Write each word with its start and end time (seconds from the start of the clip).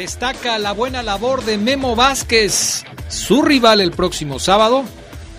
Destaca 0.00 0.58
la 0.58 0.72
buena 0.72 1.02
labor 1.02 1.44
de 1.44 1.58
Memo 1.58 1.94
Vázquez, 1.94 2.84
su 3.10 3.42
rival 3.42 3.82
el 3.82 3.90
próximo 3.90 4.38
sábado, 4.38 4.82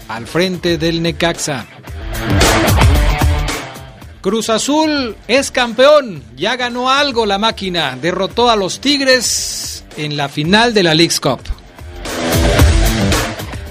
al 0.08 0.28
frente 0.28 0.78
del 0.78 1.02
Necaxa. 1.02 1.66
Cruz 4.22 4.52
Azul 4.52 5.16
es 5.28 5.50
campeón, 5.50 6.24
ya 6.36 6.58
ganó 6.58 6.92
algo 6.92 7.26
la 7.26 7.40
máquina, 7.40 7.98
derrotó 8.00 8.52
a 8.52 8.56
los 8.56 8.80
Tigres 8.80 9.84
en 9.98 10.16
la 10.16 10.30
final 10.30 10.76
de 10.76 10.84
la 10.84 10.94
League's 10.94 11.20
Cup. 11.20 11.40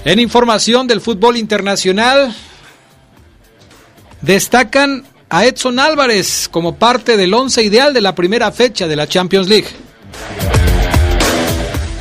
En 0.03 0.19
información 0.19 0.87
del 0.87 0.99
fútbol 0.99 1.37
internacional, 1.37 2.35
destacan 4.19 5.05
a 5.29 5.45
Edson 5.45 5.79
Álvarez 5.79 6.49
como 6.51 6.75
parte 6.75 7.15
del 7.15 7.33
once 7.33 7.63
ideal 7.63 7.93
de 7.93 8.01
la 8.01 8.13
primera 8.13 8.51
fecha 8.51 8.89
de 8.89 8.97
la 8.97 9.07
Champions 9.07 9.47
League. 9.47 9.69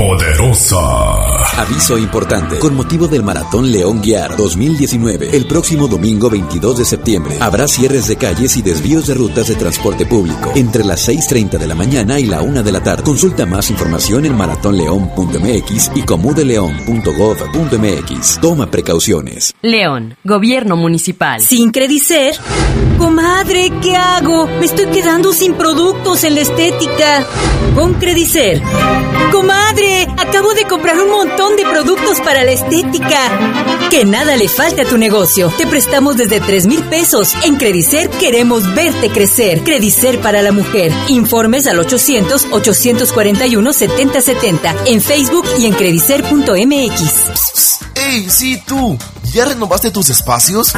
poderosa. 0.00 0.80
Aviso 1.60 1.98
importante. 1.98 2.58
Con 2.58 2.74
motivo 2.74 3.06
del 3.06 3.22
Maratón 3.22 3.70
León 3.70 4.00
Guiar 4.00 4.34
2019, 4.34 5.36
el 5.36 5.46
próximo 5.46 5.88
domingo 5.88 6.30
22 6.30 6.78
de 6.78 6.86
septiembre 6.86 7.36
habrá 7.38 7.68
cierres 7.68 8.08
de 8.08 8.16
calles 8.16 8.56
y 8.56 8.62
desvíos 8.62 9.08
de 9.08 9.12
rutas 9.12 9.48
de 9.48 9.56
transporte 9.56 10.06
público 10.06 10.52
entre 10.54 10.84
las 10.84 11.06
6.30 11.06 11.58
de 11.58 11.66
la 11.66 11.74
mañana 11.74 12.18
y 12.18 12.24
la 12.24 12.40
1 12.40 12.62
de 12.62 12.72
la 12.72 12.82
tarde. 12.82 13.02
Consulta 13.02 13.44
más 13.44 13.68
información 13.68 14.24
en 14.24 14.34
maratonleón.mx 14.38 15.90
y 15.94 16.02
comudeleón.gov.mx. 16.02 18.40
Toma 18.40 18.70
precauciones. 18.70 19.54
León, 19.60 20.16
Gobierno 20.24 20.76
Municipal. 20.76 21.42
Sin 21.42 21.72
Credicer. 21.72 22.36
Comadre, 22.96 23.70
¿qué 23.82 23.96
hago? 23.96 24.46
Me 24.46 24.64
estoy 24.64 24.86
quedando 24.86 25.34
sin 25.34 25.52
productos 25.54 26.24
en 26.24 26.36
la 26.36 26.40
estética. 26.40 27.26
Con 27.74 27.92
Credicer. 27.94 28.62
Comadre, 29.30 29.89
acabo 30.18 30.52
de 30.54 30.64
comprar 30.64 30.98
un 31.00 31.10
montón 31.10 31.56
de 31.56 31.64
productos 31.64 32.20
para 32.20 32.44
la 32.44 32.52
estética. 32.52 33.18
Que 33.90 34.04
nada 34.04 34.36
le 34.36 34.48
falte 34.48 34.82
a 34.82 34.84
tu 34.84 34.96
negocio. 34.98 35.52
Te 35.56 35.66
prestamos 35.66 36.16
desde 36.16 36.40
3 36.40 36.66
mil 36.66 36.82
pesos. 36.84 37.34
En 37.44 37.56
Credicer 37.56 38.08
queremos 38.10 38.72
verte 38.74 39.10
crecer. 39.10 39.64
Credicer 39.64 40.20
para 40.20 40.42
la 40.42 40.52
mujer. 40.52 40.92
Informes 41.08 41.66
al 41.66 41.78
800-841-7070. 41.78 44.76
En 44.86 45.00
Facebook 45.00 45.46
y 45.58 45.66
en 45.66 45.72
credicer.mx. 45.74 47.80
¡Ey, 47.94 48.28
sí 48.30 48.62
tú! 48.66 48.96
¿Ya 49.32 49.44
renovaste 49.44 49.90
tus 49.90 50.08
espacios? 50.10 50.72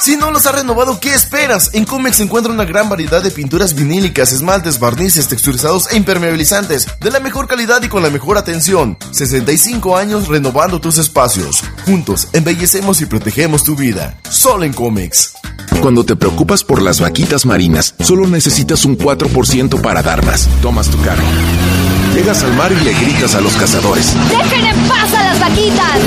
Si 0.00 0.16
no 0.16 0.30
los 0.30 0.46
has 0.46 0.54
renovado, 0.54 1.00
¿qué 1.00 1.12
esperas? 1.12 1.70
En 1.72 1.84
Comex 1.84 2.18
se 2.18 2.22
encuentra 2.22 2.52
una 2.52 2.64
gran 2.64 2.88
variedad 2.88 3.22
de 3.22 3.32
pinturas 3.32 3.74
vinílicas, 3.74 4.32
esmaltes, 4.32 4.78
barnices, 4.78 5.26
texturizados 5.26 5.90
e 5.90 5.96
impermeabilizantes, 5.96 6.86
de 7.00 7.10
la 7.10 7.18
mejor 7.20 7.48
calidad 7.48 7.82
y 7.82 7.88
con 7.88 8.02
la 8.02 8.10
mejor 8.10 8.38
atención. 8.38 8.96
65 9.10 9.96
años 9.96 10.28
renovando 10.28 10.80
tus 10.80 10.98
espacios. 10.98 11.62
Juntos, 11.84 12.28
embellecemos 12.32 13.00
y 13.00 13.06
protegemos 13.06 13.64
tu 13.64 13.74
vida. 13.74 14.16
Solo 14.30 14.64
en 14.64 14.72
Comex. 14.72 15.32
Cuando 15.80 16.04
te 16.04 16.16
preocupas 16.16 16.64
por 16.64 16.80
las 16.80 17.00
vaquitas 17.00 17.44
marinas, 17.44 17.94
solo 18.00 18.26
necesitas 18.26 18.84
un 18.84 18.96
4% 18.96 19.80
para 19.80 20.02
dar 20.02 20.24
más. 20.24 20.48
Tomas 20.62 20.88
tu 20.88 21.00
carro. 21.02 21.22
Llegas 22.14 22.42
al 22.42 22.52
mar 22.54 22.72
y 22.72 22.84
le 22.84 22.94
gritas 22.94 23.34
a 23.36 23.40
los 23.40 23.52
cazadores. 23.54 24.12
¡Dejen 24.28 24.66
en 24.66 24.88
paz 24.88 25.14
a 25.14 25.22
las 25.22 25.40
vaquitas! 25.40 25.98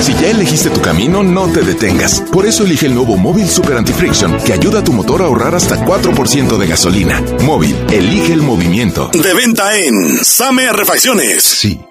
Si 0.00 0.14
ya 0.14 0.30
elegiste 0.30 0.70
tu 0.70 0.80
camino, 0.80 1.22
no 1.22 1.46
te 1.46 1.60
detengas. 1.60 2.22
Por 2.32 2.46
eso 2.46 2.64
elige 2.64 2.86
el 2.86 2.94
nuevo 2.94 3.16
Móvil 3.16 3.39
Super 3.48 3.76
Anti-Friction, 3.76 4.38
que 4.44 4.52
ayuda 4.52 4.80
a 4.80 4.84
tu 4.84 4.92
motor 4.92 5.22
a 5.22 5.26
ahorrar 5.26 5.54
hasta 5.54 5.84
4% 5.84 6.58
de 6.58 6.66
gasolina. 6.66 7.22
Móvil, 7.44 7.76
elige 7.90 8.32
el 8.32 8.42
movimiento. 8.42 9.10
De 9.12 9.34
venta 9.34 9.76
en 9.76 10.24
Same 10.24 10.72
Refacciones. 10.72 11.42
Sí. 11.42 11.89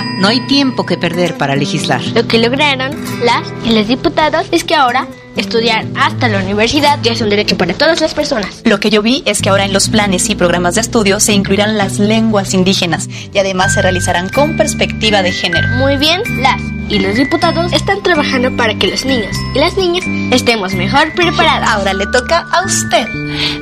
no 0.00 0.28
hay 0.28 0.40
tiempo 0.46 0.86
que 0.86 0.96
perder 0.96 1.36
para 1.36 1.56
legislar. 1.56 2.02
Lo 2.14 2.26
que 2.26 2.38
lograron 2.38 2.92
las 3.24 3.42
y 3.64 3.74
los 3.74 3.88
diputados 3.88 4.46
es 4.50 4.64
que 4.64 4.74
ahora 4.74 5.06
estudiar 5.36 5.86
hasta 5.96 6.28
la 6.28 6.38
universidad 6.38 6.98
ya 7.02 7.12
es 7.12 7.20
un 7.20 7.30
derecho 7.30 7.56
para 7.56 7.74
todas 7.74 8.00
las 8.00 8.14
personas. 8.14 8.62
Lo 8.64 8.80
que 8.80 8.90
yo 8.90 9.02
vi 9.02 9.22
es 9.26 9.40
que 9.42 9.48
ahora 9.48 9.64
en 9.64 9.72
los 9.72 9.88
planes 9.88 10.28
y 10.30 10.34
programas 10.34 10.74
de 10.74 10.82
estudio 10.82 11.20
se 11.20 11.32
incluirán 11.32 11.78
las 11.78 11.98
lenguas 11.98 12.54
indígenas 12.54 13.08
y 13.32 13.38
además 13.38 13.74
se 13.74 13.82
realizarán 13.82 14.28
con 14.28 14.56
perspectiva 14.56 15.22
de 15.22 15.32
género. 15.32 15.68
Muy 15.78 15.96
bien, 15.96 16.22
las 16.42 16.60
y 16.88 16.98
los 16.98 17.16
diputados 17.16 17.72
están 17.72 18.02
trabajando 18.02 18.54
para 18.56 18.74
que 18.74 18.88
los 18.88 19.04
niños 19.06 19.34
y 19.54 19.58
las 19.58 19.76
niñas 19.76 20.04
estemos 20.30 20.74
mejor 20.74 21.14
preparados. 21.14 21.68
Ahora 21.68 21.94
le 21.94 22.06
toca 22.06 22.46
a 22.50 22.64
usted 22.66 23.06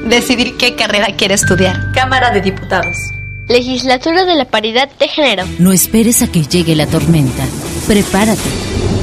decidir 0.05 0.57
qué 0.57 0.75
carrera 0.75 1.15
quiere 1.17 1.35
estudiar. 1.35 1.93
Cámara 1.93 2.31
de 2.31 2.41
Diputados. 2.41 3.09
Legislatura 3.50 4.25
de 4.25 4.37
la 4.37 4.44
Paridad 4.44 4.88
de 5.00 5.09
Género. 5.09 5.44
No 5.59 5.72
esperes 5.72 6.22
a 6.22 6.28
que 6.28 6.44
llegue 6.44 6.77
la 6.77 6.87
tormenta. 6.87 7.44
Prepárate. 7.88 8.49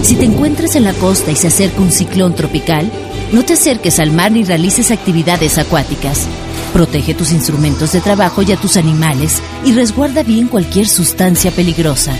Si 0.03 0.15
te 0.15 0.23
encuentras 0.23 0.77
en 0.77 0.85
la 0.85 0.93
costa 0.93 1.31
y 1.31 1.35
se 1.35 1.47
acerca 1.47 1.81
un 1.81 1.91
ciclón 1.91 2.33
tropical, 2.33 2.89
no 3.33 3.43
te 3.43 3.53
acerques 3.53 3.99
al 3.99 4.13
mar 4.13 4.31
ni 4.31 4.45
realices 4.45 4.89
actividades 4.89 5.57
acuáticas. 5.57 6.27
Protege 6.71 7.13
tus 7.13 7.33
instrumentos 7.33 7.91
de 7.91 7.99
trabajo 7.99 8.41
y 8.41 8.53
a 8.53 8.55
tus 8.55 8.77
animales 8.77 9.41
y 9.65 9.73
resguarda 9.73 10.23
bien 10.23 10.47
cualquier 10.47 10.87
sustancia 10.87 11.51
peligrosa. 11.51 12.13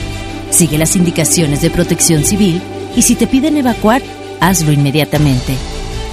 Sigue 0.50 0.78
las 0.78 0.98
indicaciones 0.98 1.62
de 1.62 1.70
protección 1.70 2.26
civil 2.26 2.62
y 2.98 3.04
si 3.04 3.16
te 3.16 3.28
piden 3.28 3.56
evacuar, 3.56 4.02
hazlo 4.42 4.74
inmediatamente. 4.74 5.54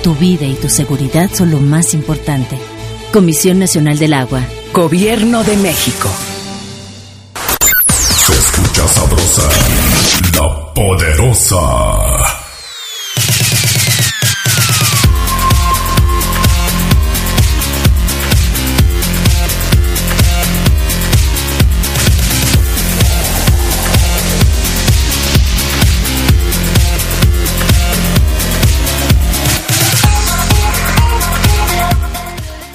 Tu 0.04 0.14
vida 0.14 0.46
y 0.46 0.54
tu 0.54 0.68
seguridad 0.68 1.28
son 1.32 1.50
lo 1.50 1.58
más 1.58 1.92
importante. 1.92 2.56
Comisión 3.12 3.58
Nacional 3.58 3.98
del 3.98 4.12
Agua. 4.12 4.42
Gobierno 4.74 5.44
de 5.44 5.56
México. 5.58 6.08
Se 8.26 8.32
escucha 8.32 8.88
sabrosa, 8.88 9.48
la 10.36 10.74
poderosa. 10.74 12.33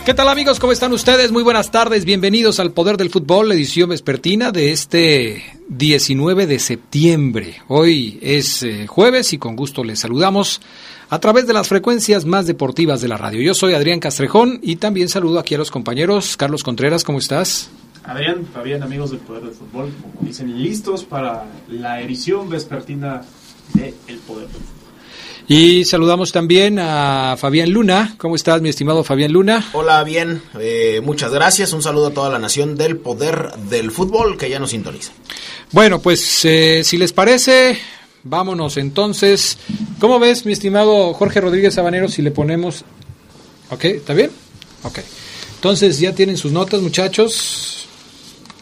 ¿Qué 0.09 0.15
tal 0.15 0.27
amigos? 0.27 0.59
¿Cómo 0.59 0.73
están 0.73 0.91
ustedes? 0.91 1.31
Muy 1.31 1.43
buenas 1.43 1.69
tardes. 1.69 2.03
Bienvenidos 2.03 2.59
al 2.59 2.71
Poder 2.71 2.97
del 2.97 3.11
Fútbol, 3.11 3.51
edición 3.51 3.89
vespertina 3.91 4.51
de 4.51 4.71
este 4.71 5.43
19 5.67 6.47
de 6.47 6.57
septiembre. 6.57 7.61
Hoy 7.67 8.17
es 8.19 8.63
eh, 8.63 8.87
jueves 8.87 9.33
y 9.33 9.37
con 9.37 9.55
gusto 9.55 9.83
les 9.83 9.99
saludamos 9.99 10.61
a 11.11 11.19
través 11.19 11.45
de 11.45 11.53
las 11.53 11.67
frecuencias 11.67 12.25
más 12.25 12.47
deportivas 12.47 13.01
de 13.01 13.07
la 13.07 13.17
radio. 13.17 13.39
Yo 13.39 13.53
soy 13.53 13.75
Adrián 13.75 13.99
Castrejón 13.99 14.57
y 14.63 14.77
también 14.77 15.09
saludo 15.09 15.37
aquí 15.37 15.53
a 15.53 15.59
los 15.59 15.69
compañeros. 15.69 16.37
Carlos 16.37 16.63
Contreras, 16.63 17.03
¿cómo 17.03 17.19
estás? 17.19 17.69
Adrián, 18.03 18.47
Fabián, 18.51 18.81
amigos 18.81 19.11
del 19.11 19.19
Poder 19.19 19.43
del 19.43 19.53
Fútbol, 19.53 19.91
como 20.01 20.27
dicen, 20.27 20.59
listos 20.59 21.03
para 21.03 21.45
la 21.67 22.01
edición 22.01 22.49
vespertina 22.49 23.21
de 23.75 23.93
El 24.07 24.17
Poder 24.17 24.47
del 24.47 24.55
Fútbol. 24.55 24.78
Y 25.51 25.83
saludamos 25.85 26.31
también 26.31 26.77
a 26.77 27.35
Fabián 27.35 27.71
Luna. 27.71 28.13
¿Cómo 28.19 28.35
estás, 28.35 28.61
mi 28.61 28.69
estimado 28.69 29.03
Fabián 29.03 29.31
Luna? 29.31 29.67
Hola, 29.73 30.03
bien. 30.03 30.43
Eh, 30.59 31.01
muchas 31.03 31.31
gracias. 31.31 31.73
Un 31.73 31.81
saludo 31.81 32.07
a 32.09 32.13
toda 32.13 32.29
la 32.29 32.37
nación 32.37 32.75
del 32.77 32.97
poder 32.97 33.53
del 33.67 33.89
fútbol 33.89 34.37
que 34.37 34.47
ya 34.47 34.59
nos 34.59 34.69
sintoniza. 34.69 35.11
Bueno, 35.71 36.03
pues 36.03 36.45
eh, 36.45 36.83
si 36.83 36.97
les 36.97 37.13
parece, 37.13 37.79
vámonos 38.21 38.77
entonces. 38.77 39.57
¿Cómo 39.99 40.19
ves, 40.19 40.45
mi 40.45 40.53
estimado 40.53 41.15
Jorge 41.15 41.41
Rodríguez 41.41 41.73
Sabanero, 41.73 42.09
si 42.09 42.21
le 42.21 42.29
ponemos... 42.29 42.85
¿Ok? 43.71 43.85
¿Está 43.85 44.13
bien? 44.13 44.29
Ok. 44.83 44.99
Entonces, 45.55 45.99
ya 45.99 46.13
tienen 46.13 46.37
sus 46.37 46.51
notas, 46.51 46.79
muchachos. 46.79 47.87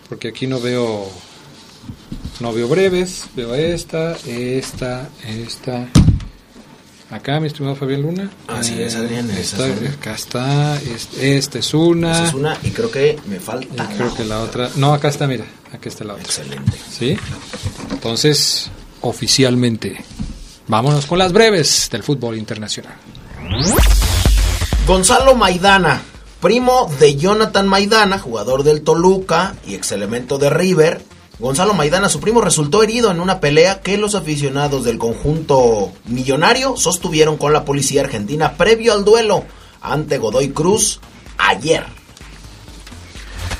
Porque 0.07 0.29
aquí 0.29 0.47
no 0.47 0.61
veo... 0.61 1.11
No 2.39 2.53
veo 2.53 2.69
breves. 2.69 3.25
Veo 3.35 3.53
esta, 3.55 4.15
esta, 4.25 5.09
esta... 5.27 5.89
Acá, 7.09 7.39
mi 7.39 7.47
estimado 7.47 7.75
Fabián 7.75 8.01
Luna. 8.01 8.29
Así 8.47 8.81
es, 8.81 8.95
Adrián. 8.95 9.31
Esta, 9.31 9.65
acá 9.65 10.13
está. 10.13 10.75
Este, 10.81 11.37
esta 11.37 11.59
es 11.59 11.73
una. 11.73 12.11
Esta 12.11 12.27
es 12.27 12.33
una 12.33 12.57
y 12.63 12.71
creo 12.71 12.91
que 12.91 13.17
me 13.27 13.39
falta. 13.39 13.85
Y 13.85 13.95
creo 13.95 14.13
que 14.13 14.25
la 14.25 14.39
otra. 14.39 14.69
No, 14.75 14.93
acá 14.93 15.07
está, 15.07 15.25
mira. 15.25 15.45
Acá 15.71 15.87
está 15.87 16.03
la 16.03 16.13
otra. 16.13 16.25
Excelente. 16.25 16.77
¿Sí? 16.89 17.17
Entonces, 17.91 18.69
oficialmente, 19.01 20.03
vámonos 20.67 21.05
con 21.05 21.17
las 21.19 21.31
breves 21.31 21.87
del 21.89 22.03
fútbol 22.03 22.37
internacional. 22.37 22.95
Gonzalo 24.85 25.35
Maidana, 25.35 26.01
primo 26.41 26.91
de 26.99 27.15
Jonathan 27.15 27.67
Maidana, 27.67 28.19
jugador 28.19 28.63
del 28.63 28.81
Toluca 28.81 29.55
y 29.65 29.75
ex 29.75 29.93
elemento 29.93 30.37
de 30.37 30.49
River, 30.49 31.01
Gonzalo 31.39 31.75
Maidana, 31.75 32.09
su 32.09 32.19
primo, 32.19 32.41
resultó 32.41 32.81
herido 32.81 33.11
en 33.11 33.19
una 33.19 33.39
pelea 33.39 33.81
que 33.81 33.97
los 33.97 34.15
aficionados 34.15 34.83
del 34.83 34.97
conjunto 34.97 35.91
millonario 36.05 36.77
sostuvieron 36.77 37.37
con 37.37 37.53
la 37.53 37.63
policía 37.63 38.01
argentina 38.01 38.53
previo 38.53 38.93
al 38.93 39.05
duelo 39.05 39.43
ante 39.79 40.17
Godoy 40.17 40.49
Cruz 40.49 40.99
ayer. 41.37 41.85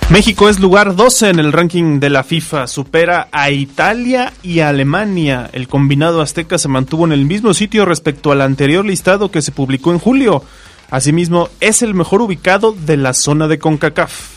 México 0.10 0.50
es 0.50 0.60
lugar 0.60 0.96
12 0.96 1.30
en 1.30 1.40
el 1.40 1.52
ranking 1.52 2.00
de 2.00 2.10
la 2.10 2.24
FIFA, 2.24 2.66
supera 2.66 3.28
a 3.32 3.52
Italia 3.52 4.34
y 4.42 4.62
Alemania. 4.62 5.50
El 5.54 5.68
combinado 5.68 6.22
azteca 6.22 6.58
se 6.58 6.70
mantuvo 6.70 7.06
en 7.06 7.12
el 7.12 7.26
mismo 7.26 7.54
sitio 7.54 7.86
respecto 7.86 8.32
al 8.32 8.42
anterior 8.42 8.86
listado 8.86 9.30
que 9.30 9.44
se 9.44 9.52
publicó 9.52 9.92
en 9.92 10.00
julio. 10.00 10.44
Asimismo, 10.90 11.50
es 11.60 11.82
el 11.84 11.94
mejor 11.94 12.22
ubicado 12.22 12.72
de 12.72 12.98
la 12.98 13.14
zona 13.14 13.48
de 13.48 13.60
CONCACAF. 13.60 14.37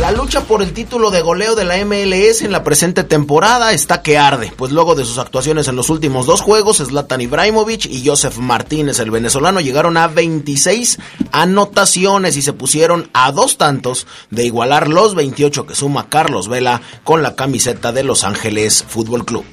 La 0.00 0.10
lucha 0.10 0.40
por 0.40 0.60
el 0.60 0.72
título 0.72 1.12
de 1.12 1.22
goleo 1.22 1.54
de 1.54 1.64
la 1.64 1.76
MLS 1.84 2.42
en 2.42 2.50
la 2.50 2.64
presente 2.64 3.04
temporada 3.04 3.72
está 3.72 4.02
que 4.02 4.18
arde, 4.18 4.52
pues 4.56 4.72
luego 4.72 4.96
de 4.96 5.04
sus 5.04 5.18
actuaciones 5.18 5.68
en 5.68 5.76
los 5.76 5.88
últimos 5.88 6.26
dos 6.26 6.40
juegos, 6.40 6.78
Zlatan 6.78 7.20
Ibrahimovic 7.20 7.86
y 7.86 8.04
Joseph 8.04 8.38
Martínez, 8.38 8.98
el 8.98 9.12
venezolano, 9.12 9.60
llegaron 9.60 9.96
a 9.96 10.08
26 10.08 10.98
anotaciones 11.30 12.36
y 12.36 12.42
se 12.42 12.52
pusieron 12.52 13.08
a 13.12 13.30
dos 13.30 13.56
tantos 13.56 14.08
de 14.30 14.44
igualar 14.44 14.88
los 14.88 15.14
28 15.14 15.64
que 15.64 15.76
suma 15.76 16.08
Carlos 16.08 16.48
Vela 16.48 16.82
con 17.04 17.22
la 17.22 17.36
camiseta 17.36 17.92
de 17.92 18.02
Los 18.02 18.24
Ángeles 18.24 18.84
Fútbol 18.86 19.24
Club. 19.24 19.44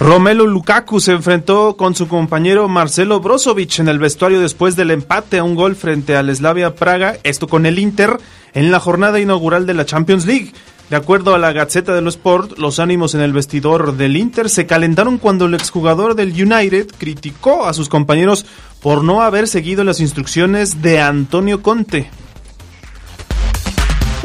Romelo 0.00 0.46
Lukaku 0.46 1.00
se 1.00 1.10
enfrentó 1.10 1.76
con 1.76 1.96
su 1.96 2.06
compañero 2.06 2.68
Marcelo 2.68 3.18
Brozovic 3.18 3.80
en 3.80 3.88
el 3.88 3.98
vestuario 3.98 4.40
después 4.40 4.76
del 4.76 4.92
empate 4.92 5.38
a 5.38 5.42
un 5.42 5.56
gol 5.56 5.74
frente 5.74 6.14
al 6.14 6.34
Slavia 6.34 6.76
Praga, 6.76 7.18
esto 7.24 7.48
con 7.48 7.66
el 7.66 7.80
Inter, 7.80 8.16
en 8.54 8.70
la 8.70 8.78
jornada 8.78 9.18
inaugural 9.18 9.66
de 9.66 9.74
la 9.74 9.84
Champions 9.84 10.24
League. 10.24 10.52
De 10.88 10.94
acuerdo 10.94 11.34
a 11.34 11.38
la 11.38 11.52
Gaceta 11.52 11.96
de 11.96 12.00
los 12.00 12.14
Sport, 12.14 12.58
los 12.58 12.78
ánimos 12.78 13.16
en 13.16 13.22
el 13.22 13.32
vestidor 13.32 13.96
del 13.96 14.16
Inter 14.16 14.48
se 14.48 14.66
calentaron 14.66 15.18
cuando 15.18 15.46
el 15.46 15.54
exjugador 15.54 16.14
del 16.14 16.30
United 16.30 16.86
criticó 16.96 17.66
a 17.66 17.74
sus 17.74 17.88
compañeros 17.88 18.46
por 18.80 19.02
no 19.02 19.20
haber 19.20 19.48
seguido 19.48 19.82
las 19.82 19.98
instrucciones 19.98 20.80
de 20.80 21.00
Antonio 21.00 21.60
Conte. 21.60 22.08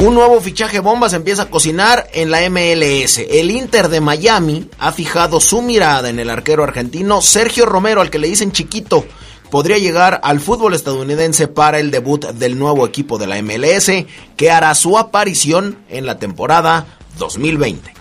Un 0.04 0.16
nuevo 0.16 0.42
fichaje 0.42 0.82
bomba 0.82 1.08
se 1.08 1.16
empieza 1.16 1.44
a 1.44 1.50
cocinar 1.50 2.10
en 2.12 2.30
la 2.30 2.42
MLS. 2.50 3.20
El 3.20 3.50
Inter 3.50 3.88
de 3.88 4.02
Miami 4.02 4.68
ha 4.78 4.92
fijado 4.92 5.40
su 5.40 5.62
mirada 5.62 6.10
en 6.10 6.20
el 6.20 6.30
arquero 6.30 6.62
argentino 6.62 7.22
Sergio 7.22 7.66
Romero, 7.66 8.02
al 8.02 8.10
que 8.10 8.20
le 8.20 8.28
dicen 8.28 8.52
chiquito. 8.52 9.06
Podría 9.50 9.78
llegar 9.78 10.20
al 10.22 10.42
fútbol 10.42 10.74
estadounidense 10.74 11.48
para 11.48 11.80
el 11.80 11.90
debut 11.90 12.26
del 12.32 12.60
nuevo 12.60 12.86
equipo 12.86 13.18
de 13.18 13.28
la 13.28 13.42
MLS, 13.42 13.92
que 14.36 14.52
hará 14.52 14.76
su 14.76 14.98
aparición 14.98 15.78
en 15.88 16.06
la 16.06 16.20
temporada 16.20 16.86
2020. 17.18 17.94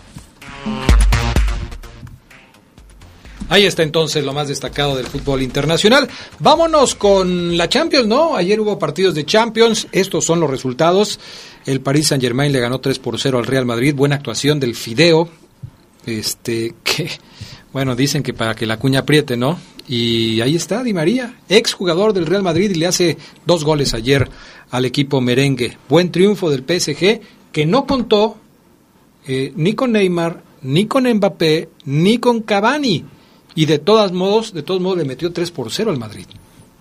Ahí 3.53 3.67
está 3.67 3.83
entonces 3.83 4.25
lo 4.25 4.33
más 4.33 4.49
destacado 4.49 4.97
del 4.97 5.07
fútbol 5.07 5.43
internacional. 5.43 6.09
Vámonos 6.39 6.95
con 6.95 7.55
la 7.59 7.69
Champions, 7.69 8.07
¿no? 8.07 8.35
Ayer 8.35 8.59
hubo 8.59 8.79
partidos 8.79 9.15
de 9.15 9.27
Champions. 9.27 9.89
Estos 9.93 10.25
son 10.25 10.41
los 10.41 10.49
resultados. 10.49 11.21
El 11.67 11.81
Paris 11.81 12.09
Saint 12.09 12.23
Germain 12.23 12.53
le 12.53 12.61
ganó 12.61 12.81
3 12.81 12.99
por 12.99 13.19
0 13.19 13.39
al 13.39 13.47
Real 13.47 13.67
Madrid. 13.67 13.95
Buena 13.95 14.17
actuación 14.17 14.59
del 14.59 14.75
Fideo. 14.75 15.29
Este, 16.07 16.75
que, 16.83 17.11
bueno, 17.73 17.95
dicen 17.95 18.23
que 18.23 18.35
para 18.35 18.55
que 18.55 18.67
la 18.67 18.79
cuña 18.79 19.01
apriete, 19.01 19.37
¿no? 19.37 19.59
Y 19.89 20.41
ahí 20.41 20.55
está 20.55 20.83
Di 20.83 20.93
María, 20.93 21.41
ex 21.49 21.73
jugador 21.73 22.13
del 22.13 22.27
Real 22.27 22.43
Madrid 22.43 22.71
y 22.71 22.75
le 22.75 22.87
hace 22.87 23.19
dos 23.45 23.65
goles 23.65 23.95
ayer 23.95 24.29
al 24.71 24.85
equipo 24.85 25.21
merengue. 25.21 25.77
Buen 25.89 26.13
triunfo 26.13 26.51
del 26.51 26.65
PSG 26.65 27.21
que 27.51 27.67
no 27.67 27.87
contó 27.87 28.37
eh, 29.27 29.53
ni 29.57 29.75
con 29.75 29.93
Neymar, 29.93 30.43
ni 30.63 30.87
con 30.87 31.13
Mbappé, 31.13 31.69
ni 31.85 32.19
con 32.19 32.43
Cavani. 32.43 33.05
Y 33.55 33.67
de 33.67 33.79
todos 33.79 34.13
modos, 34.13 34.55
de 34.55 34.63
todos 34.63 34.81
modos 34.81 34.99
le 34.99 35.05
metió 35.05 35.33
3 35.33 35.51
por 35.51 35.71
0 35.71 35.91
al 35.91 35.99
Madrid. 35.99 36.27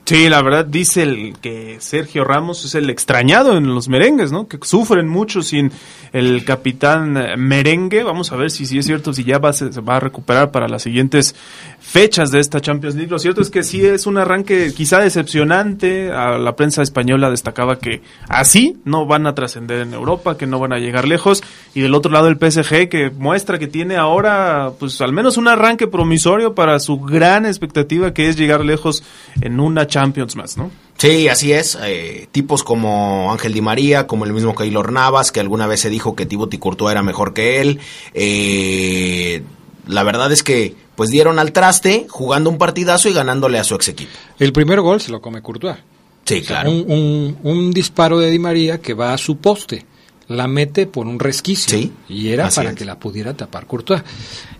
Sí, 0.05 0.27
la 0.27 0.41
verdad 0.41 0.65
dice 0.65 1.03
el 1.03 1.35
que 1.39 1.77
Sergio 1.79 2.25
Ramos 2.25 2.65
es 2.65 2.75
el 2.75 2.89
extrañado 2.89 3.55
en 3.55 3.73
los 3.73 3.87
merengues, 3.87 4.31
¿no? 4.31 4.47
Que 4.47 4.57
sufren 4.61 5.07
mucho 5.07 5.41
sin 5.41 5.71
el 6.11 6.43
capitán 6.43 7.13
merengue. 7.37 8.03
Vamos 8.03 8.33
a 8.33 8.35
ver 8.35 8.51
si, 8.51 8.65
si 8.65 8.77
es 8.77 8.85
cierto, 8.85 9.13
si 9.13 9.23
ya 9.23 9.37
va, 9.37 9.53
se, 9.53 9.69
va 9.79 9.97
a 9.97 9.99
recuperar 10.01 10.51
para 10.51 10.67
las 10.67 10.83
siguientes 10.83 11.33
fechas 11.79 12.29
de 12.31 12.39
esta 12.39 12.59
Champions 12.59 12.95
League. 12.95 13.09
Lo 13.09 13.19
cierto 13.19 13.41
es 13.41 13.49
que 13.49 13.63
sí 13.63 13.85
es 13.85 14.05
un 14.05 14.17
arranque 14.17 14.73
quizá 14.75 14.99
decepcionante. 14.99 16.11
A 16.11 16.37
la 16.37 16.57
prensa 16.57 16.81
española 16.81 17.29
destacaba 17.29 17.79
que 17.79 18.01
así 18.27 18.77
no 18.83 19.05
van 19.05 19.27
a 19.27 19.35
trascender 19.35 19.79
en 19.79 19.93
Europa, 19.93 20.37
que 20.37 20.47
no 20.47 20.59
van 20.59 20.73
a 20.73 20.79
llegar 20.79 21.07
lejos. 21.07 21.41
Y 21.73 21.79
del 21.79 21.93
otro 21.93 22.11
lado 22.11 22.27
el 22.27 22.35
PSG 22.35 22.89
que 22.89 23.11
muestra 23.11 23.59
que 23.59 23.67
tiene 23.67 23.95
ahora, 23.95 24.71
pues 24.77 24.99
al 24.99 25.13
menos 25.13 25.37
un 25.37 25.47
arranque 25.47 25.87
promisorio 25.87 26.53
para 26.53 26.79
su 26.79 26.99
gran 26.99 27.45
expectativa 27.45 28.13
que 28.13 28.27
es 28.27 28.35
llegar 28.35 28.65
lejos 28.65 29.03
en 29.39 29.61
una 29.61 29.87
Champions 29.91 30.35
más, 30.35 30.57
¿no? 30.57 30.71
Sí, 30.97 31.27
así 31.27 31.51
es. 31.51 31.77
Eh, 31.83 32.27
tipos 32.31 32.63
como 32.63 33.31
Ángel 33.31 33.53
Di 33.53 33.61
María, 33.61 34.07
como 34.07 34.25
el 34.25 34.33
mismo 34.33 34.55
Keylor 34.55 34.91
Navas, 34.91 35.31
que 35.31 35.39
alguna 35.39 35.67
vez 35.67 35.81
se 35.81 35.89
dijo 35.91 36.15
que 36.15 36.25
Thibaut 36.25 36.57
Courtois 36.57 36.91
era 36.91 37.03
mejor 37.03 37.33
que 37.35 37.61
él. 37.61 37.79
Eh, 38.13 39.43
la 39.87 40.03
verdad 40.03 40.31
es 40.31 40.43
que 40.43 40.75
pues 40.95 41.09
dieron 41.09 41.39
al 41.39 41.51
traste 41.51 42.05
jugando 42.09 42.49
un 42.49 42.57
partidazo 42.57 43.09
y 43.09 43.13
ganándole 43.13 43.57
a 43.59 43.63
su 43.63 43.75
ex 43.75 43.87
equipo. 43.89 44.11
El 44.39 44.53
primer 44.53 44.81
gol 44.81 45.01
se 45.01 45.11
lo 45.11 45.21
come 45.21 45.41
Courtois. 45.41 45.77
Sí, 46.25 46.35
O 46.35 46.37
sea, 46.43 46.61
claro. 46.61 46.71
Un, 46.71 46.85
un- 46.91 47.37
un 47.43 47.71
disparo 47.71 48.19
de 48.19 48.29
Di 48.29 48.37
María 48.39 48.79
que 48.79 48.93
va 48.93 49.13
a 49.13 49.17
su 49.17 49.37
poste. 49.37 49.85
La 50.31 50.47
mete 50.47 50.87
por 50.87 51.07
un 51.07 51.19
resquicio. 51.19 51.77
Sí, 51.77 51.91
y 52.09 52.29
era 52.29 52.49
para 52.49 52.69
es. 52.71 52.75
que 52.75 52.85
la 52.85 52.97
pudiera 52.99 53.35
tapar 53.35 53.67
Courtois. 53.67 54.01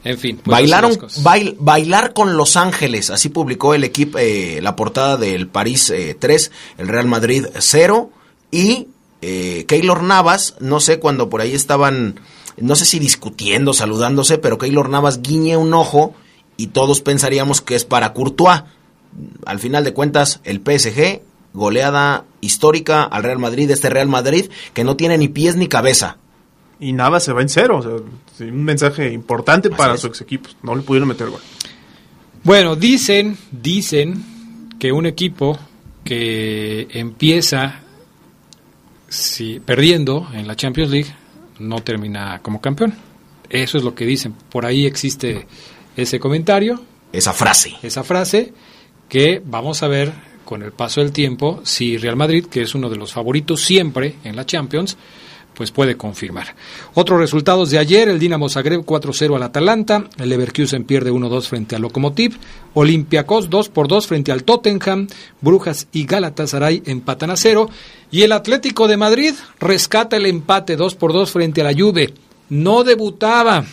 En 0.03 0.17
fin. 0.17 0.37
pues 0.43 0.51
Bailaron, 0.51 0.91
bail- 1.23 1.55
bailar 1.59 2.13
con 2.13 2.35
Los 2.37 2.57
Ángeles, 2.57 3.09
así 3.09 3.29
publicó 3.29 3.73
el 3.73 3.83
equipo 3.83 4.17
eh, 4.19 4.59
la 4.61 4.75
portada 4.75 5.17
del 5.17 5.47
París 5.47 5.89
eh, 5.91 6.15
3, 6.19 6.51
el 6.79 6.87
Real 6.87 7.07
Madrid 7.07 7.45
0 7.59 8.11
y 8.51 8.87
eh, 9.21 9.65
Keylor 9.67 10.01
Navas, 10.03 10.55
no 10.59 10.79
sé 10.79 10.99
cuando 10.99 11.29
por 11.29 11.41
ahí 11.41 11.53
estaban, 11.53 12.19
no 12.57 12.75
sé 12.75 12.85
si 12.85 12.97
discutiendo, 12.99 13.73
saludándose, 13.73 14.37
pero 14.39 14.57
Keylor 14.57 14.89
Navas 14.89 15.21
guiñe 15.21 15.55
un 15.57 15.73
ojo 15.75 16.15
y 16.57 16.67
todos 16.67 17.01
pensaríamos 17.01 17.61
que 17.61 17.75
es 17.75 17.85
para 17.85 18.13
Courtois. 18.13 18.63
Al 19.45 19.59
final 19.59 19.83
de 19.83 19.93
cuentas, 19.93 20.39
el 20.45 20.61
PSG, 20.61 21.21
goleada 21.53 22.25
histórica 22.39 23.03
al 23.03 23.23
Real 23.23 23.39
Madrid, 23.39 23.69
este 23.69 23.89
Real 23.89 24.07
Madrid 24.07 24.49
que 24.73 24.83
no 24.83 24.95
tiene 24.95 25.17
ni 25.17 25.27
pies 25.27 25.55
ni 25.55 25.67
cabeza. 25.67 26.17
Y 26.79 26.93
nada, 26.93 27.19
se 27.19 27.31
va 27.31 27.41
en 27.41 27.49
cero. 27.49 27.77
O 27.77 27.81
sea, 27.81 27.91
sí, 28.37 28.45
un 28.45 28.63
mensaje 28.63 29.11
importante 29.11 29.69
para 29.69 29.97
su 29.97 30.07
ex 30.07 30.21
equipo. 30.21 30.49
No 30.63 30.75
le 30.75 30.81
pudieron 30.81 31.07
meter 31.07 31.29
gol. 31.29 31.41
Bueno, 32.43 32.75
dicen, 32.75 33.37
dicen 33.51 34.69
que 34.79 34.91
un 34.91 35.05
equipo 35.05 35.59
que 36.03 36.87
empieza 36.89 37.81
si 39.09 39.59
perdiendo 39.59 40.27
en 40.33 40.47
la 40.47 40.55
Champions 40.55 40.89
League 40.89 41.13
no 41.59 41.81
termina 41.81 42.39
como 42.41 42.61
campeón. 42.61 42.95
Eso 43.49 43.77
es 43.77 43.83
lo 43.83 43.93
que 43.93 44.05
dicen. 44.05 44.33
Por 44.49 44.65
ahí 44.65 44.87
existe 44.87 45.45
ese 45.95 46.19
comentario. 46.19 46.81
Esa 47.13 47.33
frase. 47.33 47.73
Esa 47.83 48.03
frase 48.03 48.53
que 49.07 49.41
vamos 49.45 49.83
a 49.83 49.87
ver 49.87 50.13
con 50.51 50.63
el 50.63 50.73
paso 50.73 50.99
del 50.99 51.13
tiempo 51.13 51.61
si 51.63 51.95
Real 51.95 52.17
Madrid, 52.17 52.45
que 52.45 52.61
es 52.61 52.75
uno 52.75 52.89
de 52.89 52.97
los 52.97 53.13
favoritos 53.13 53.61
siempre 53.61 54.15
en 54.25 54.35
la 54.35 54.45
Champions, 54.45 54.97
pues 55.53 55.71
puede 55.71 55.95
confirmar. 55.95 56.57
Otros 56.93 57.21
resultados 57.21 57.69
de 57.69 57.77
ayer, 57.77 58.09
el 58.09 58.19
Dinamo 58.19 58.49
Zagreb 58.49 58.81
4-0 58.81 59.37
al 59.37 59.43
Atalanta, 59.43 60.09
el 60.17 60.27
Leverkusen 60.27 60.83
pierde 60.83 61.09
1-2 61.09 61.43
frente 61.43 61.77
al 61.77 61.83
Lokomotiv, 61.83 62.37
Olympiacos 62.73 63.49
2 63.49 63.69
por 63.69 63.87
2 63.87 64.07
frente 64.07 64.33
al 64.33 64.43
Tottenham, 64.43 65.07
Brujas 65.39 65.87
y 65.93 66.05
Galatasaray 66.05 66.83
empatan 66.85 67.31
a 67.31 67.37
0 67.37 67.69
y 68.11 68.23
el 68.23 68.33
Atlético 68.33 68.89
de 68.89 68.97
Madrid 68.97 69.33
rescata 69.57 70.17
el 70.17 70.25
empate 70.25 70.75
2 70.75 70.95
por 70.95 71.13
2 71.13 71.31
frente 71.31 71.61
a 71.61 71.63
la 71.63 71.73
Juve. 71.73 72.13
No 72.49 72.83
debutaba 72.83 73.63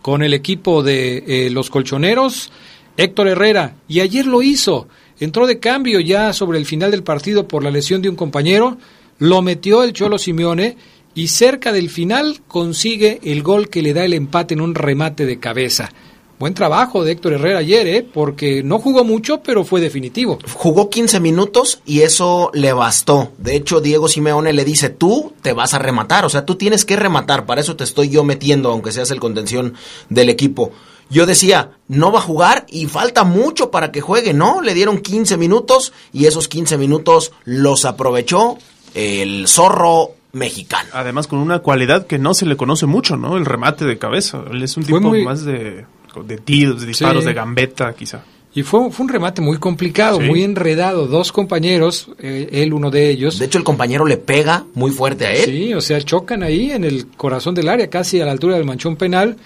con 0.00 0.22
el 0.22 0.32
equipo 0.32 0.82
de 0.82 1.18
eh, 1.26 1.50
los 1.50 1.68
colchoneros 1.68 2.50
Héctor 2.96 3.28
Herrera 3.28 3.74
y 3.88 4.00
ayer 4.00 4.26
lo 4.26 4.40
hizo. 4.40 4.88
Entró 5.22 5.46
de 5.46 5.60
cambio 5.60 6.00
ya 6.00 6.32
sobre 6.32 6.58
el 6.58 6.66
final 6.66 6.90
del 6.90 7.04
partido 7.04 7.46
por 7.46 7.62
la 7.62 7.70
lesión 7.70 8.02
de 8.02 8.08
un 8.08 8.16
compañero 8.16 8.76
lo 9.18 9.40
metió 9.40 9.84
el 9.84 9.92
Cholo 9.92 10.18
Simeone 10.18 10.76
y 11.14 11.28
cerca 11.28 11.70
del 11.70 11.90
final 11.90 12.40
consigue 12.48 13.20
el 13.22 13.44
gol 13.44 13.68
que 13.68 13.82
le 13.82 13.94
da 13.94 14.04
el 14.04 14.14
empate 14.14 14.54
en 14.54 14.60
un 14.60 14.74
remate 14.74 15.24
de 15.24 15.38
cabeza. 15.38 15.92
Buen 16.40 16.54
trabajo 16.54 17.04
de 17.04 17.12
Héctor 17.12 17.34
Herrera 17.34 17.60
ayer, 17.60 17.86
¿eh? 17.86 18.02
porque 18.02 18.64
no 18.64 18.80
jugó 18.80 19.04
mucho, 19.04 19.44
pero 19.44 19.62
fue 19.62 19.80
definitivo. 19.80 20.40
Jugó 20.54 20.90
15 20.90 21.20
minutos 21.20 21.82
y 21.86 22.00
eso 22.00 22.50
le 22.52 22.72
bastó. 22.72 23.30
De 23.38 23.54
hecho, 23.54 23.80
Diego 23.80 24.08
Simeone 24.08 24.52
le 24.52 24.64
dice, 24.64 24.90
tú 24.90 25.34
te 25.40 25.52
vas 25.52 25.72
a 25.72 25.78
rematar, 25.78 26.24
o 26.24 26.30
sea, 26.30 26.44
tú 26.44 26.56
tienes 26.56 26.84
que 26.84 26.96
rematar, 26.96 27.46
para 27.46 27.60
eso 27.60 27.76
te 27.76 27.84
estoy 27.84 28.08
yo 28.08 28.24
metiendo, 28.24 28.72
aunque 28.72 28.90
seas 28.90 29.12
el 29.12 29.20
contención 29.20 29.74
del 30.08 30.30
equipo. 30.30 30.72
Yo 31.12 31.26
decía, 31.26 31.72
no 31.88 32.10
va 32.10 32.20
a 32.20 32.22
jugar 32.22 32.64
y 32.70 32.86
falta 32.86 33.22
mucho 33.22 33.70
para 33.70 33.92
que 33.92 34.00
juegue, 34.00 34.32
¿no? 34.32 34.62
Le 34.62 34.72
dieron 34.72 34.98
15 34.98 35.36
minutos 35.36 35.92
y 36.10 36.24
esos 36.24 36.48
15 36.48 36.78
minutos 36.78 37.32
los 37.44 37.84
aprovechó 37.84 38.56
el 38.94 39.46
zorro 39.46 40.12
mexicano. 40.32 40.88
Además 40.94 41.26
con 41.26 41.38
una 41.38 41.58
cualidad 41.58 42.06
que 42.06 42.18
no 42.18 42.32
se 42.32 42.46
le 42.46 42.56
conoce 42.56 42.86
mucho, 42.86 43.18
¿no? 43.18 43.36
El 43.36 43.44
remate 43.44 43.84
de 43.84 43.98
cabeza. 43.98 44.42
Él 44.50 44.62
es 44.62 44.74
un 44.78 44.84
tipo 44.84 45.00
más 45.00 45.44
de, 45.44 45.84
de 46.26 46.36
tiros, 46.38 46.80
de 46.80 46.86
disparos, 46.86 47.26
de 47.26 47.34
gambeta, 47.34 47.92
quizá. 47.92 48.24
Y 48.54 48.62
fue, 48.62 48.90
fue 48.90 49.04
un 49.04 49.12
remate 49.12 49.40
muy 49.40 49.56
complicado, 49.56 50.20
muy 50.20 50.42
enredado. 50.42 51.06
Dos 51.06 51.32
compañeros, 51.32 52.08
eh, 52.18 52.48
él 52.52 52.74
uno 52.74 52.90
de 52.90 53.08
ellos. 53.08 53.38
De 53.38 53.46
hecho, 53.46 53.56
el 53.56 53.64
compañero 53.64 54.04
le 54.04 54.18
pega 54.18 54.64
muy 54.74 54.90
fuerte 54.90 55.26
a 55.26 55.32
él. 55.32 55.44
Sí, 55.44 55.74
o 55.74 55.80
sea, 55.80 56.00
chocan 56.02 56.42
ahí 56.42 56.70
en 56.70 56.84
el 56.84 57.06
corazón 57.08 57.54
del 57.54 57.68
área, 57.70 57.88
casi 57.88 58.20
a 58.20 58.26
la 58.26 58.32
altura 58.32 58.56
del 58.56 58.66
manchón 58.66 58.96
penal. 58.96 59.38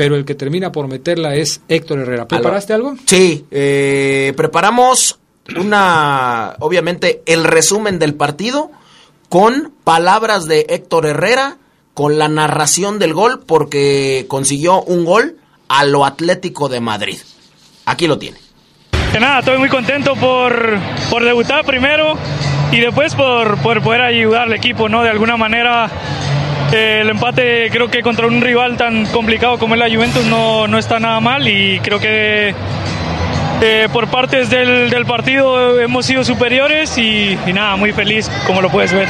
Pero 0.00 0.16
el 0.16 0.24
que 0.24 0.34
termina 0.34 0.72
por 0.72 0.88
meterla 0.88 1.34
es 1.34 1.60
Héctor 1.68 1.98
Herrera. 1.98 2.26
¿Preparaste 2.26 2.72
algo? 2.72 2.94
Sí, 3.04 3.44
eh, 3.50 4.32
preparamos 4.34 5.18
una, 5.58 6.56
obviamente, 6.60 7.20
el 7.26 7.44
resumen 7.44 7.98
del 7.98 8.14
partido 8.14 8.70
con 9.28 9.74
palabras 9.84 10.46
de 10.46 10.64
Héctor 10.70 11.04
Herrera, 11.04 11.58
con 11.92 12.16
la 12.16 12.28
narración 12.28 12.98
del 12.98 13.12
gol, 13.12 13.42
porque 13.44 14.24
consiguió 14.26 14.80
un 14.84 15.04
gol 15.04 15.36
a 15.68 15.84
lo 15.84 16.06
Atlético 16.06 16.70
de 16.70 16.80
Madrid. 16.80 17.18
Aquí 17.84 18.06
lo 18.06 18.18
tiene. 18.18 18.38
Que 19.12 19.20
nada, 19.20 19.40
estoy 19.40 19.58
muy 19.58 19.68
contento 19.68 20.16
por, 20.16 20.78
por 21.10 21.22
debutar 21.26 21.66
primero 21.66 22.14
y 22.72 22.80
después 22.80 23.14
por, 23.14 23.58
por, 23.58 23.82
poder 23.82 24.00
ayudar 24.00 24.44
al 24.44 24.54
equipo, 24.54 24.88
¿no? 24.88 25.02
De 25.02 25.10
alguna 25.10 25.36
manera, 25.36 25.90
el 26.72 27.10
empate 27.10 27.68
creo 27.70 27.90
que 27.90 28.02
contra 28.02 28.26
un 28.26 28.40
rival 28.40 28.76
tan 28.76 29.06
complicado 29.06 29.58
como 29.58 29.74
es 29.74 29.80
la 29.80 29.90
Juventus 29.90 30.24
no, 30.26 30.68
no 30.68 30.78
está 30.78 31.00
nada 31.00 31.20
mal 31.20 31.46
y 31.48 31.80
creo 31.80 31.98
que 31.98 32.54
eh, 33.62 33.88
por 33.92 34.08
partes 34.08 34.48
del, 34.50 35.04
partido 35.06 35.80
hemos 35.80 36.06
sido 36.06 36.24
superiores 36.24 36.96
y, 36.96 37.38
y 37.46 37.52
nada, 37.52 37.76
muy 37.76 37.92
feliz 37.92 38.30
como 38.46 38.62
lo 38.62 38.70
puedes 38.70 38.92
ver. 38.92 39.08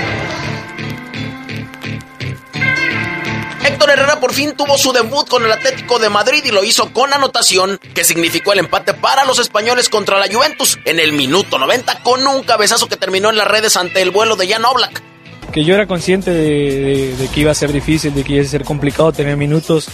Héctor 3.64 3.90
Herrera 3.90 4.18
por 4.20 4.32
fin 4.32 4.54
tuvo 4.56 4.78
su 4.78 4.92
debut 4.92 5.28
con 5.28 5.44
el 5.44 5.52
Atlético 5.52 5.98
de 5.98 6.08
Madrid 6.08 6.42
y 6.44 6.50
lo 6.50 6.64
hizo 6.64 6.92
con 6.92 7.12
anotación 7.12 7.78
que 7.94 8.04
significó 8.04 8.52
el 8.52 8.60
empate 8.60 8.94
para 8.94 9.24
los 9.24 9.38
españoles 9.38 9.88
contra 9.88 10.18
la 10.18 10.32
Juventus 10.32 10.78
en 10.84 10.98
el 10.98 11.12
minuto 11.12 11.58
90 11.58 12.02
con 12.02 12.26
un 12.26 12.42
cabezazo 12.42 12.88
que 12.88 12.96
terminó 12.96 13.30
en 13.30 13.36
las 13.36 13.46
redes 13.46 13.76
ante 13.76 14.02
el 14.02 14.10
vuelo 14.10 14.36
de 14.36 14.48
Jan 14.48 14.64
Oblak. 14.64 15.09
Que 15.52 15.64
yo 15.64 15.74
era 15.74 15.86
consciente 15.86 16.30
de, 16.30 17.14
que 17.34 17.40
iba 17.40 17.50
a 17.50 17.54
ser 17.54 17.72
difícil, 17.72 18.14
de 18.14 18.22
que 18.22 18.34
iba 18.34 18.42
a 18.42 18.46
ser 18.46 18.64
complicado 18.64 19.12
tener 19.12 19.36
minutos 19.36 19.88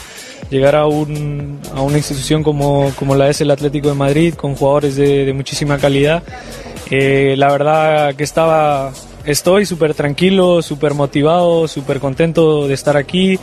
llegar 0.51 0.77
a, 0.77 0.87
un, 0.87 1.59
a 1.75 1.81
una 1.81 1.97
institución 1.97 2.43
como, 2.43 2.93
como, 2.97 3.15
la 3.15 3.29
es 3.29 3.41
el 3.41 3.51
Atlético 3.51 3.89
de 3.89 3.95
Madrid, 3.95 4.35
con 4.35 4.55
jugadores 4.55 4.97
de, 4.97 5.25
de 5.25 5.33
muchísima 5.33 5.79
calidad. 5.79 6.23
Eh, 6.91 7.35
la 7.37 7.51
verdad 7.51 8.15
que 8.15 8.23
estaba, 8.25 8.93
estoy 9.25 9.67
súper 9.67 9.95
tranquilo, 9.95 10.63
súper 10.63 10.95
motivado, 10.95 11.67
súper 11.69 11.99
contento 12.01 12.69
de 12.69 12.75
estar 12.75 12.97
aquí, 12.97 13.39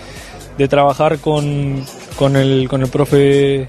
de 0.57 0.67
trabajar 0.67 1.19
con, 1.19 1.83
con, 2.15 2.35
el, 2.35 2.67
con 2.69 2.81
el 2.81 2.89
profe 2.89 3.67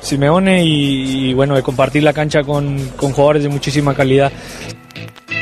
Simeone 0.00 0.64
y, 0.64 1.30
y, 1.30 1.34
bueno, 1.34 1.54
de 1.54 1.62
compartir 1.62 2.02
la 2.02 2.12
cancha 2.12 2.42
con, 2.42 2.78
con 2.96 3.12
jugadores 3.12 3.44
de 3.44 3.48
muchísima 3.48 3.94
calidad. 3.94 4.32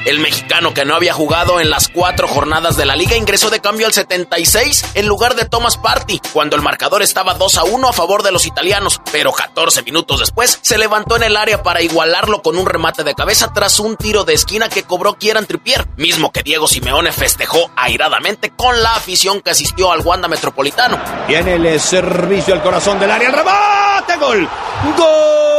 El 0.06 0.18
mexicano 0.18 0.72
que 0.72 0.86
no 0.86 0.94
había 0.94 1.12
jugado 1.12 1.60
en 1.60 1.68
las 1.68 1.88
cuatro 1.88 2.26
jornadas 2.26 2.78
de 2.78 2.86
la 2.86 2.96
liga 2.96 3.16
ingresó 3.16 3.50
de 3.50 3.60
cambio 3.60 3.86
al 3.86 3.92
76 3.92 4.92
en 4.94 5.06
lugar 5.06 5.34
de 5.34 5.44
Thomas 5.44 5.76
Party, 5.76 6.22
cuando 6.32 6.56
el 6.56 6.62
marcador 6.62 7.02
estaba 7.02 7.34
2 7.34 7.58
a 7.58 7.64
1 7.64 7.88
a 7.88 7.92
favor 7.92 8.22
de 8.22 8.32
los 8.32 8.46
italianos, 8.46 9.02
pero 9.12 9.30
14 9.32 9.82
minutos 9.82 10.20
después 10.20 10.58
se 10.62 10.78
levantó 10.78 11.16
en 11.16 11.24
el 11.24 11.36
área 11.36 11.62
para 11.62 11.82
igualarlo 11.82 12.40
con 12.40 12.56
un 12.56 12.64
remate 12.64 13.04
de 13.04 13.14
cabeza 13.14 13.52
tras 13.52 13.78
un 13.78 13.96
tiro 13.96 14.24
de 14.24 14.32
esquina 14.32 14.70
que 14.70 14.84
cobró 14.84 15.14
Kieran 15.14 15.44
Trippier, 15.44 15.86
mismo 15.98 16.32
que 16.32 16.42
Diego 16.42 16.66
Simeone 16.66 17.12
festejó 17.12 17.70
airadamente 17.76 18.50
con 18.56 18.82
la 18.82 18.94
afición 18.94 19.42
que 19.42 19.50
asistió 19.50 19.92
al 19.92 20.00
Wanda 20.00 20.28
Metropolitano. 20.28 20.98
Viene 21.28 21.56
el 21.56 21.78
servicio 21.78 22.54
al 22.54 22.62
corazón 22.62 22.98
del 22.98 23.10
área, 23.10 23.28
el 23.28 23.34
remate, 23.34 24.16
gol, 24.16 24.48
gol. 24.96 25.49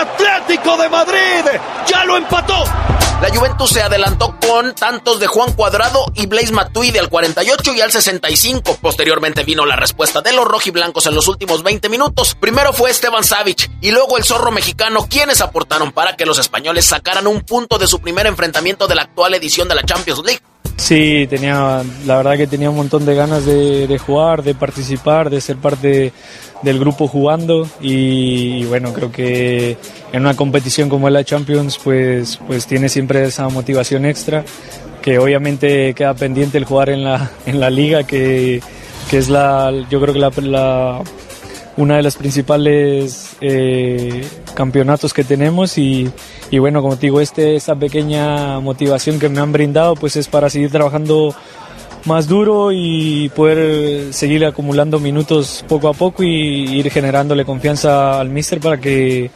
Atlético 0.00 0.76
de 0.78 0.88
Madrid 0.88 1.60
ya 1.86 2.04
lo 2.04 2.16
empató. 2.16 2.64
La 3.20 3.28
Juventus 3.28 3.68
se 3.68 3.82
adelantó 3.82 4.34
con 4.40 4.74
tantos 4.74 5.20
de 5.20 5.26
Juan 5.26 5.52
Cuadrado 5.52 6.06
y 6.14 6.24
Blaise 6.24 6.52
Matuidi 6.52 6.96
al 6.96 7.10
48 7.10 7.74
y 7.74 7.82
al 7.82 7.92
65. 7.92 8.78
Posteriormente 8.80 9.44
vino 9.44 9.66
la 9.66 9.76
respuesta 9.76 10.22
de 10.22 10.32
los 10.32 10.46
rojiblancos 10.46 11.04
en 11.06 11.14
los 11.14 11.28
últimos 11.28 11.62
20 11.62 11.90
minutos. 11.90 12.34
Primero 12.34 12.72
fue 12.72 12.90
Esteban 12.90 13.24
Savic 13.24 13.70
y 13.82 13.90
luego 13.90 14.16
el 14.16 14.24
zorro 14.24 14.50
mexicano, 14.50 15.06
quienes 15.06 15.42
aportaron 15.42 15.92
para 15.92 16.16
que 16.16 16.24
los 16.24 16.38
españoles 16.38 16.86
sacaran 16.86 17.26
un 17.26 17.42
punto 17.42 17.76
de 17.76 17.86
su 17.86 18.00
primer 18.00 18.26
enfrentamiento 18.26 18.86
de 18.86 18.94
la 18.94 19.02
actual 19.02 19.34
edición 19.34 19.68
de 19.68 19.74
la 19.74 19.82
Champions 19.82 20.22
League. 20.24 20.40
Sí, 20.80 21.26
tenía, 21.28 21.82
la 22.06 22.16
verdad 22.16 22.38
que 22.38 22.46
tenía 22.46 22.70
un 22.70 22.76
montón 22.76 23.04
de 23.04 23.14
ganas 23.14 23.44
de, 23.44 24.00
jugar, 24.04 24.42
de 24.42 24.54
participar, 24.54 25.28
de 25.28 25.40
ser 25.42 25.56
parte 25.56 26.12
del 26.62 26.78
grupo 26.80 27.06
jugando. 27.06 27.68
Y, 27.82 28.64
bueno, 28.64 28.92
creo 28.94 29.12
que 29.12 29.76
en 30.10 30.22
una 30.22 30.34
competición 30.34 30.88
como 30.88 31.10
la 31.10 31.22
Champions 31.22 31.78
pues, 31.84 32.40
pues 32.46 32.66
tiene 32.66 32.88
siempre 32.88 33.22
esa 33.24 33.48
motivación 33.50 34.06
extra 34.06 34.42
que 35.02 35.18
obviamente 35.18 35.92
queda 35.94 36.14
pendiente 36.14 36.56
el 36.56 36.64
jugar 36.64 36.88
en 36.88 37.04
la, 37.04 37.30
en 37.44 37.60
la 37.60 37.68
liga 37.68 38.04
que, 38.04 38.62
que 39.10 39.18
es 39.18 39.28
la, 39.28 39.72
yo 39.90 40.00
creo 40.00 40.14
que 40.14 40.20
la 40.20 41.02
una 41.80 41.96
de 41.96 42.02
las 42.02 42.16
principales 42.16 43.36
eh, 43.40 44.22
campeonatos 44.54 45.14
que 45.14 45.24
tenemos 45.24 45.78
y, 45.78 46.12
bueno, 46.58 46.82
como 46.82 46.96
te 46.96 47.06
digo, 47.06 47.20
este, 47.20 47.56
esta 47.56 47.74
pequeña 47.74 48.60
motivación 48.60 49.18
que 49.18 49.30
me 49.30 49.40
han 49.40 49.50
brindado 49.50 49.94
pues 49.94 50.16
es 50.16 50.28
para 50.28 50.50
seguir 50.50 50.70
trabajando 50.70 51.34
más 52.04 52.28
duro 52.28 52.70
y 52.70 53.30
poder 53.30 54.12
seguir 54.12 54.44
acumulando 54.44 55.00
minutos 55.00 55.64
poco 55.68 55.88
a 55.88 55.94
poco 55.94 56.22
y 56.22 56.78
ir 56.78 56.90
generándole 56.90 57.46
confianza 57.46 58.20
al 58.20 58.28
míster 58.28 58.60
para 58.60 58.78
que, 58.78 59.30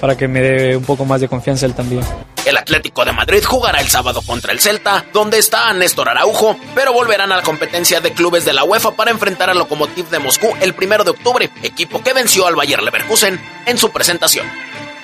para 0.00 0.16
que 0.16 0.28
me 0.28 0.40
dé 0.40 0.76
un 0.76 0.84
poco 0.84 1.04
más 1.04 1.20
de 1.20 1.28
confianza 1.28 1.66
él 1.66 1.74
también. 1.74 2.02
El 2.44 2.56
Atlético 2.56 3.04
de 3.04 3.12
Madrid 3.12 3.44
jugará 3.44 3.80
el 3.80 3.88
sábado 3.88 4.20
contra 4.20 4.52
el 4.52 4.58
Celta, 4.58 5.04
donde 5.12 5.38
está 5.38 5.72
Néstor 5.72 6.08
Araujo, 6.08 6.56
pero 6.74 6.92
volverán 6.92 7.30
a 7.30 7.36
la 7.36 7.42
competencia 7.42 8.00
de 8.00 8.12
clubes 8.12 8.44
de 8.44 8.52
la 8.52 8.64
UEFA 8.64 8.96
para 8.96 9.12
enfrentar 9.12 9.48
al 9.48 9.58
Lokomotiv 9.58 10.08
de 10.08 10.18
Moscú 10.18 10.52
el 10.60 10.74
primero 10.74 11.04
de 11.04 11.10
octubre, 11.10 11.50
equipo 11.62 12.02
que 12.02 12.12
venció 12.12 12.46
al 12.46 12.56
Bayer 12.56 12.82
Leverkusen 12.82 13.40
en 13.66 13.78
su 13.78 13.90
presentación. 13.90 14.46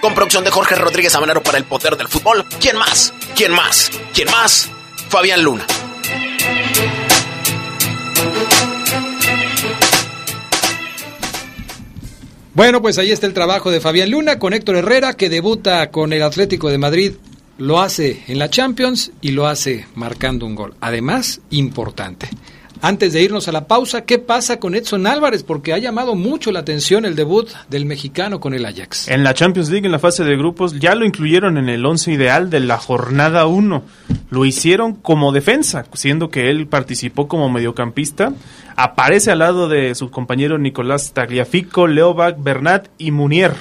Con 0.00 0.14
producción 0.14 0.42
de 0.42 0.50
Jorge 0.50 0.74
Rodríguez 0.74 1.14
Amanero 1.14 1.42
para 1.42 1.58
el 1.58 1.64
Poder 1.64 1.96
del 1.96 2.08
Fútbol, 2.08 2.44
¿quién 2.60 2.76
más? 2.76 3.14
¿Quién 3.36 3.52
más? 3.52 3.90
¿Quién 4.12 4.30
más? 4.30 4.68
Fabián 5.08 5.42
Luna. 5.42 5.64
Bueno, 12.54 12.82
pues 12.82 12.98
ahí 12.98 13.12
está 13.12 13.28
el 13.28 13.34
trabajo 13.34 13.70
de 13.70 13.80
Fabián 13.80 14.10
Luna 14.10 14.40
con 14.40 14.52
Héctor 14.52 14.74
Herrera, 14.74 15.14
que 15.14 15.28
debuta 15.28 15.92
con 15.92 16.12
el 16.12 16.24
Atlético 16.24 16.68
de 16.68 16.78
Madrid. 16.78 17.12
Lo 17.58 17.80
hace 17.80 18.22
en 18.28 18.38
la 18.38 18.50
Champions 18.50 19.10
y 19.20 19.32
lo 19.32 19.48
hace 19.48 19.84
marcando 19.96 20.46
un 20.46 20.54
gol. 20.54 20.74
Además, 20.80 21.40
importante. 21.50 22.28
Antes 22.80 23.12
de 23.12 23.22
irnos 23.22 23.48
a 23.48 23.52
la 23.52 23.66
pausa, 23.66 24.04
¿qué 24.04 24.20
pasa 24.20 24.60
con 24.60 24.76
Edson 24.76 25.08
Álvarez? 25.08 25.42
Porque 25.42 25.72
ha 25.72 25.78
llamado 25.78 26.14
mucho 26.14 26.52
la 26.52 26.60
atención 26.60 27.04
el 27.04 27.16
debut 27.16 27.48
del 27.68 27.84
mexicano 27.84 28.38
con 28.38 28.54
el 28.54 28.64
Ajax. 28.64 29.08
En 29.08 29.24
la 29.24 29.34
Champions 29.34 29.70
League, 29.70 29.84
en 29.84 29.90
la 29.90 29.98
fase 29.98 30.22
de 30.22 30.36
grupos, 30.36 30.78
ya 30.78 30.94
lo 30.94 31.04
incluyeron 31.04 31.58
en 31.58 31.68
el 31.68 31.84
once 31.84 32.12
ideal 32.12 32.48
de 32.48 32.60
la 32.60 32.78
jornada 32.78 33.46
1. 33.46 33.82
Lo 34.30 34.44
hicieron 34.44 34.94
como 34.94 35.32
defensa, 35.32 35.84
siendo 35.94 36.30
que 36.30 36.50
él 36.50 36.68
participó 36.68 37.26
como 37.26 37.50
mediocampista. 37.50 38.32
Aparece 38.76 39.32
al 39.32 39.40
lado 39.40 39.68
de 39.68 39.96
su 39.96 40.12
compañero 40.12 40.58
Nicolás 40.58 41.12
Tagliafico, 41.12 41.88
Leobach, 41.88 42.36
Bernat 42.38 42.86
y 42.98 43.10
Munier. 43.10 43.56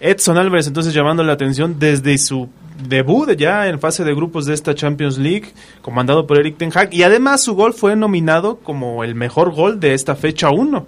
Edson 0.00 0.36
Álvarez 0.36 0.66
entonces 0.66 0.92
llamando 0.92 1.22
la 1.22 1.32
atención 1.32 1.78
desde 1.78 2.18
su 2.18 2.50
debut 2.88 3.30
ya 3.36 3.68
en 3.68 3.78
fase 3.78 4.04
de 4.04 4.14
grupos 4.14 4.46
de 4.46 4.54
esta 4.54 4.74
Champions 4.74 5.18
League, 5.18 5.52
comandado 5.80 6.26
por 6.26 6.38
Eric 6.38 6.58
Ten 6.58 6.70
Hag, 6.74 6.92
y 6.92 7.02
además 7.02 7.42
su 7.42 7.54
gol 7.54 7.72
fue 7.72 7.96
nominado 7.96 8.58
como 8.58 9.04
el 9.04 9.14
mejor 9.14 9.52
gol 9.54 9.80
de 9.80 9.94
esta 9.94 10.14
fecha 10.14 10.50
1. 10.50 10.86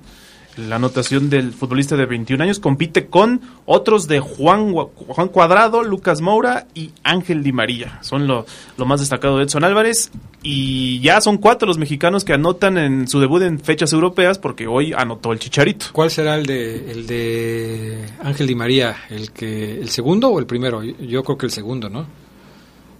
La 0.56 0.76
anotación 0.76 1.30
del 1.30 1.52
futbolista 1.52 1.96
de 1.96 2.06
21 2.06 2.44
años 2.44 2.61
compite 2.61 3.06
con 3.06 3.40
otros 3.66 4.06
de 4.06 4.20
Juan, 4.20 4.73
Juan 4.73 5.28
Cuadrado, 5.28 5.82
Lucas 5.82 6.20
Moura 6.20 6.68
y 6.75 6.92
Ángel 7.02 7.42
Di 7.42 7.50
María. 7.52 7.99
Son 8.02 8.28
lo, 8.28 8.46
lo 8.76 8.87
más 8.87 9.00
destacado 9.00 9.37
de 9.38 9.44
Edson 9.44 9.64
Álvarez. 9.64 10.12
Y 10.44 11.00
ya 11.00 11.20
son 11.20 11.38
cuatro 11.38 11.66
los 11.66 11.76
mexicanos 11.78 12.25
que 12.25 12.34
anotan 12.34 12.78
en 12.78 13.08
su 13.08 13.18
debut 13.18 13.42
en 13.42 13.58
fechas 13.58 13.92
europeas 13.92 14.38
porque 14.38 14.68
hoy 14.68 14.92
anotó 14.92 15.32
el 15.32 15.40
Chicharito. 15.40 15.87
¿Cuál 15.92 16.11
será 16.12 16.37
el 16.37 16.46
de, 16.46 16.90
el 16.92 17.06
de 17.08 18.04
Ángel 18.23 18.46
Di 18.46 18.54
María? 18.54 18.94
¿El, 19.11 19.32
que, 19.32 19.80
¿El 19.80 19.88
segundo 19.88 20.28
o 20.28 20.38
el 20.38 20.46
primero? 20.46 20.84
Yo 20.84 21.25
creo 21.25 21.37
que 21.37 21.46
el 21.46 21.52
segundo, 21.52 21.88
¿no? 21.88 22.06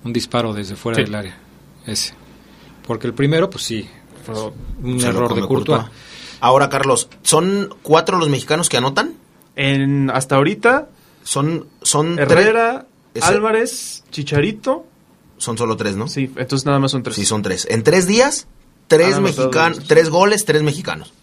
Un 0.03 0.13
disparo 0.13 0.53
desde 0.53 0.75
fuera 0.75 0.97
Sí. 0.97 1.05
del 1.05 1.15
área. 1.15 1.37
Ese. 1.87 2.15
Porque 2.87 3.07
el 3.07 3.15
primero, 3.15 3.49
pues 3.49 3.63
sí, 3.63 3.87
fue 4.25 4.35
un 4.83 4.99
Se 4.99 5.07
error 5.09 5.35
de 5.35 5.41
Courtois. 5.43 5.79
Courtois. 5.79 6.14
Ahora, 6.45 6.69
Carlos, 6.69 7.09
¿son 7.23 7.75
cuatro 7.83 8.19
los 8.19 8.29
mexicanos 8.29 8.69
que 8.69 8.77
anotan? 8.77 9.15
En, 9.57 10.11
hasta 10.11 10.37
ahorita 10.37 10.89
son, 11.23 11.69
son 11.81 12.19
Herrera, 12.19 12.87
tres- 13.15 13.25
Álvarez, 13.25 14.05
Chicharito. 14.11 14.85
Son 15.39 15.57
solo 15.57 15.77
tres, 15.79 15.97
¿no? 15.97 16.07
Sí, 16.07 16.31
entonces 16.37 16.67
nada 16.67 16.79
más 16.79 16.91
son 16.91 17.03
tres. 17.03 17.17
Sí, 17.17 17.25
son 17.25 17.41
tres. 17.43 17.67
En 17.71 17.83
tres 17.83 18.07
días, 18.07 18.47
tres 18.89 19.19
mexicanos, 19.21 19.81
tres 19.89 20.11
goles, 20.11 20.45
tres 20.45 20.63
mexicanos. 20.63 21.15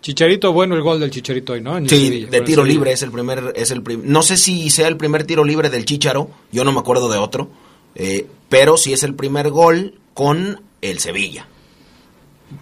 Chicharito, 0.00 0.54
bueno 0.54 0.74
el 0.74 0.80
gol 0.82 0.98
del 1.00 1.10
Chicharito 1.10 1.52
hoy, 1.52 1.60
¿no? 1.60 1.76
En 1.76 1.84
el 1.84 1.90
Sí, 1.90 2.06
Sevilla, 2.06 2.28
de 2.30 2.40
tiro 2.40 2.64
libre 2.64 2.92
es 2.92 3.02
el 3.02 3.10
primer, 3.10 3.52
es 3.54 3.70
el 3.70 3.82
prim- 3.82 4.00
no 4.04 4.22
sé 4.22 4.38
si 4.38 4.70
sea 4.70 4.88
el 4.88 4.96
primer 4.96 5.24
tiro 5.24 5.44
libre 5.44 5.68
del 5.68 5.84
Chicharo, 5.84 6.30
yo 6.50 6.64
no 6.64 6.72
me 6.72 6.80
acuerdo 6.80 7.10
de 7.10 7.18
otro, 7.18 7.50
eh, 7.94 8.26
pero 8.48 8.78
sí 8.78 8.94
es 8.94 9.02
el 9.02 9.14
primer 9.14 9.50
gol 9.50 9.98
con 10.14 10.62
el 10.80 10.98
Sevilla. 11.00 11.46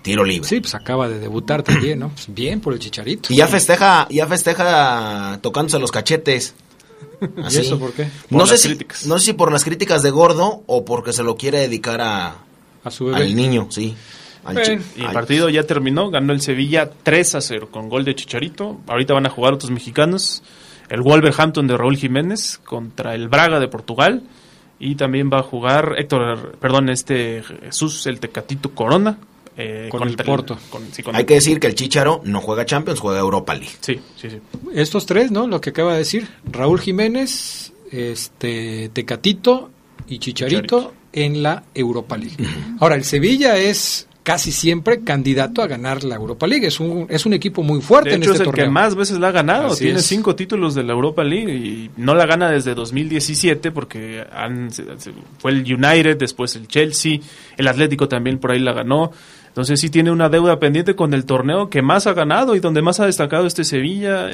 Tiro 0.03 0.25
libre. 0.25 0.49
Sí, 0.49 0.61
pues 0.61 0.75
acaba 0.75 1.09
de 1.09 1.19
debutar 1.19 1.63
también, 1.63 1.99
¿no? 2.01 2.11
Pues 2.11 2.27
bien 2.33 2.61
por 2.61 2.73
el 2.75 2.79
Chicharito. 2.79 3.33
Y 3.33 3.37
ya 3.37 3.47
festeja, 3.47 4.07
ya 4.11 4.27
festeja 4.27 5.39
tocándose 5.43 5.79
los 5.79 5.91
cachetes. 5.91 6.55
¿Y 7.51 7.57
eso 7.57 7.79
por 7.79 7.93
qué? 7.93 8.09
No 8.31 8.39
Por 8.41 8.47
sé, 8.49 8.53
las 8.55 8.61
si, 8.61 8.69
críticas. 8.69 9.07
no 9.07 9.19
sé 9.19 9.27
si 9.27 9.33
por 9.33 9.51
las 9.53 9.65
críticas 9.65 10.03
de 10.03 10.11
Gordo 10.11 10.63
o 10.67 10.85
porque 10.85 11.13
se 11.13 11.23
lo 11.23 11.37
quiere 11.37 11.59
dedicar 11.59 12.01
a, 12.01 12.37
a 12.85 12.91
su 12.91 13.07
bebé. 13.07 13.19
al 13.19 13.35
niño, 13.35 13.69
sí. 13.71 13.97
Al 14.45 14.57
Y 14.97 15.03
el 15.05 15.13
partido 15.13 15.49
ya 15.49 15.65
terminó, 15.65 16.11
ganó 16.11 16.33
el 16.33 16.41
Sevilla 16.41 16.91
3 17.03 17.35
a 17.35 17.41
0 17.41 17.69
con 17.71 17.89
gol 17.89 18.05
de 18.05 18.15
Chicharito. 18.15 18.81
Ahorita 18.87 19.15
van 19.15 19.27
a 19.27 19.31
jugar 19.31 19.53
otros 19.55 19.71
mexicanos. 19.71 20.43
El 20.89 21.03
Wolverhampton 21.03 21.67
de 21.67 21.77
Raúl 21.77 21.97
Jiménez 21.97 22.59
contra 22.65 23.15
el 23.15 23.29
Braga 23.29 23.61
de 23.61 23.69
Portugal. 23.69 24.23
Y 24.79 24.95
también 24.95 25.29
va 25.31 25.41
a 25.41 25.43
jugar 25.43 25.97
Héctor, 25.99 26.57
perdón, 26.61 26.89
este 26.89 27.43
Jesús, 27.65 28.07
el 28.07 28.21
Tecatito 28.21 28.71
Corona. 28.75 29.19
Eh, 29.61 29.89
Con 29.91 30.07
el 30.09 30.17
Porto. 30.17 30.57
con- 30.71 30.87
sí, 30.93 31.03
con 31.03 31.15
Hay 31.17 31.23
el- 31.23 31.27
que 31.27 31.35
decir 31.35 31.59
que 31.61 31.67
el 31.67 31.75
Chicharo 31.75 32.21
no 32.25 32.41
juega 32.41 32.65
Champions, 32.65 33.01
juega 33.01 33.19
Europa 33.19 33.55
League. 33.55 33.75
Sí, 33.81 33.99
sí, 34.17 34.31
sí. 34.31 34.39
Estos 34.73 35.05
tres, 35.05 35.31
¿no? 35.33 35.47
Lo 35.49 35.61
que 35.61 35.71
acaba 35.71 35.93
de 35.93 35.99
decir. 35.99 36.29
Raúl 36.51 36.81
Jiménez, 36.81 37.73
este 37.91 38.91
Tecatito 38.93 39.71
y 40.09 40.19
Chicharito, 40.19 40.95
en 41.13 41.43
la 41.43 41.65
Europa 41.75 42.17
League. 42.17 42.37
Ahora, 42.81 42.95
el 42.95 43.05
Sevilla 43.05 43.57
es 43.59 44.07
casi 44.23 44.53
siempre 44.53 45.01
candidato 45.05 45.63
a 45.63 45.67
ganar 45.67 46.05
la 46.05 46.15
Europa 46.15 46.47
League. 46.47 46.67
Es 46.67 46.81
un, 46.81 47.07
es 47.09 47.25
un 47.25 47.33
equipo 47.33 47.63
muy 47.63 47.81
fuerte 47.81 48.11
De 48.11 48.17
en 48.17 48.23
hecho, 48.23 48.33
este 48.33 48.43
es 48.43 48.47
el 48.49 48.53
torneo. 48.53 48.67
que 48.67 48.71
más 48.71 48.95
veces 48.95 49.19
la 49.19 49.29
ha 49.29 49.33
ganado. 49.33 49.69
Así 49.69 49.85
Tiene 49.85 50.01
es. 50.01 50.07
cinco 50.07 50.37
títulos 50.37 50.75
de 50.75 50.83
la 50.83 50.93
Europa 50.93 51.25
League 51.25 51.51
y 51.55 51.91
no 51.97 52.15
la 52.15 52.27
gana 52.27 52.51
desde 52.51 52.75
2017 52.75 53.73
porque 53.73 54.23
han- 54.31 54.71
se- 54.71 54.85
se- 55.01 55.13
fue 55.39 55.53
el 55.53 55.61
United, 55.63 56.19
después 56.19 56.55
el 56.57 56.69
Chelsea, 56.69 57.21
el 57.57 57.69
Atlético 57.69 58.07
también 58.07 58.39
por 58.39 58.51
ahí 58.51 58.59
la 58.61 58.75
ganó. 58.75 59.13
Entonces 59.59 59.81
sí 59.81 59.91
tiene 59.91 60.13
una 60.13 60.29
deuda 60.29 60.61
pendiente 60.61 60.95
con 60.95 61.13
el 61.15 61.25
torneo 61.25 61.69
que 61.69 61.83
más 61.83 62.07
ha 62.07 62.13
ganado 62.13 62.55
y 62.55 62.61
donde 62.61 62.81
más 62.81 63.01
ha 63.01 63.07
destacado 63.07 63.45
este 63.45 63.65
Sevilla. 63.65 64.31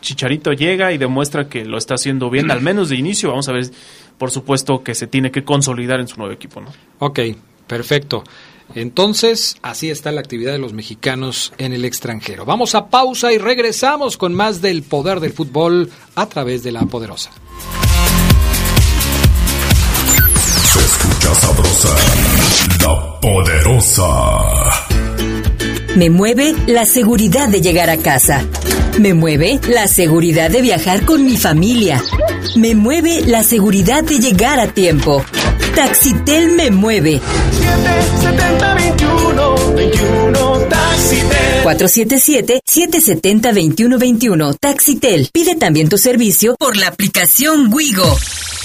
Chicharito 0.00 0.54
llega 0.54 0.94
y 0.94 0.96
demuestra 0.96 1.46
que 1.46 1.66
lo 1.66 1.76
está 1.76 1.96
haciendo 1.96 2.30
bien, 2.30 2.50
al 2.50 2.62
menos 2.62 2.88
de 2.88 2.96
inicio. 2.96 3.28
Vamos 3.28 3.46
a 3.50 3.52
ver, 3.52 3.66
por 4.16 4.30
supuesto, 4.30 4.82
que 4.82 4.94
se 4.94 5.06
tiene 5.06 5.30
que 5.30 5.44
consolidar 5.44 6.00
en 6.00 6.08
su 6.08 6.16
nuevo 6.16 6.32
equipo. 6.32 6.62
Ok, 7.00 7.20
perfecto. 7.66 8.24
Entonces, 8.74 9.58
así 9.60 9.90
está 9.90 10.10
la 10.10 10.20
actividad 10.20 10.52
de 10.52 10.58
los 10.58 10.72
mexicanos 10.72 11.52
en 11.58 11.74
el 11.74 11.84
extranjero. 11.84 12.46
Vamos 12.46 12.74
a 12.74 12.88
pausa 12.88 13.30
y 13.30 13.36
regresamos 13.36 14.16
con 14.16 14.32
más 14.32 14.62
del 14.62 14.84
poder 14.84 15.20
del 15.20 15.34
fútbol 15.34 15.90
a 16.14 16.24
través 16.30 16.62
de 16.62 16.72
la 16.72 16.86
poderosa. 16.86 17.30
Escucha 21.22 21.46
sabrosa, 21.46 21.88
la 22.80 23.20
poderosa. 23.20 24.08
Me 25.94 26.10
mueve 26.10 26.52
la 26.66 26.84
seguridad 26.84 27.48
de 27.48 27.60
llegar 27.60 27.90
a 27.90 27.96
casa. 27.96 28.42
Me 28.98 29.14
mueve 29.14 29.60
la 29.68 29.86
seguridad 29.86 30.50
de 30.50 30.62
viajar 30.62 31.04
con 31.04 31.24
mi 31.24 31.36
familia. 31.36 32.02
Me 32.56 32.74
mueve 32.74 33.22
la 33.24 33.44
seguridad 33.44 34.02
de 34.02 34.18
llegar 34.18 34.58
a 34.58 34.66
tiempo. 34.66 35.24
Taxitel 35.76 36.56
me 36.56 36.72
mueve. 36.72 37.20
7021 38.20 39.74
21 39.76 40.58
Taxitel. 40.68 40.91
477-770-2121. 41.64 44.56
Taxitel. 44.58 45.28
Pide 45.32 45.54
también 45.54 45.88
tu 45.88 45.98
servicio 45.98 46.56
por 46.58 46.76
la 46.76 46.88
aplicación 46.88 47.72
Wigo. 47.72 48.18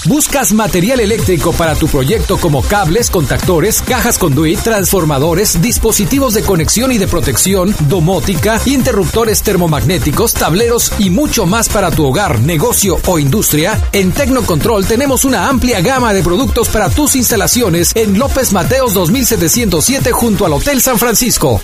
¿Buscas 0.04 0.52
material 0.52 1.00
eléctrico 1.00 1.52
para 1.52 1.74
tu 1.74 1.88
proyecto 1.88 2.38
como 2.38 2.62
cables, 2.62 3.10
contactores, 3.10 3.82
cajas 3.82 4.16
conduit, 4.16 4.60
transformadores, 4.60 5.60
dispositivos 5.60 6.34
de 6.34 6.42
conexión 6.42 6.92
y 6.92 6.98
de 6.98 7.08
protección, 7.08 7.74
domótica, 7.88 8.60
interruptores 8.66 9.42
termomagnéticos, 9.42 10.34
tableros 10.34 10.92
y 10.98 11.10
mucho 11.10 11.46
más 11.46 11.68
para 11.68 11.90
tu 11.90 12.06
hogar, 12.06 12.40
negocio 12.40 13.00
o 13.06 13.18
industria? 13.18 13.80
En 13.92 14.12
Tecnocontrol 14.12 14.86
tenemos 14.86 15.24
una 15.24 15.48
amplia 15.48 15.80
gama 15.80 16.14
de 16.14 16.22
productos 16.22 16.68
para 16.68 16.90
tus 16.90 17.16
instalaciones 17.16 17.94
en 17.96 18.18
López 18.18 18.52
Mateos 18.52 18.94
2707 18.94 20.12
junto 20.12 20.46
al 20.46 20.52
Hotel 20.52 20.80
San 20.80 20.98
Francisco. 20.98 21.60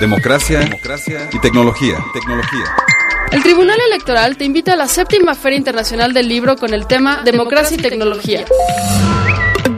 Democracia, 0.00 0.60
y 1.32 1.38
tecnología. 1.38 2.04
Tecnología. 2.12 2.64
El 3.30 3.42
Tribunal 3.42 3.78
Electoral 3.88 4.36
te 4.36 4.44
invita 4.44 4.72
a 4.72 4.76
la 4.76 4.88
séptima 4.88 5.34
Feria 5.34 5.58
Internacional 5.58 6.12
del 6.12 6.28
Libro 6.28 6.56
con 6.56 6.74
el 6.74 6.86
tema 6.86 7.22
Democracia 7.24 7.76
y 7.78 7.80
Tecnología. 7.80 8.44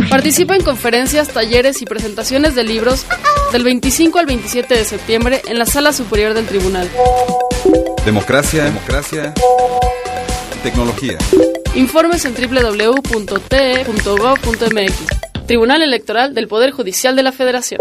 Participa 0.08 0.56
en 0.56 0.62
conferencias, 0.62 1.28
talleres 1.28 1.82
y 1.82 1.84
presentaciones 1.84 2.54
de 2.54 2.64
libros 2.64 3.06
del 3.52 3.64
25 3.64 4.18
al 4.18 4.26
27 4.26 4.74
de 4.74 4.84
septiembre 4.84 5.42
en 5.46 5.58
la 5.58 5.66
Sala 5.66 5.92
Superior 5.92 6.34
del 6.34 6.46
Tribunal. 6.46 6.88
Democracia, 8.04 8.64
democracia 8.64 9.34
y 10.56 10.58
tecnología. 10.62 11.18
Informes 11.74 12.24
en 12.24 12.34
www.te.gov.mx. 12.34 13.06
Tribunal 15.46 15.82
Electoral 15.82 16.34
del 16.34 16.48
Poder 16.48 16.70
Judicial 16.70 17.14
de 17.14 17.22
la 17.22 17.32
Federación. 17.32 17.80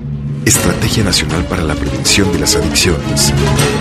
Estrategia 0.45 1.03
Nacional 1.03 1.45
para 1.45 1.61
la 1.61 1.75
Prevención 1.75 2.31
de 2.31 2.39
las 2.39 2.55
Adicciones. 2.55 3.31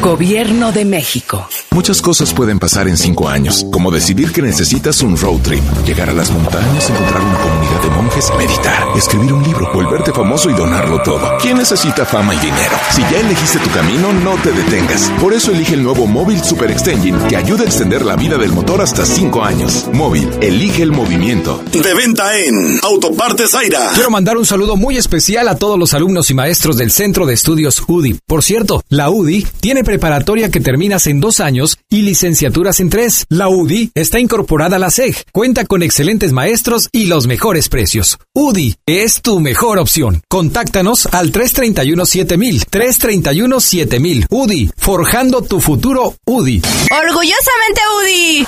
Gobierno 0.03 0.73
de 0.73 0.85
México. 0.85 1.49
Muchas 1.71 2.03
cosas 2.03 2.35
pueden 2.35 2.59
pasar 2.59 2.87
en 2.87 2.99
cinco 2.99 3.31
años, 3.31 3.65
como 3.73 3.91
decidir 3.91 4.31
que 4.31 4.43
necesitas 4.43 5.01
un 5.01 5.17
road 5.17 5.39
trip, 5.39 5.63
llegar 5.87 6.11
a 6.11 6.13
las 6.13 6.31
montañas, 6.31 6.91
encontrar 6.91 7.23
una 7.23 7.39
comunidad 7.39 7.83
de 7.83 7.91
monjes, 7.91 8.31
meditar, 8.37 8.89
escribir 8.95 9.33
un 9.33 9.43
libro, 9.43 9.73
volverte 9.73 10.13
famoso 10.13 10.51
y 10.51 10.53
donarlo 10.53 11.01
todo. 11.03 11.39
¿Quién 11.41 11.57
necesita 11.57 12.05
fama 12.05 12.35
y 12.35 12.39
dinero? 12.39 12.77
Si 12.91 13.01
ya 13.01 13.21
elegiste 13.21 13.59
tu 13.61 13.71
camino, 13.71 14.13
no 14.13 14.35
te 14.43 14.53
detengas. 14.53 15.11
Por 15.19 15.33
eso 15.33 15.53
elige 15.53 15.75
el 15.75 15.83
nuevo 15.83 16.07
Móvil 16.07 16.45
Super 16.45 16.71
Extension 16.71 17.27
que 17.27 17.37
ayuda 17.37 17.63
a 17.63 17.67
extender 17.67 18.05
la 18.05 18.17
vida 18.17 18.37
del 18.37 18.53
motor 18.53 18.83
hasta 18.83 19.07
cinco 19.07 19.43
años. 19.43 19.89
Móvil, 19.95 20.29
elige 20.43 20.83
el 20.83 20.93
movimiento. 20.93 21.63
De 21.73 21.95
venta 21.95 22.37
en 22.37 22.79
Autopartes 22.83 23.55
Aira. 23.55 23.93
Quiero 23.95 24.11
mandar 24.11 24.37
un 24.37 24.45
saludo 24.45 24.77
muy 24.77 24.99
especial 24.99 25.49
a 25.49 25.57
todos 25.57 25.79
los 25.79 25.95
alumnos 25.95 26.29
y 26.31 26.35
maestros 26.35 26.50
del 26.51 26.91
Centro 26.91 27.27
de 27.27 27.35
Estudios 27.35 27.81
UDI. 27.87 28.19
Por 28.27 28.43
cierto, 28.43 28.83
la 28.89 29.09
UDI 29.09 29.47
tiene 29.61 29.85
preparatoria 29.85 30.51
que 30.51 30.59
terminas 30.59 31.07
en 31.07 31.21
dos 31.21 31.39
años 31.39 31.79
y 31.89 32.03
licenciaturas 32.03 32.81
en 32.81 32.91
tres. 32.91 33.25
La 33.29 33.49
UDI 33.49 33.93
está 33.95 34.19
incorporada 34.19 34.75
a 34.75 34.79
la 34.81 34.91
SEG, 34.91 35.15
cuenta 35.31 35.65
con 35.65 35.85
excelentes 35.85 36.33
maestros 36.33 36.89
y 36.91 37.05
los 37.05 37.29
mejores 37.29 37.69
precios. 37.69 38.19
UDI 38.35 38.75
es 38.85 39.23
tu 39.23 39.39
mejor 39.39 39.79
opción. 39.79 40.23
Contáctanos 40.29 41.07
al 41.07 41.31
331-7000. 41.31 42.67
331-7000. 42.69 44.27
UDI, 44.29 44.73
forjando 44.77 45.43
tu 45.43 45.61
futuro 45.61 46.17
UDI. 46.27 46.63
Orgullosamente 46.91 47.81
UDI. 48.03 48.47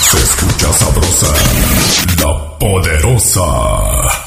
Se 0.00 0.18
escucha 0.18 0.72
sabrosa, 0.72 1.32
la 2.18 2.58
poderosa. 2.58 4.19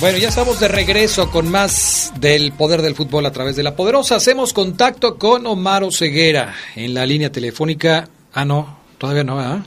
Bueno, 0.00 0.16
ya 0.16 0.30
estamos 0.30 0.58
de 0.58 0.66
regreso 0.66 1.30
con 1.30 1.50
más 1.50 2.10
del 2.18 2.52
poder 2.52 2.80
del 2.80 2.94
fútbol 2.94 3.26
a 3.26 3.32
través 3.32 3.54
de 3.56 3.62
la 3.62 3.76
poderosa. 3.76 4.16
Hacemos 4.16 4.54
contacto 4.54 5.18
con 5.18 5.46
Omar 5.46 5.84
Ceguera 5.92 6.54
en 6.74 6.94
la 6.94 7.04
línea 7.04 7.30
telefónica. 7.30 8.08
Ah, 8.32 8.46
no, 8.46 8.78
todavía 8.96 9.24
no, 9.24 9.38
¿ah? 9.38 9.62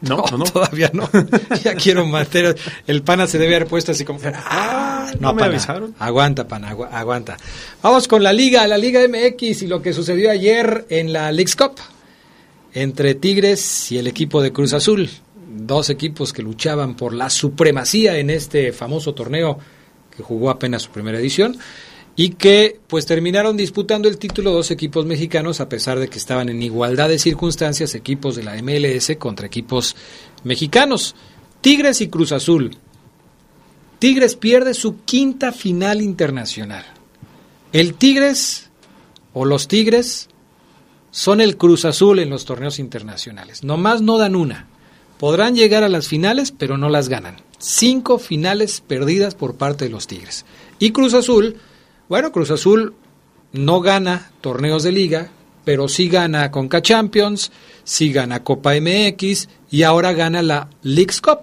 No, 0.00 0.24
no, 0.30 0.38
no, 0.38 0.44
todavía 0.52 0.90
no. 0.94 1.06
ya 1.62 1.74
quiero 1.74 2.06
matar. 2.06 2.56
El 2.86 3.02
pana 3.02 3.26
se 3.26 3.36
debe 3.36 3.56
haber 3.56 3.68
puesto 3.68 3.92
así 3.92 4.06
como. 4.06 4.20
Ah, 4.24 5.12
no, 5.20 5.34
me 5.34 5.42
avisaron. 5.42 5.94
Aguanta, 5.98 6.48
pana, 6.48 6.70
agu 6.70 6.84
aguanta. 6.84 7.36
Vamos 7.82 8.08
con 8.08 8.22
la 8.22 8.32
Liga, 8.32 8.66
la 8.66 8.78
Liga 8.78 9.02
MX 9.06 9.64
y 9.64 9.66
lo 9.66 9.82
que 9.82 9.92
sucedió 9.92 10.30
ayer 10.30 10.86
en 10.88 11.12
la 11.12 11.30
Leagues 11.30 11.56
Cup 11.56 11.74
entre 12.72 13.14
Tigres 13.14 13.92
y 13.92 13.98
el 13.98 14.06
equipo 14.06 14.40
de 14.40 14.50
Cruz 14.50 14.72
Azul 14.72 15.10
dos 15.54 15.90
equipos 15.90 16.32
que 16.32 16.42
luchaban 16.42 16.96
por 16.96 17.14
la 17.14 17.30
supremacía 17.30 18.18
en 18.18 18.30
este 18.30 18.72
famoso 18.72 19.14
torneo 19.14 19.58
que 20.14 20.22
jugó 20.22 20.50
apenas 20.50 20.82
su 20.82 20.90
primera 20.90 21.18
edición 21.18 21.56
y 22.14 22.30
que 22.30 22.78
pues 22.88 23.06
terminaron 23.06 23.56
disputando 23.56 24.08
el 24.08 24.18
título 24.18 24.50
dos 24.50 24.70
equipos 24.70 25.06
mexicanos 25.06 25.60
a 25.60 25.68
pesar 25.68 25.98
de 25.98 26.08
que 26.08 26.18
estaban 26.18 26.48
en 26.48 26.62
igualdad 26.62 27.08
de 27.08 27.18
circunstancias 27.18 27.94
equipos 27.94 28.36
de 28.36 28.42
la 28.42 28.60
MLS 28.62 29.16
contra 29.18 29.46
equipos 29.46 29.96
mexicanos. 30.44 31.14
Tigres 31.60 32.00
y 32.00 32.08
Cruz 32.08 32.32
Azul. 32.32 32.76
Tigres 33.98 34.36
pierde 34.36 34.74
su 34.74 35.02
quinta 35.04 35.52
final 35.52 36.02
internacional. 36.02 36.84
El 37.72 37.94
Tigres 37.94 38.68
o 39.32 39.44
los 39.44 39.68
Tigres 39.68 40.28
son 41.10 41.40
el 41.40 41.56
Cruz 41.56 41.84
Azul 41.84 42.18
en 42.18 42.28
los 42.28 42.44
torneos 42.44 42.78
internacionales. 42.78 43.62
Nomás 43.62 44.02
no 44.02 44.18
dan 44.18 44.34
una. 44.34 44.68
Podrán 45.22 45.54
llegar 45.54 45.84
a 45.84 45.88
las 45.88 46.08
finales, 46.08 46.50
pero 46.50 46.78
no 46.78 46.88
las 46.88 47.08
ganan. 47.08 47.36
Cinco 47.60 48.18
finales 48.18 48.80
perdidas 48.84 49.36
por 49.36 49.54
parte 49.54 49.84
de 49.84 49.90
los 49.92 50.08
Tigres. 50.08 50.44
Y 50.80 50.90
Cruz 50.90 51.14
Azul, 51.14 51.58
bueno, 52.08 52.32
Cruz 52.32 52.50
Azul 52.50 52.94
no 53.52 53.80
gana 53.80 54.32
torneos 54.40 54.82
de 54.82 54.90
liga, 54.90 55.30
pero 55.64 55.86
sí 55.86 56.08
gana 56.08 56.50
Conca 56.50 56.82
Champions, 56.82 57.52
sí 57.84 58.12
gana 58.12 58.42
Copa 58.42 58.72
MX 58.74 59.48
y 59.70 59.84
ahora 59.84 60.12
gana 60.12 60.42
la 60.42 60.68
Leagues 60.82 61.20
Cup. 61.20 61.42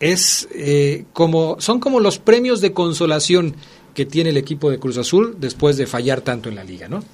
Es 0.00 0.48
eh, 0.52 1.04
como, 1.12 1.60
son 1.60 1.78
como 1.78 2.00
los 2.00 2.18
premios 2.18 2.60
de 2.60 2.72
consolación 2.72 3.54
que 3.94 4.04
tiene 4.04 4.30
el 4.30 4.36
equipo 4.36 4.68
de 4.68 4.80
Cruz 4.80 4.98
Azul 4.98 5.36
después 5.38 5.76
de 5.76 5.86
fallar 5.86 6.22
tanto 6.22 6.48
en 6.48 6.56
la 6.56 6.64
liga, 6.64 6.88
¿no? 6.88 7.04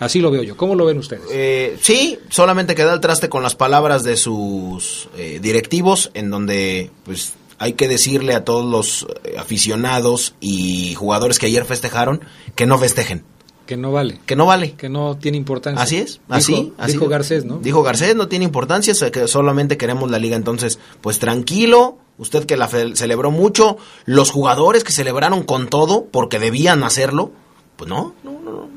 Así 0.00 0.20
lo 0.20 0.30
veo 0.30 0.42
yo. 0.42 0.56
¿Cómo 0.56 0.74
lo 0.74 0.84
ven 0.84 0.98
ustedes? 0.98 1.24
Eh, 1.30 1.76
sí, 1.80 2.18
solamente 2.28 2.74
queda 2.74 2.94
el 2.94 3.00
traste 3.00 3.28
con 3.28 3.42
las 3.42 3.56
palabras 3.56 4.04
de 4.04 4.16
sus 4.16 5.08
eh, 5.16 5.38
directivos, 5.42 6.10
en 6.14 6.30
donde 6.30 6.90
pues 7.04 7.32
hay 7.58 7.72
que 7.72 7.88
decirle 7.88 8.34
a 8.34 8.44
todos 8.44 8.64
los 8.64 9.06
eh, 9.24 9.34
aficionados 9.38 10.34
y 10.40 10.94
jugadores 10.94 11.38
que 11.38 11.46
ayer 11.46 11.64
festejaron 11.64 12.20
que 12.54 12.66
no 12.66 12.78
festejen. 12.78 13.24
Que 13.66 13.76
no 13.76 13.92
vale. 13.92 14.18
Que 14.24 14.34
no 14.34 14.46
vale. 14.46 14.72
Que 14.72 14.88
no 14.88 15.18
tiene 15.18 15.36
importancia. 15.36 15.82
Así 15.82 15.98
es, 15.98 16.20
así. 16.28 16.54
Dijo, 16.54 16.74
así 16.78 16.92
dijo 16.92 17.08
Garcés, 17.08 17.44
¿no? 17.44 17.58
Dijo 17.58 17.82
Garcés, 17.82 18.16
no 18.16 18.26
tiene 18.26 18.46
importancia, 18.46 18.94
que 19.10 19.28
solamente 19.28 19.76
queremos 19.76 20.10
la 20.10 20.18
liga. 20.18 20.36
Entonces, 20.36 20.78
pues 21.02 21.18
tranquilo, 21.18 21.98
usted 22.16 22.46
que 22.46 22.56
la 22.56 22.68
celebró 22.68 23.30
mucho, 23.30 23.76
los 24.06 24.30
jugadores 24.30 24.84
que 24.84 24.92
celebraron 24.92 25.42
con 25.42 25.68
todo, 25.68 26.06
porque 26.06 26.38
debían 26.38 26.82
hacerlo, 26.82 27.30
pues 27.76 27.90
no, 27.90 28.14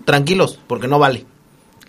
tranquilos, 0.06 0.60
porque 0.68 0.88
no 0.88 1.00
vale. 1.00 1.26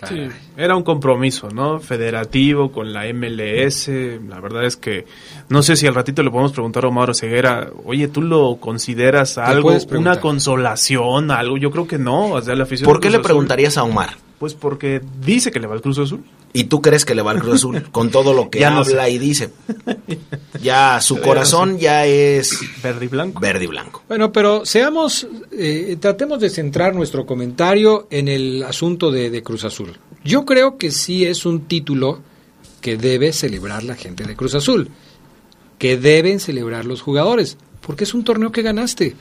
Sí, 0.08 0.28
era 0.56 0.76
un 0.76 0.82
compromiso, 0.82 1.48
¿no? 1.50 1.78
Federativo 1.78 2.72
con 2.72 2.92
la 2.92 3.04
MLS. 3.12 3.88
La 4.28 4.40
verdad 4.40 4.64
es 4.64 4.76
que 4.76 5.06
no 5.48 5.62
sé 5.62 5.76
si 5.76 5.86
al 5.86 5.94
ratito 5.94 6.22
le 6.22 6.30
podemos 6.30 6.52
preguntar 6.52 6.84
a 6.84 6.88
Omar 6.88 7.14
Ceguera, 7.14 7.70
oye, 7.84 8.08
¿tú 8.08 8.20
lo 8.20 8.56
consideras 8.56 9.38
algo, 9.38 9.72
una 9.92 10.20
consolación, 10.20 11.30
algo? 11.30 11.56
Yo 11.56 11.70
creo 11.70 11.86
que 11.86 11.98
no. 11.98 12.32
O 12.32 12.42
sea, 12.42 12.56
la 12.56 12.64
afición 12.64 12.86
¿Por 12.86 13.00
qué 13.00 13.10
le 13.10 13.20
preguntarías 13.20 13.78
a 13.78 13.84
Omar? 13.84 14.16
Pues 14.40 14.54
porque 14.54 15.00
dice 15.24 15.52
que 15.52 15.60
le 15.60 15.68
va 15.68 15.74
al 15.74 15.82
Cruz 15.82 15.98
Azul. 15.98 16.24
¿Y 16.54 16.64
tú 16.64 16.82
crees 16.82 17.04
que 17.04 17.14
le 17.14 17.22
va 17.22 17.30
al 17.30 17.40
Cruz 17.40 17.54
Azul? 17.54 17.82
Con 17.90 18.10
todo 18.10 18.34
lo 18.34 18.50
que 18.50 18.60
ya 18.60 18.76
habla 18.76 19.08
y 19.08 19.18
dice. 19.18 19.50
Ya 20.62 21.00
su 21.00 21.20
corazón 21.20 21.78
ya 21.78 22.06
es 22.06 22.60
verde 22.82 23.06
y 23.06 23.08
blanco. 23.08 23.40
Verde 23.40 23.64
y 23.64 23.68
blanco. 23.68 24.02
Bueno, 24.08 24.32
pero 24.32 24.66
seamos, 24.66 25.26
eh, 25.50 25.96
tratemos 25.98 26.40
de 26.40 26.50
centrar 26.50 26.94
nuestro 26.94 27.24
comentario 27.24 28.06
en 28.10 28.28
el 28.28 28.62
asunto 28.62 29.10
de, 29.10 29.30
de 29.30 29.42
Cruz 29.42 29.64
Azul. 29.64 29.96
Yo 30.24 30.44
creo 30.44 30.76
que 30.76 30.90
sí 30.90 31.24
es 31.24 31.46
un 31.46 31.62
título 31.62 32.20
que 32.80 32.96
debe 32.96 33.32
celebrar 33.32 33.82
la 33.84 33.94
gente 33.94 34.24
de 34.24 34.36
Cruz 34.36 34.54
Azul, 34.54 34.90
que 35.78 35.96
deben 35.96 36.38
celebrar 36.38 36.84
los 36.84 37.00
jugadores, 37.00 37.56
porque 37.80 38.04
es 38.04 38.12
un 38.12 38.24
torneo 38.24 38.52
que 38.52 38.62
ganaste. 38.62 39.14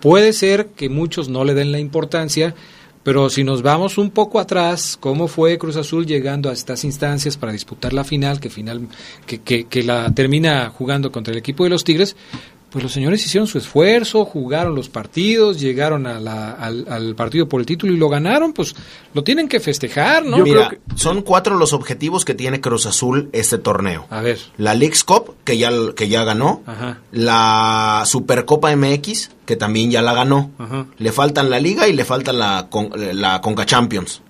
Puede 0.00 0.32
ser 0.32 0.68
que 0.68 0.88
muchos 0.88 1.28
no 1.28 1.44
le 1.44 1.54
den 1.54 1.72
la 1.72 1.78
importancia, 1.78 2.54
pero 3.06 3.30
si 3.30 3.44
nos 3.44 3.62
vamos 3.62 3.98
un 3.98 4.10
poco 4.10 4.40
atrás, 4.40 4.96
¿cómo 4.98 5.28
fue 5.28 5.58
Cruz 5.58 5.76
Azul 5.76 6.06
llegando 6.06 6.50
a 6.50 6.52
estas 6.52 6.82
instancias 6.82 7.36
para 7.36 7.52
disputar 7.52 7.92
la 7.92 8.02
final, 8.02 8.40
que, 8.40 8.50
final 8.50 8.88
que, 9.24 9.38
que, 9.68 9.82
la 9.84 10.12
termina 10.12 10.70
jugando 10.70 11.12
contra 11.12 11.30
el 11.30 11.38
equipo 11.38 11.62
de 11.62 11.70
los 11.70 11.84
Tigres? 11.84 12.16
Pues 12.76 12.82
los 12.82 12.92
señores 12.92 13.24
hicieron 13.24 13.46
su 13.46 13.56
esfuerzo, 13.56 14.26
jugaron 14.26 14.74
los 14.74 14.90
partidos, 14.90 15.58
llegaron 15.58 16.06
a 16.06 16.20
la, 16.20 16.50
al, 16.52 16.86
al, 16.90 17.14
partido 17.14 17.48
por 17.48 17.58
el 17.60 17.64
título 17.64 17.94
y 17.94 17.96
lo 17.96 18.10
ganaron, 18.10 18.52
pues 18.52 18.76
lo 19.14 19.24
tienen 19.24 19.48
que 19.48 19.60
festejar, 19.60 20.26
¿no? 20.26 20.36
Yo 20.36 20.44
Mira, 20.44 20.68
creo 20.68 20.80
que... 20.86 20.98
son 20.98 21.22
cuatro 21.22 21.56
los 21.56 21.72
objetivos 21.72 22.26
que 22.26 22.34
tiene 22.34 22.60
Cruz 22.60 22.84
Azul 22.84 23.30
este 23.32 23.56
torneo. 23.56 24.06
A 24.10 24.20
ver. 24.20 24.38
La 24.58 24.74
Leagues 24.74 25.04
Cup, 25.04 25.36
que 25.42 25.56
ya, 25.56 25.70
que 25.96 26.10
ya 26.10 26.24
ganó. 26.24 26.64
Ajá. 26.66 27.00
La 27.12 28.02
Supercopa 28.04 28.76
MX, 28.76 29.30
que 29.46 29.56
también 29.56 29.90
ya 29.90 30.02
la 30.02 30.12
ganó. 30.12 30.50
Ajá. 30.58 30.84
Le 30.98 31.12
faltan 31.12 31.48
la 31.48 31.58
Liga 31.58 31.88
y 31.88 31.94
le 31.94 32.04
falta 32.04 32.34
la, 32.34 32.68
la 33.14 33.40
Conca 33.40 33.64
Champions. 33.64 34.20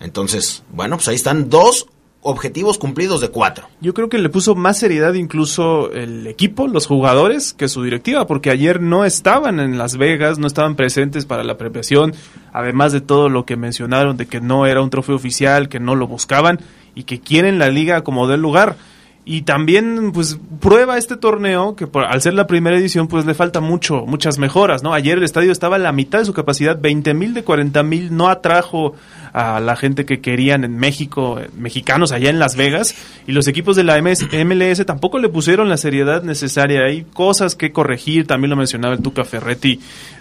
Entonces, 0.00 0.62
bueno, 0.72 0.96
pues 0.96 1.08
ahí 1.08 1.16
están 1.16 1.50
dos 1.50 1.86
objetivos 2.22 2.78
cumplidos 2.78 3.20
de 3.20 3.30
cuatro. 3.30 3.66
Yo 3.80 3.94
creo 3.94 4.08
que 4.08 4.18
le 4.18 4.28
puso 4.28 4.54
más 4.54 4.78
seriedad 4.78 5.14
incluso 5.14 5.90
el 5.92 6.26
equipo, 6.26 6.68
los 6.68 6.86
jugadores, 6.86 7.54
que 7.54 7.68
su 7.68 7.82
directiva, 7.82 8.26
porque 8.26 8.50
ayer 8.50 8.80
no 8.80 9.04
estaban 9.04 9.58
en 9.58 9.78
Las 9.78 9.96
Vegas, 9.96 10.38
no 10.38 10.46
estaban 10.46 10.76
presentes 10.76 11.24
para 11.24 11.44
la 11.44 11.56
premiación, 11.56 12.14
además 12.52 12.92
de 12.92 13.00
todo 13.00 13.28
lo 13.28 13.46
que 13.46 13.56
mencionaron 13.56 14.16
de 14.16 14.26
que 14.26 14.40
no 14.40 14.66
era 14.66 14.82
un 14.82 14.90
trofeo 14.90 15.16
oficial, 15.16 15.68
que 15.68 15.80
no 15.80 15.94
lo 15.94 16.06
buscaban 16.06 16.60
y 16.94 17.04
que 17.04 17.20
quieren 17.20 17.58
la 17.58 17.70
liga 17.70 18.02
como 18.02 18.28
del 18.28 18.42
lugar. 18.42 18.76
Y 19.24 19.42
también 19.42 20.12
pues 20.12 20.38
prueba 20.60 20.96
este 20.96 21.16
torneo 21.16 21.76
que 21.76 21.86
por, 21.86 22.04
al 22.04 22.20
ser 22.22 22.34
la 22.34 22.46
primera 22.46 22.76
edición 22.76 23.06
pues 23.06 23.26
le 23.26 23.34
falta 23.34 23.60
mucho, 23.60 24.06
muchas 24.06 24.38
mejoras, 24.38 24.82
¿no? 24.82 24.94
Ayer 24.94 25.18
el 25.18 25.24
estadio 25.24 25.52
estaba 25.52 25.76
a 25.76 25.78
la 25.78 25.92
mitad 25.92 26.20
de 26.20 26.24
su 26.24 26.32
capacidad, 26.32 26.80
20 26.80 27.14
mil 27.14 27.34
de 27.34 27.44
40 27.44 27.82
mil, 27.82 28.16
no 28.16 28.28
atrajo 28.28 28.94
a 29.32 29.60
la 29.60 29.76
gente 29.76 30.04
que 30.04 30.20
querían 30.20 30.64
en 30.64 30.76
México, 30.76 31.38
eh, 31.38 31.50
mexicanos 31.56 32.12
allá 32.12 32.30
en 32.30 32.38
Las 32.38 32.56
Vegas, 32.56 32.94
y 33.26 33.32
los 33.32 33.46
equipos 33.46 33.76
de 33.76 33.84
la 33.84 34.00
MS, 34.00 34.28
MLS 34.44 34.84
tampoco 34.84 35.18
le 35.18 35.28
pusieron 35.28 35.68
la 35.68 35.76
seriedad 35.76 36.22
necesaria, 36.22 36.82
hay 36.84 37.04
cosas 37.04 37.54
que 37.54 37.72
corregir, 37.72 38.26
también 38.26 38.50
lo 38.50 38.56
mencionaba 38.56 38.94
el 38.94 39.02
Tuca 39.02 39.24
Ferretti, 39.24 39.80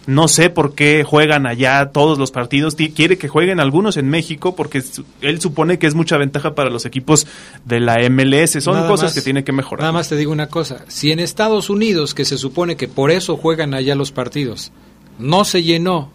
no 0.09 0.27
sé 0.27 0.49
por 0.49 0.73
qué 0.73 1.03
juegan 1.03 1.45
allá 1.45 1.91
todos 1.91 2.17
los 2.17 2.31
partidos, 2.31 2.75
quiere 2.75 3.17
que 3.17 3.27
jueguen 3.27 3.59
algunos 3.59 3.95
en 3.97 4.09
México 4.09 4.55
porque 4.55 4.83
él 5.21 5.39
supone 5.39 5.77
que 5.77 5.87
es 5.87 5.93
mucha 5.93 6.17
ventaja 6.17 6.55
para 6.55 6.69
los 6.69 6.85
equipos 6.85 7.27
de 7.65 7.79
la 7.79 7.97
MLS, 8.09 8.63
son 8.63 8.87
cosas 8.89 9.13
que 9.13 9.21
tiene 9.21 9.43
que 9.43 9.51
mejorar. 9.51 9.81
Nada 9.83 9.93
más 9.93 10.09
te 10.09 10.15
digo 10.15 10.31
una 10.31 10.47
cosa, 10.47 10.83
si 10.87 11.11
en 11.11 11.19
Estados 11.19 11.69
Unidos, 11.69 12.13
que 12.13 12.25
se 12.25 12.37
supone 12.37 12.75
que 12.75 12.87
por 12.87 13.11
eso 13.11 13.37
juegan 13.37 13.73
allá 13.73 13.95
los 13.95 14.11
partidos, 14.11 14.71
no 15.17 15.45
se 15.45 15.63
llenó 15.63 16.11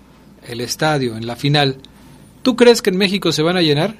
el 0.46 0.60
estadio 0.60 1.16
en 1.16 1.26
la 1.26 1.36
final, 1.36 1.78
¿Tú 2.44 2.56
crees 2.56 2.82
que 2.82 2.90
en 2.90 2.98
México 2.98 3.32
se 3.32 3.42
van 3.42 3.56
a 3.56 3.62
llenar? 3.62 3.96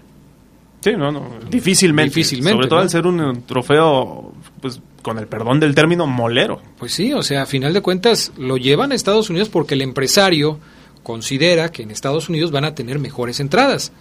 Sí, 0.83 0.93
no, 0.99 1.11
no. 1.11 1.31
Difícilmente. 1.51 2.11
Difícilmente. 2.11 2.53
Sobre 2.53 2.69
todo 2.69 2.79
al 2.79 2.91
ser 2.91 3.07
un 3.07 3.43
trofeo, 3.47 4.35
pues 4.61 4.83
con 5.01 5.19
el 5.19 5.27
perdón 5.27 5.61
del 5.61 5.75
término, 5.75 6.07
molero. 6.07 6.61
Pues 6.79 6.93
sí, 6.93 7.15
o 7.15 7.23
sea, 7.23 7.43
a 7.43 7.47
final 7.47 7.73
de 7.73 7.81
cuentas 7.81 8.33
lo 8.37 8.59
llevan 8.59 8.93
a 8.93 8.95
Estados 8.95 9.31
Unidos 9.31 9.49
porque 9.49 9.75
el 9.75 9.81
empresario 9.81 10.59
considera 11.03 11.73
que 11.73 11.85
en 11.85 11.91
Estados 11.91 12.29
Unidos 12.29 12.51
van 12.51 12.67
a 12.67 12.75
tener 12.75 12.99
mejores 12.99 13.41
entradas. 13.41 13.93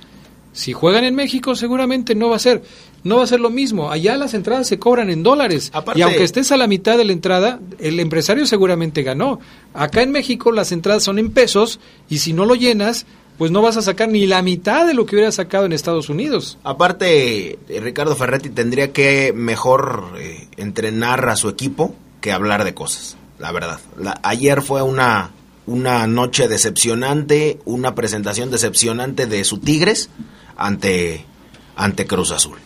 Si 0.52 0.74
juegan 0.74 1.06
en 1.06 1.16
México, 1.16 1.56
seguramente 1.56 2.14
no 2.14 2.30
va 2.30 2.36
a 2.36 2.40
ser. 2.40 2.64
No 3.04 3.18
va 3.18 3.24
a 3.24 3.28
ser 3.28 3.40
lo 3.40 3.50
mismo. 3.50 3.92
Allá 3.92 4.16
las 4.18 4.34
entradas 4.34 4.68
se 4.68 4.80
cobran 4.80 5.10
en 5.10 5.24
dólares. 5.24 5.72
y 5.96 6.02
aunque 6.02 6.24
estés 6.24 6.52
a 6.52 6.58
la 6.58 6.68
mitad 6.68 6.98
de 6.98 7.06
la 7.06 7.14
entrada, 7.14 7.60
el 7.80 8.00
empresario 8.00 8.46
seguramente 8.46 9.04
ganó. 9.04 9.40
Acá 9.74 10.02
en 10.02 10.12
México 10.12 10.52
las 10.52 10.72
entradas 10.72 11.04
son 11.04 11.20
en 11.20 11.32
pesos 11.32 11.80
y 12.10 12.20
si 12.20 12.34
no 12.34 12.46
lo 12.46 12.56
llenas, 12.56 13.06
pues 13.38 13.52
no 13.52 13.62
vas 13.62 13.78
a 13.78 13.82
sacar 13.82 14.10
ni 14.10 14.26
la 14.26 14.42
mitad 14.42 14.86
de 14.86 14.94
lo 14.94 15.06
que 15.06 15.16
hubiera 15.16 15.32
sacado 15.32 15.66
en 15.66 15.74
Estados 15.74 16.10
Unidos. 16.10 16.58
Aparte, 16.64 17.60
eh, 17.68 17.80
Ricardo 17.82 18.16
Ferretti 18.16 18.50
tendría 18.50 18.92
que 18.94 19.34
mejor 19.34 20.14
eh, 20.18 20.48
entrenar 20.58 21.28
a 21.30 21.36
su 21.36 21.50
equipo 21.50 21.96
que 22.22 22.32
hablar 22.32 22.64
de 22.64 22.74
cosas, 22.74 23.18
la 23.40 23.52
verdad. 23.52 23.80
ayer 24.24 24.62
fue 24.62 24.82
una, 24.82 25.32
una 25.66 26.08
noche 26.08 26.48
decepcionante, 26.48 27.60
una 27.66 27.96
presentación 27.96 28.50
decepcionante 28.50 29.26
de 29.26 29.44
su 29.44 29.58
Tigres 29.58 30.10
ante, 30.56 31.26
ante 31.76 32.06
Cruz 32.06 32.32
Azul. 32.32 32.58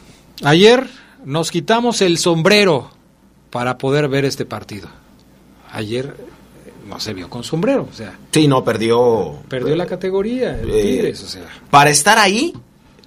Ayer 0.43 0.88
nos 1.26 1.52
quitamos 1.52 2.02
el 2.02 2.17
sombrero 2.17 2.91
para 3.50 3.78
poder 3.78 4.08
ver 4.08 4.26
este 4.26 4.45
partido. 4.45 4.88
Ayer 5.71 6.15
no 6.88 7.00
se 7.00 7.13
vio 7.13 7.30
con 7.30 7.43
sombrero, 7.43 7.88
o 7.91 7.95
sea. 7.95 8.17
Sí, 8.32 8.47
no, 8.47 8.63
perdió. 8.63 9.39
Perdió 9.50 9.76
la 9.76 9.86
categoría, 9.86 10.60
el 10.60 10.69
eh, 10.69 10.82
Tigres, 10.82 11.23
o 11.23 11.28
sea. 11.28 11.47
Para 11.69 11.89
estar 11.89 12.17
ahí, 12.17 12.54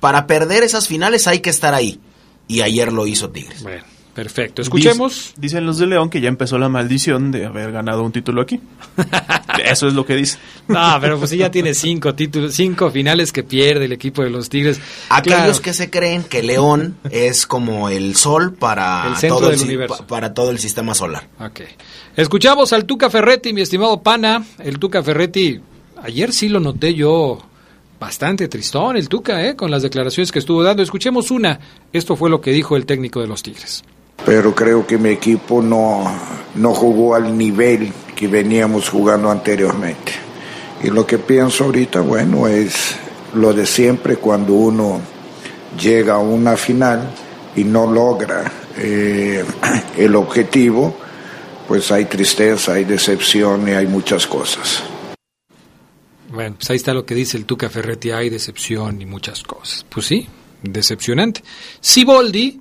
para 0.01 0.27
perder 0.27 0.63
esas 0.63 0.87
finales 0.89 1.27
hay 1.27 1.41
que 1.41 1.51
estar 1.51 1.75
ahí. 1.75 2.01
Y 2.49 2.63
ayer 2.63 2.93
lo 2.93 3.07
hizo 3.07 3.31
Tigres. 3.31 3.63
Bueno, 3.63 3.85
perfecto. 4.15 4.63
Escuchemos. 4.63 5.35
dicen 5.37 5.67
los 5.67 5.79
de 5.79 5.87
León 5.87 6.11
que 6.11 6.21
ya 6.21 6.29
empezó 6.29 6.59
la 6.59 6.69
maldición 6.69 7.31
de 7.31 7.47
haber 7.47 7.73
ganado 7.73 8.03
un 8.03 8.13
título 8.13 8.43
aquí. 8.43 8.61
Eso 9.65 9.89
es 9.89 9.95
lo 9.95 10.05
que 10.05 10.15
dice. 10.17 10.39
No, 10.69 10.99
pero 11.01 11.19
pues 11.19 11.31
sí 11.31 11.37
ya 11.37 11.51
tiene 11.51 11.75
cinco 11.75 12.15
títulos, 12.15 12.55
cinco 12.55 12.91
finales 12.91 13.33
que 13.33 13.43
pierde 13.43 13.85
el 13.87 13.93
equipo 13.93 14.23
de 14.23 14.31
los 14.31 14.49
Tigres. 14.49 14.81
Aquellos 15.09 15.61
que 15.61 15.73
se 15.73 15.91
creen 15.91 16.25
que 16.25 16.43
León 16.43 16.97
es 17.11 17.47
como 17.47 17.89
el 17.89 18.17
sol 18.17 18.55
para 18.55 19.09
el 19.09 19.17
centro 19.17 19.39
todo 19.39 19.51
del 19.51 19.61
universo. 19.61 20.07
para 20.07 20.35
todo 20.35 20.51
el 20.51 20.59
sistema 20.59 20.95
solar. 20.95 21.29
Ok. 21.39 21.61
Escuchamos 22.17 22.73
al 22.73 22.85
Tuca 22.85 23.11
Ferretti, 23.11 23.53
mi 23.53 23.61
estimado 23.61 24.03
pana. 24.03 24.45
El 24.59 24.79
Tuca 24.79 25.03
Ferretti, 25.03 25.61
ayer 26.03 26.33
sí 26.33 26.49
lo 26.49 26.61
noté 26.61 26.95
yo 26.95 27.43
bastante 28.01 28.49
tristón, 28.49 28.97
el 28.97 29.09
Tuca, 29.09 29.47
¿eh? 29.47 29.55
con 29.55 29.71
las 29.71 29.83
declaraciones 29.83 30.33
que 30.33 30.39
estuvo 30.39 30.63
dando. 30.63 30.83
Escuchemos 30.83 31.31
una. 31.31 31.61
Esto 31.93 32.17
fue 32.17 32.31
lo 32.31 32.41
que 32.41 32.51
dijo 32.51 32.77
el 32.77 32.87
técnico 32.87 33.21
de 33.21 33.27
los 33.27 33.43
Tigres. 33.43 33.85
Pero 34.25 34.55
creo 34.55 34.87
que 34.87 34.99
mi 34.99 35.11
equipo 35.11 35.63
no, 35.63 36.05
no 36.55 36.75
jugó 36.75 37.15
al 37.15 37.37
nivel 37.37 37.93
que 38.15 38.29
veníamos 38.29 38.89
jugando 38.89 39.31
anteriormente. 39.31 40.13
Y 40.83 40.89
lo 40.89 41.07
que 41.07 41.19
pienso 41.19 41.65
ahorita, 41.65 42.01
bueno, 42.01 42.47
es 42.47 42.97
lo 43.35 43.53
de 43.53 43.67
siempre 43.67 44.17
cuando 44.17 44.55
uno 44.55 45.01
llega 45.79 46.15
a 46.15 46.19
una 46.19 46.57
final 46.57 47.11
y 47.57 47.65
no 47.65 47.91
logra 47.91 48.51
eh, 48.77 49.45
el 49.97 50.17
objetivo 50.17 50.95
pues 51.71 51.93
hay 51.93 52.07
tristeza, 52.07 52.73
hay 52.73 52.85
decepción 52.85 53.69
y 53.69 53.71
hay 53.71 53.87
muchas 53.87 54.27
cosas. 54.27 54.83
Bueno, 56.29 56.57
pues 56.57 56.69
ahí 56.71 56.77
está 56.77 56.93
lo 56.93 57.07
que 57.07 57.15
dice 57.15 57.37
el 57.37 57.45
Tuca 57.45 57.71
Ferretti, 57.71 58.11
hay 58.11 58.29
decepción 58.29 59.01
y 59.01 59.07
muchas 59.07 59.45
cosas. 59.45 59.87
Pues 59.89 60.07
sí, 60.07 60.27
decepcionante. 60.65 61.45
Siboldi 61.81 62.61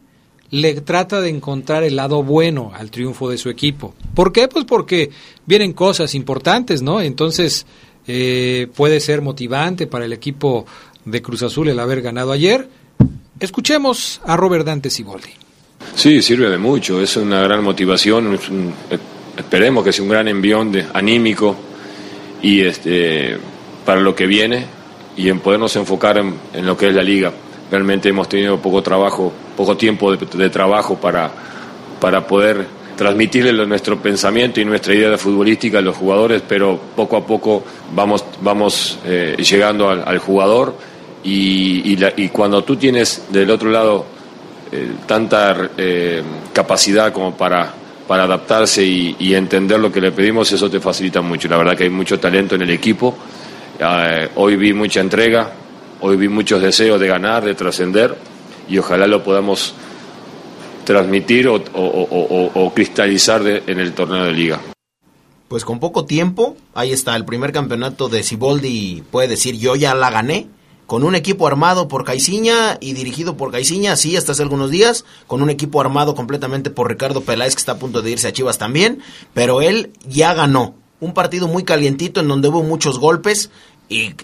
le 0.51 0.81
trata 0.81 1.21
de 1.21 1.29
encontrar 1.29 1.83
el 1.83 1.95
lado 1.95 2.23
bueno 2.23 2.71
al 2.73 2.89
triunfo 2.91 3.29
de 3.29 3.37
su 3.37 3.49
equipo. 3.49 3.93
¿Por 4.15 4.31
qué? 4.31 4.47
Pues 4.47 4.65
porque 4.65 5.11
vienen 5.45 5.73
cosas 5.73 6.15
importantes, 6.15 6.81
¿no? 6.81 7.01
Entonces 7.01 7.65
eh, 8.07 8.67
puede 8.75 8.99
ser 8.99 9.21
motivante 9.21 9.87
para 9.87 10.05
el 10.05 10.13
equipo 10.13 10.65
de 11.05 11.21
Cruz 11.21 11.43
Azul 11.43 11.69
el 11.69 11.79
haber 11.79 12.01
ganado 12.01 12.31
ayer. 12.31 12.67
Escuchemos 13.39 14.21
a 14.25 14.35
Robert 14.35 14.65
Dante 14.65 14.89
Siboldi. 14.89 15.29
Sí, 15.95 16.21
sirve 16.21 16.49
de 16.49 16.57
mucho, 16.57 17.01
es 17.01 17.15
una 17.17 17.41
gran 17.41 17.63
motivación, 17.63 18.37
esperemos 19.37 19.83
que 19.83 19.93
sea 19.93 20.03
un 20.03 20.09
gran 20.09 20.27
envión 20.27 20.71
de, 20.71 20.85
anímico 20.93 21.55
y 22.41 22.61
este, 22.61 23.37
para 23.85 24.01
lo 24.01 24.15
que 24.15 24.27
viene 24.27 24.65
y 25.15 25.29
en 25.29 25.39
podernos 25.39 25.75
enfocar 25.75 26.17
en, 26.17 26.65
lo 26.65 26.77
que 26.77 26.87
es 26.87 26.93
la 26.93 27.03
liga. 27.03 27.33
Realmente 27.71 28.09
hemos 28.09 28.27
tenido 28.27 28.57
poco 28.59 28.81
trabajo, 28.81 29.31
poco 29.55 29.77
tiempo 29.77 30.15
de, 30.15 30.49
trabajo 30.49 30.95
para, 30.95 31.29
para 31.99 32.25
poder 32.25 32.65
transmitirle 32.95 33.65
nuestro 33.65 33.97
pensamiento 33.99 34.59
y 34.59 34.65
nuestra 34.65 34.93
idea 34.93 35.09
de 35.09 35.17
futbolística 35.17 35.79
a 35.79 35.81
los 35.81 35.95
jugadores, 35.95 36.41
pero 36.47 36.79
poco 36.95 37.17
a 37.17 37.25
poco 37.25 37.63
vamos, 37.93 38.25
vamos 38.41 38.99
eh, 39.05 39.37
llegando 39.37 39.89
al, 39.89 40.17
jugador 40.17 40.75
y, 41.23 41.97
y 42.17 42.29
cuando 42.29 42.63
tú 42.63 42.75
tienes 42.75 43.27
del 43.29 43.51
otro 43.51 43.69
lado 43.69 44.19
eh, 44.71 44.91
tanta 45.07 45.71
eh, 45.77 46.21
capacidad 46.53 47.11
como 47.11 47.35
para, 47.35 47.73
para 48.07 48.23
adaptarse 48.23 48.83
y, 48.85 49.33
entender 49.33 49.79
lo 49.79 49.91
que 49.91 49.99
le 49.99 50.11
pedimos, 50.11 50.51
eso 50.51 50.69
te 50.69 50.79
facilita 50.79 51.21
mucho. 51.21 51.47
La 51.47 51.57
verdad 51.57 51.75
que 51.75 51.85
hay 51.85 51.89
mucho 51.89 52.19
talento 52.19 52.53
en 52.53 52.61
el 52.61 52.69
equipo. 52.69 53.17
Eh, 53.79 54.29
hoy 54.35 54.57
vi 54.57 54.73
mucha 54.73 54.99
entrega, 54.99 55.51
hoy 56.01 56.17
vi 56.17 56.27
muchos 56.27 56.61
deseos 56.61 56.99
de 56.99 57.07
ganar, 57.07 57.43
de 57.43 57.55
trascender 57.55 58.17
y 58.67 58.77
ojalá 58.77 59.07
lo 59.07 59.23
podamos 59.23 59.73
transmitir 60.85 61.47
o, 61.47 62.71
cristalizar 62.73 63.45
en 63.45 63.79
el 63.79 63.93
torneo 63.93 64.25
de 64.25 64.31
liga. 64.31 64.61
Pues 65.47 65.65
con 65.65 65.79
poco 65.79 66.05
tiempo, 66.05 66.57
ahí 66.73 66.91
está, 66.91 67.15
el 67.15 67.25
primer 67.25 67.51
campeonato 67.51 68.07
de 68.09 68.23
Ciboldi 68.23 69.03
puede 69.11 69.27
decir 69.27 69.57
yo 69.57 69.75
ya 69.75 69.95
la 69.95 70.11
gané, 70.11 70.47
con 70.89 71.03
un 71.03 71.13
equipo 71.13 71.45
armado 71.45 71.87
por 71.87 72.03
Caiciña 72.03 72.77
y 72.79 72.93
dirigido 72.93 73.37
por 73.37 73.51
Caiciña, 73.51 73.95
sí, 73.95 74.17
hasta 74.17 74.31
hace 74.31 74.41
algunos 74.41 74.71
días, 74.71 75.05
con 75.27 75.43
un 75.43 75.51
equipo 75.51 75.79
armado 75.81 76.15
completamente 76.15 76.71
por 76.71 76.89
Ricardo 76.89 77.21
Peláez, 77.21 77.53
que 77.53 77.59
está 77.59 77.73
a 77.73 77.77
punto 77.77 78.01
de 78.01 78.09
irse 78.09 78.27
a 78.27 78.33
Chivas 78.33 78.57
también, 78.57 78.99
pero 79.35 79.61
él 79.61 79.93
ya 80.07 80.33
ganó. 80.33 80.73
Un 80.99 81.13
partido 81.13 81.47
muy 81.47 81.63
calientito 81.63 82.19
en 82.19 82.27
donde 82.27 82.47
hubo 82.47 82.63
muchos 82.63 82.97
golpes 82.97 83.51
y, 83.87 84.15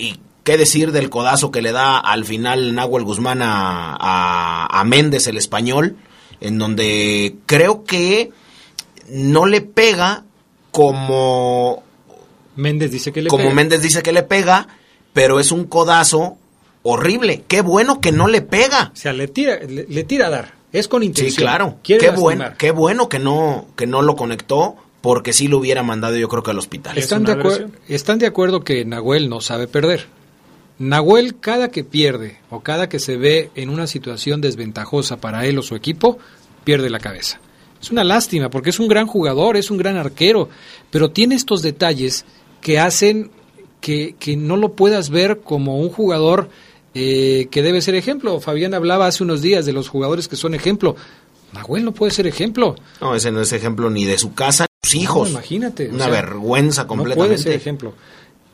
qué 0.46 0.58
decir 0.58 0.94
del 0.94 1.10
codazo 1.10 1.52
que 1.52 1.62
le 1.62 1.74
da 1.74 1.98
al 1.98 2.24
final 2.24 2.76
Nahuel 2.76 3.04
Guzmán 3.04 3.42
a, 3.42 4.68
a, 4.70 4.84
Méndez, 4.86 5.28
el 5.28 5.38
español, 5.38 5.98
en 6.40 6.60
donde 6.60 7.36
creo 7.48 7.84
que 7.84 8.32
no 9.10 9.48
le 9.48 9.62
pega 9.62 10.24
como... 10.72 11.84
Méndez 12.56 12.92
dice 12.92 13.12
que 13.12 13.24
le 13.24 13.30
como 13.30 13.52
Méndez 13.52 13.82
dice 13.82 14.04
que 14.04 14.14
le 14.14 14.22
pega, 14.22 14.68
pero 15.12 15.40
es 15.40 15.52
un 15.52 15.66
codazo 15.66 16.38
horrible. 16.84 17.44
Qué 17.48 17.62
bueno 17.62 18.00
que 18.00 18.12
no 18.12 18.28
le 18.28 18.42
pega. 18.42 18.92
O 18.94 18.96
sea, 18.96 19.14
le 19.14 19.28
tira, 19.28 19.58
le, 19.58 20.04
tira 20.04 20.28
a 20.28 20.30
dar. 20.30 20.54
Es 20.72 20.88
con 20.88 21.02
intención. 21.02 21.32
Sí, 21.32 21.38
claro. 21.38 21.80
qué 21.84 22.12
bueno, 22.12 22.54
qué 22.58 22.70
bueno 22.70 23.10
que 23.10 23.18
no, 23.18 23.66
que 23.76 23.88
no 23.88 24.04
lo 24.04 24.16
conectó, 24.16 24.76
porque 25.02 25.34
sí 25.34 25.48
lo 25.48 25.58
hubiera 25.58 25.82
mandado 25.82 26.18
yo 26.18 26.30
creo 26.30 26.44
que 26.44 26.52
al 26.52 26.60
hospital. 26.60 26.98
Están 26.98 27.24
de, 27.24 27.68
están 27.88 28.20
de 28.20 28.28
acuerdo 28.28 28.64
que 28.64 28.86
Nahuel 28.86 29.28
no 29.28 29.42
sabe 29.42 29.68
perder. 29.68 30.06
Nahuel 30.78 31.40
cada 31.40 31.70
que 31.70 31.84
pierde 31.84 32.40
o 32.50 32.62
cada 32.62 32.90
que 32.90 33.00
se 33.00 33.18
ve 33.18 33.50
en 33.56 33.70
una 33.70 33.88
situación 33.88 34.42
desventajosa 34.42 35.18
para 35.18 35.46
él 35.46 35.58
o 35.58 35.62
su 35.62 35.76
equipo, 35.76 36.18
pierde 36.64 36.90
la 36.90 37.00
cabeza. 37.00 37.40
Es 37.82 37.92
una 37.92 38.04
lástima 38.04 38.50
porque 38.50 38.72
es 38.72 38.80
un 38.80 38.88
gran 38.88 39.08
jugador, 39.08 39.58
es 39.58 39.72
un 39.72 39.78
gran 39.78 39.96
arquero, 39.96 40.50
pero 40.90 41.12
tiene 41.12 41.36
estos 41.36 41.62
detalles 41.62 42.26
que 42.62 42.80
hacen 42.80 43.32
que, 43.80 44.16
que 44.20 44.36
no 44.36 44.58
lo 44.58 44.74
puedas 44.74 45.10
ver 45.10 45.42
como 45.42 45.80
un 45.80 45.90
jugador 45.90 46.50
eh, 46.94 47.48
que 47.52 47.62
debe 47.62 47.82
ser 47.82 47.96
ejemplo. 47.96 48.40
Fabián 48.40 48.74
hablaba 48.74 49.08
hace 49.08 49.24
unos 49.24 49.42
días 49.42 49.66
de 49.66 49.74
los 49.74 49.90
jugadores 49.90 50.28
que 50.28 50.36
son 50.36 50.56
ejemplo. 50.56 50.96
Nahuel 51.54 51.86
no 51.86 51.94
puede 51.94 52.12
ser 52.12 52.26
ejemplo. 52.26 52.76
No, 53.00 53.16
ese 53.16 53.32
no 53.32 53.42
es 53.42 53.54
ejemplo 53.54 53.90
ni 53.90 54.06
de 54.06 54.18
su 54.18 54.34
casa, 54.34 54.66
ni 54.66 54.90
de 54.90 54.90
sus 54.90 55.02
hijos. 55.02 55.30
No, 55.30 55.38
imagínate. 55.38 55.90
Una 55.90 56.08
vergüenza 56.08 56.88
completamente. 56.88 57.22
No 57.22 57.28
puede 57.28 57.38
ser 57.38 57.54
ejemplo. 57.54 57.94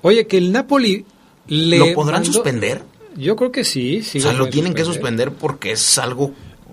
Oye, 0.01 0.27
que 0.27 0.37
el 0.37 0.51
Napoli 0.51 1.05
le 1.51 1.77
¿Lo 1.77 1.93
podrán 1.93 2.23
suspender? 2.23 2.81
Yo 3.17 3.35
creo 3.35 3.51
que 3.51 3.65
sí. 3.65 4.01
sí 4.03 4.19
o 4.19 4.21
sea, 4.21 4.33
lo 4.33 4.47
tienen 4.47 4.73
que 4.73 4.85
suspender. 4.85 5.31
porque 5.33 5.73
es 5.73 5.97
algo, 5.97 6.31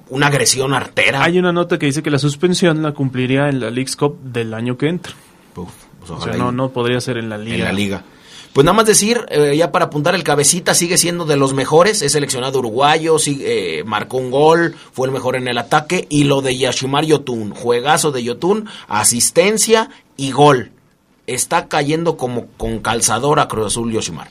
una 0.08 0.28
agresión 0.28 0.72
artera. 0.72 1.24
Hay 1.24 1.38
una 1.38 1.52
nota 1.52 1.78
que 1.78 1.86
dice 1.86 2.02
que 2.02 2.10
la 2.10 2.18
suspensión 2.20 2.80
la 2.82 2.92
cumpliría 2.92 3.48
en 3.48 3.58
la 3.58 3.70
League's 3.70 3.96
Cup 3.96 4.18
del 4.22 4.54
año 4.54 4.78
que 4.78 4.88
entra. 4.88 5.12
pues 5.52 5.68
o 6.08 6.20
sea, 6.20 6.34
no, 6.34 6.52
no 6.52 6.70
podría 6.70 7.00
ser 7.00 7.18
en 7.18 7.28
la 7.28 7.36
liga. 7.36 7.56
en 7.56 7.64
la 7.64 7.72
liga. 7.72 8.04
Pues 8.52 8.64
nada 8.64 8.76
más 8.76 8.86
decir, 8.86 9.26
eh, 9.30 9.56
ya 9.56 9.72
para 9.72 9.86
apuntar 9.86 10.14
el 10.14 10.22
cabecita, 10.22 10.74
sigue 10.74 10.96
siendo 10.96 11.24
de 11.24 11.36
los 11.36 11.54
mejores, 11.54 12.00
es 12.02 12.12
seleccionado 12.12 12.60
uruguayo, 12.60 13.18
sí, 13.18 13.40
eh, 13.42 13.82
marcó 13.84 14.16
un 14.16 14.30
gol, 14.30 14.74
fue 14.92 15.06
el 15.06 15.12
mejor 15.12 15.36
en 15.36 15.48
el 15.48 15.58
ataque, 15.58 16.06
y 16.08 16.24
lo 16.24 16.40
de 16.40 16.56
Yashimar 16.56 17.04
Yotun, 17.04 17.50
juegazo 17.54 18.10
de 18.10 18.22
Yotun, 18.22 18.68
asistencia 18.88 19.90
y 20.16 20.32
gol. 20.32 20.70
Está 21.26 21.68
cayendo 21.68 22.16
como 22.16 22.46
con 22.56 22.78
calzador 22.78 23.38
a 23.38 23.48
Cruz 23.48 23.66
Azul 23.66 23.92
Yoshimar. 23.92 24.28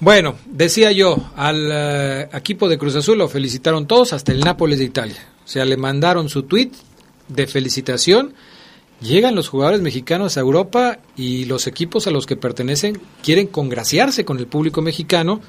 Bueno, 0.00 0.36
decía 0.46 0.92
yo, 0.92 1.30
al 1.34 1.70
eh, 1.72 2.28
equipo 2.32 2.68
de 2.68 2.78
Cruz 2.78 2.94
Azul 2.94 3.18
lo 3.18 3.28
felicitaron 3.28 3.86
todos, 3.86 4.12
hasta 4.12 4.30
el 4.30 4.40
Nápoles 4.40 4.78
de 4.78 4.84
Italia. 4.84 5.26
O 5.44 5.48
sea, 5.48 5.64
le 5.64 5.76
mandaron 5.76 6.28
su 6.28 6.44
tweet 6.44 6.70
de 7.26 7.46
felicitación. 7.46 8.34
Llegan 9.00 9.34
los 9.34 9.48
jugadores 9.48 9.80
mexicanos 9.80 10.36
a 10.36 10.40
Europa 10.40 10.98
y 11.16 11.44
los 11.46 11.66
equipos 11.66 12.06
a 12.06 12.10
los 12.10 12.26
que 12.26 12.36
pertenecen 12.36 13.00
quieren 13.22 13.46
congraciarse 13.46 14.24
con 14.24 14.38
el 14.38 14.46
público 14.46 14.82
mexicano 14.82 15.40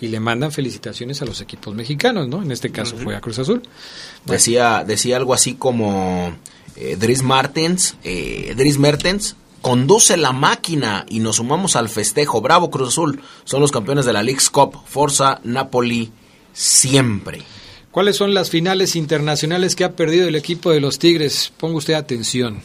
y 0.00 0.08
le 0.08 0.20
mandan 0.20 0.52
felicitaciones 0.52 1.22
a 1.22 1.24
los 1.24 1.40
equipos 1.40 1.74
mexicanos, 1.74 2.28
¿no? 2.28 2.42
En 2.42 2.52
este 2.52 2.70
caso 2.70 2.96
fue 2.96 3.16
a 3.16 3.20
Cruz 3.20 3.38
Azul. 3.40 3.62
Decía, 4.24 4.84
decía 4.86 5.16
algo 5.16 5.34
así 5.34 5.54
como 5.54 6.36
eh, 6.76 6.96
Dries 6.98 7.22
Martens, 7.22 7.96
eh, 8.04 8.54
Dries 8.56 8.78
Mertens 8.78 9.36
conduce 9.60 10.16
la 10.16 10.32
máquina 10.32 11.04
y 11.08 11.20
nos 11.20 11.36
sumamos 11.36 11.76
al 11.76 11.88
festejo. 11.88 12.40
Bravo 12.40 12.70
Cruz 12.70 12.88
Azul, 12.88 13.20
son 13.44 13.60
los 13.60 13.72
campeones 13.72 14.06
de 14.06 14.12
la 14.12 14.22
League's 14.22 14.50
Cup. 14.50 14.76
Forza 14.86 15.40
Napoli 15.44 16.10
siempre. 16.52 17.42
¿Cuáles 17.90 18.16
son 18.16 18.34
las 18.34 18.50
finales 18.50 18.96
internacionales 18.96 19.74
que 19.74 19.84
ha 19.84 19.96
perdido 19.96 20.28
el 20.28 20.36
equipo 20.36 20.70
de 20.70 20.80
los 20.80 20.98
Tigres? 20.98 21.52
Ponga 21.58 21.78
usted 21.78 21.94
atención. 21.94 22.60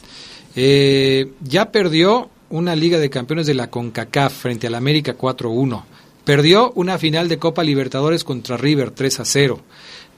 Eh, 0.56 1.32
ya 1.41 1.71
perdió 1.71 2.29
una 2.49 2.75
Liga 2.75 2.99
de 2.99 3.10
Campeones 3.10 3.47
de 3.47 3.56
la 3.56 3.69
CONCACAF 3.69 4.34
frente 4.34 4.67
al 4.67 4.75
América 4.75 5.17
4-1. 5.17 5.84
Perdió 6.23 6.71
una 6.75 6.97
final 6.97 7.27
de 7.27 7.39
Copa 7.39 7.63
Libertadores 7.63 8.23
contra 8.23 8.58
River 8.58 8.93
3-0. 8.93 9.60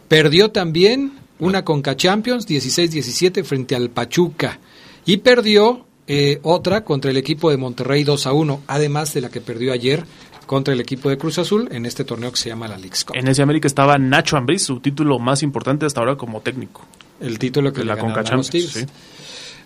Perdió 0.07 0.51
también 0.51 1.13
una 1.39 1.63
Conca 1.63 1.95
Champions 1.95 2.47
16-17 2.47 3.43
frente 3.43 3.75
al 3.75 3.89
Pachuca. 3.89 4.59
Y 5.05 5.17
perdió 5.17 5.85
eh, 6.07 6.39
otra 6.43 6.83
contra 6.83 7.11
el 7.11 7.17
equipo 7.17 7.49
de 7.49 7.57
Monterrey 7.57 8.03
2-1, 8.03 8.61
además 8.67 9.13
de 9.13 9.21
la 9.21 9.29
que 9.29 9.41
perdió 9.41 9.73
ayer 9.73 10.05
contra 10.45 10.73
el 10.73 10.79
equipo 10.79 11.09
de 11.09 11.17
Cruz 11.17 11.39
Azul 11.39 11.67
en 11.71 11.85
este 11.85 12.03
torneo 12.03 12.31
que 12.31 12.37
se 12.37 12.49
llama 12.49 12.67
la 12.67 12.77
League's 12.77 13.03
Cup. 13.03 13.15
En 13.15 13.27
ese 13.27 13.41
América 13.41 13.67
estaba 13.67 13.97
Nacho 13.97 14.37
Ambriz, 14.37 14.63
su 14.63 14.79
título 14.79 15.17
más 15.19 15.41
importante 15.41 15.85
hasta 15.85 15.99
ahora 16.01 16.15
como 16.15 16.41
técnico. 16.41 16.85
El 17.19 17.39
título 17.39 17.71
que 17.73 17.79
de 17.79 17.85
le 17.85 17.95
la 17.95 17.99
Conca 17.99 18.19
a 18.19 18.23
los 18.35 18.49
Champions. 18.49 18.49
Tigres. 18.51 18.73
sí. 18.73 18.85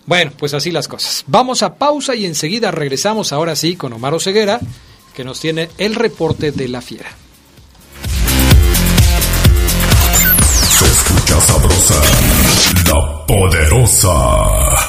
Bueno, 0.05 0.31
pues 0.37 0.53
así 0.53 0.71
las 0.71 0.87
cosas. 0.87 1.23
Vamos 1.27 1.61
a 1.61 1.75
pausa 1.75 2.15
y 2.15 2.25
enseguida 2.25 2.71
regresamos 2.71 3.31
ahora 3.31 3.55
sí 3.55 3.75
con 3.75 3.93
Omar 3.93 4.19
Ceguera, 4.19 4.59
que 5.13 5.23
nos 5.23 5.39
tiene 5.39 5.69
el 5.77 5.93
reporte 5.93 6.51
de 6.51 6.67
la 6.67 6.81
fiera. 6.81 7.09
Se 10.69 10.85
escucha 10.85 11.41
sabrosa, 11.41 12.01
la 12.87 13.25
poderosa. 13.27 14.88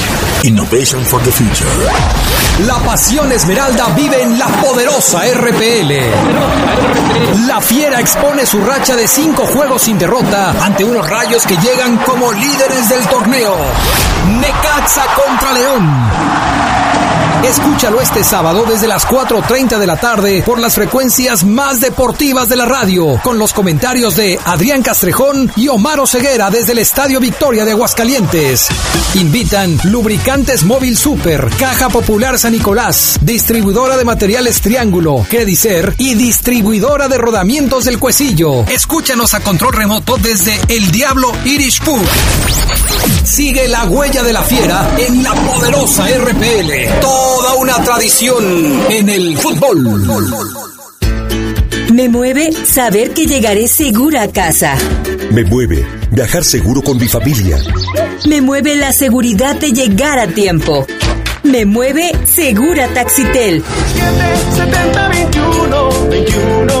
Innovation 0.43 1.03
for 1.05 1.21
the 1.23 1.31
future. 1.31 1.69
La 2.65 2.75
pasión 2.79 3.31
esmeralda 3.31 3.87
vive 3.95 4.21
en 4.21 4.37
la 4.37 4.47
poderosa 4.47 5.21
RPL. 5.33 5.93
La 7.47 7.61
fiera 7.61 7.99
expone 7.99 8.45
su 8.45 8.59
racha 8.61 8.95
de 8.95 9.07
cinco 9.07 9.45
juegos 9.45 9.83
sin 9.83 9.97
derrota 9.97 10.51
ante 10.63 10.83
unos 10.83 11.09
rayos 11.09 11.45
que 11.45 11.57
llegan 11.57 11.97
como 11.97 12.31
líderes 12.31 12.89
del 12.89 13.05
torneo. 13.07 13.55
Necaxa 14.39 15.03
contra 15.15 15.53
León. 15.53 16.09
Escúchalo 17.43 17.99
este 17.99 18.23
sábado 18.23 18.65
desde 18.69 18.87
las 18.87 19.07
4.30 19.07 19.79
de 19.79 19.87
la 19.87 19.97
tarde 19.97 20.43
por 20.43 20.59
las 20.59 20.75
frecuencias 20.75 21.43
más 21.43 21.81
deportivas 21.81 22.47
de 22.47 22.55
la 22.55 22.65
radio, 22.65 23.19
con 23.23 23.39
los 23.39 23.51
comentarios 23.51 24.15
de 24.15 24.39
Adrián 24.45 24.83
Castrejón 24.83 25.51
y 25.55 25.67
Omar 25.67 26.07
Ceguera 26.07 26.51
desde 26.51 26.73
el 26.73 26.77
Estadio 26.77 27.19
Victoria 27.19 27.65
de 27.65 27.71
Aguascalientes. 27.71 28.67
Invitan 29.15 29.79
Lubricantes 29.85 30.63
Móvil 30.63 30.95
Super, 30.95 31.49
Caja 31.59 31.89
Popular 31.89 32.37
San 32.37 32.53
Nicolás, 32.53 33.17
distribuidora 33.21 33.97
de 33.97 34.05
materiales 34.05 34.61
Triángulo, 34.61 35.25
Credicer 35.27 35.95
y 35.97 36.13
distribuidora 36.13 37.07
de 37.07 37.17
rodamientos 37.17 37.85
del 37.85 37.97
Cuecillo. 37.97 38.65
Escúchanos 38.67 39.33
a 39.33 39.39
control 39.39 39.73
remoto 39.73 40.17
desde 40.17 40.59
El 40.67 40.91
Diablo 40.91 41.31
Irish 41.45 41.81
Pub. 41.81 42.01
Sigue 43.23 43.67
la 43.67 43.85
huella 43.85 44.23
de 44.23 44.33
la 44.33 44.43
fiera 44.43 44.91
en 44.97 45.23
la 45.23 45.33
poderosa 45.33 46.05
RPL. 46.07 47.30
Toda 47.33 47.53
una 47.53 47.81
tradición 47.81 48.43
en 48.89 49.07
el 49.07 49.37
fútbol. 49.37 50.03
Me 51.93 52.09
mueve 52.09 52.51
saber 52.51 53.13
que 53.13 53.25
llegaré 53.25 53.69
segura 53.69 54.23
a 54.23 54.27
casa. 54.33 54.75
Me 55.31 55.45
mueve 55.45 55.87
viajar 56.11 56.43
seguro 56.43 56.81
con 56.81 56.97
mi 56.97 57.07
familia. 57.07 57.57
Me 58.27 58.41
mueve 58.41 58.75
la 58.75 58.91
seguridad 58.91 59.55
de 59.55 59.71
llegar 59.71 60.19
a 60.19 60.27
tiempo. 60.27 60.85
Me 61.43 61.63
mueve 61.63 62.11
Segura 62.25 62.89
Taxitel. 62.93 63.63
7021 64.53 66.09
21 66.09 66.80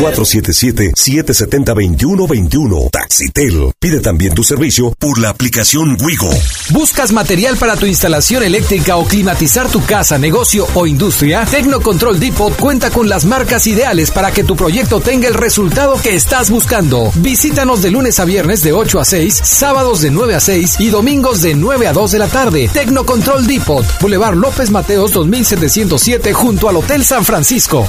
477-770-2121. 0.00 2.90
Taxitel. 2.90 3.72
Pide 3.78 4.00
también 4.00 4.34
tu 4.34 4.42
servicio 4.42 4.92
por 4.98 5.18
la 5.18 5.30
aplicación 5.30 5.96
Wigo. 6.00 6.30
¿Buscas 6.70 7.12
material 7.12 7.56
para 7.56 7.76
tu 7.76 7.86
instalación 7.86 8.42
eléctrica 8.42 8.96
o 8.96 9.04
climatizar 9.04 9.68
tu 9.68 9.84
casa, 9.84 10.18
negocio 10.18 10.66
o 10.74 10.86
industria? 10.86 11.44
Tecnocontrol 11.44 12.18
Depot 12.18 12.54
cuenta 12.56 12.90
con 12.90 13.08
las 13.08 13.24
marcas 13.24 13.66
ideales 13.66 14.10
para 14.10 14.32
que 14.32 14.44
tu 14.44 14.56
proyecto 14.56 15.00
tenga 15.00 15.28
el 15.28 15.34
resultado 15.34 15.96
que 16.02 16.14
estás 16.14 16.50
buscando. 16.50 17.12
Visítanos 17.16 17.82
de 17.82 17.90
lunes 17.90 18.18
a 18.20 18.24
viernes 18.24 18.62
de 18.62 18.72
8 18.72 19.00
a 19.00 19.04
6, 19.04 19.40
sábados 19.42 20.00
de 20.00 20.10
9 20.10 20.34
a 20.34 20.40
6 20.40 20.80
y 20.80 20.88
domingos 20.88 21.42
de 21.42 21.54
9 21.54 21.86
a 21.86 21.92
2 21.92 22.12
de 22.12 22.18
la 22.18 22.28
tarde. 22.28 22.70
Tecnocontrol 22.72 23.46
Depot, 23.46 23.84
Boulevard 24.00 24.36
López 24.36 24.70
Mateos 24.70 25.12
2707 25.12 26.32
junto 26.32 26.68
al 26.68 26.76
Hotel 26.76 27.04
San 27.04 27.24
Francisco. 27.24 27.88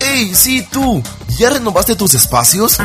¡Ey, 0.00 0.34
sí, 0.34 0.66
tú! 0.70 1.02
¿Ya 1.38 1.50
renovaste 1.50 1.96
tus 1.96 2.14
espacios? 2.14 2.78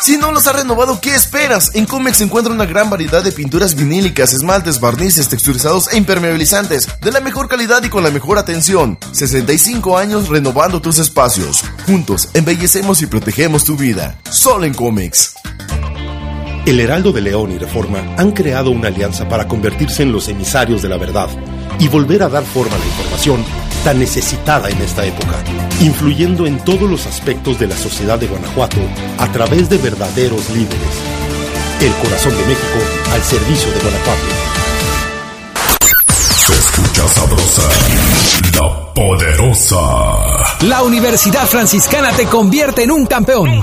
Si 0.00 0.16
no 0.16 0.32
los 0.32 0.46
has 0.46 0.56
renovado, 0.56 1.00
¿qué 1.00 1.14
esperas? 1.14 1.70
En 1.74 1.86
Comex 1.86 2.18
se 2.18 2.24
encuentra 2.24 2.52
una 2.52 2.66
gran 2.66 2.90
variedad 2.90 3.22
de 3.22 3.32
pinturas 3.32 3.74
vinílicas, 3.74 4.32
esmaltes, 4.32 4.80
barnices, 4.80 5.28
texturizados 5.28 5.92
e 5.92 5.96
impermeabilizantes, 5.96 6.88
de 7.00 7.12
la 7.12 7.20
mejor 7.20 7.48
calidad 7.48 7.82
y 7.84 7.88
con 7.88 8.02
la 8.02 8.10
mejor 8.10 8.38
atención. 8.38 8.98
65 9.12 9.96
años 9.96 10.28
renovando 10.28 10.80
tus 10.80 10.98
espacios. 10.98 11.62
Juntos, 11.86 12.28
embellecemos 12.34 13.02
y 13.02 13.06
protegemos 13.06 13.64
tu 13.64 13.76
vida. 13.76 14.18
Solo 14.30 14.64
en 14.64 14.74
Comex. 14.74 15.34
El 16.66 16.80
Heraldo 16.80 17.12
de 17.12 17.20
León 17.20 17.52
y 17.52 17.58
Reforma 17.58 18.00
han 18.16 18.32
creado 18.32 18.70
una 18.70 18.88
alianza 18.88 19.28
para 19.28 19.46
convertirse 19.46 20.02
en 20.02 20.10
los 20.10 20.28
emisarios 20.28 20.82
de 20.82 20.88
la 20.88 20.96
verdad 20.96 21.28
y 21.78 21.86
volver 21.88 22.24
a 22.24 22.28
dar 22.28 22.44
forma 22.44 22.74
a 22.74 22.78
la 22.78 22.86
información 22.86 23.65
tan 23.86 24.00
necesitada 24.00 24.68
en 24.68 24.82
esta 24.82 25.06
época, 25.06 25.44
influyendo 25.80 26.44
en 26.44 26.58
todos 26.64 26.90
los 26.90 27.06
aspectos 27.06 27.56
de 27.60 27.68
la 27.68 27.76
sociedad 27.76 28.18
de 28.18 28.26
Guanajuato 28.26 28.78
a 29.16 29.30
través 29.30 29.70
de 29.70 29.78
verdaderos 29.78 30.50
líderes. 30.50 30.80
El 31.80 31.92
corazón 32.02 32.36
de 32.36 32.46
México 32.46 32.78
al 33.12 33.22
servicio 33.22 33.70
de 33.70 33.78
Guanajuato. 33.78 34.26
Se 36.34 36.52
escucha 36.52 37.06
sabrosa, 37.06 37.62
la 38.54 38.92
poderosa. 38.92 40.56
La 40.62 40.82
Universidad 40.82 41.46
Franciscana 41.46 42.10
te 42.10 42.26
convierte 42.26 42.82
en 42.82 42.90
un 42.90 43.06
campeón. 43.06 43.62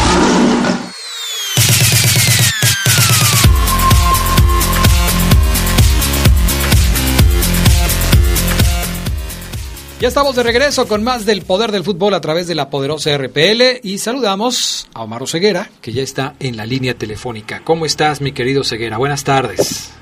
Ya 10.01 10.07
estamos 10.07 10.35
de 10.35 10.41
regreso 10.41 10.87
con 10.87 11.03
más 11.03 11.27
del 11.27 11.43
poder 11.43 11.71
del 11.71 11.83
fútbol 11.83 12.15
a 12.15 12.21
través 12.21 12.47
de 12.47 12.55
la 12.55 12.71
poderosa 12.71 13.15
RPL 13.15 13.81
y 13.83 13.99
saludamos 13.99 14.89
a 14.95 15.03
Omar 15.03 15.27
Ceguera, 15.27 15.67
que 15.79 15.91
ya 15.91 16.01
está 16.01 16.33
en 16.39 16.57
la 16.57 16.65
línea 16.65 16.95
telefónica. 16.95 17.61
¿Cómo 17.63 17.85
estás, 17.85 18.19
mi 18.19 18.31
querido 18.31 18.63
Ceguera? 18.63 18.97
Buenas 18.97 19.23
tardes. 19.23 19.95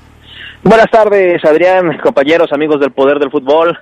Buenas 0.64 0.90
tardes, 0.90 1.44
Adrián, 1.44 1.98
compañeros, 2.02 2.50
amigos 2.50 2.80
del 2.80 2.92
poder 2.92 3.18
del 3.18 3.30
fútbol. 3.30 3.78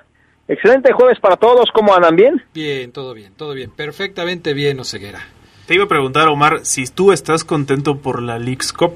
Excelente 0.49 0.91
jueves 0.91 1.17
para 1.21 1.37
todos, 1.37 1.69
¿cómo 1.73 1.95
andan 1.95 2.17
bien? 2.17 2.43
Bien, 2.53 2.91
todo 2.91 3.13
bien, 3.13 3.31
todo 3.37 3.53
bien, 3.53 3.71
perfectamente 3.71 4.53
bien, 4.53 4.77
Oseguera. 4.81 5.19
Te 5.67 5.75
iba 5.75 5.85
a 5.85 5.87
preguntar, 5.87 6.27
Omar, 6.27 6.65
si 6.65 6.83
tú 6.87 7.13
estás 7.13 7.45
contento 7.45 7.99
por 7.99 8.21
la 8.21 8.37
Leagues 8.37 8.73
Cup. 8.73 8.91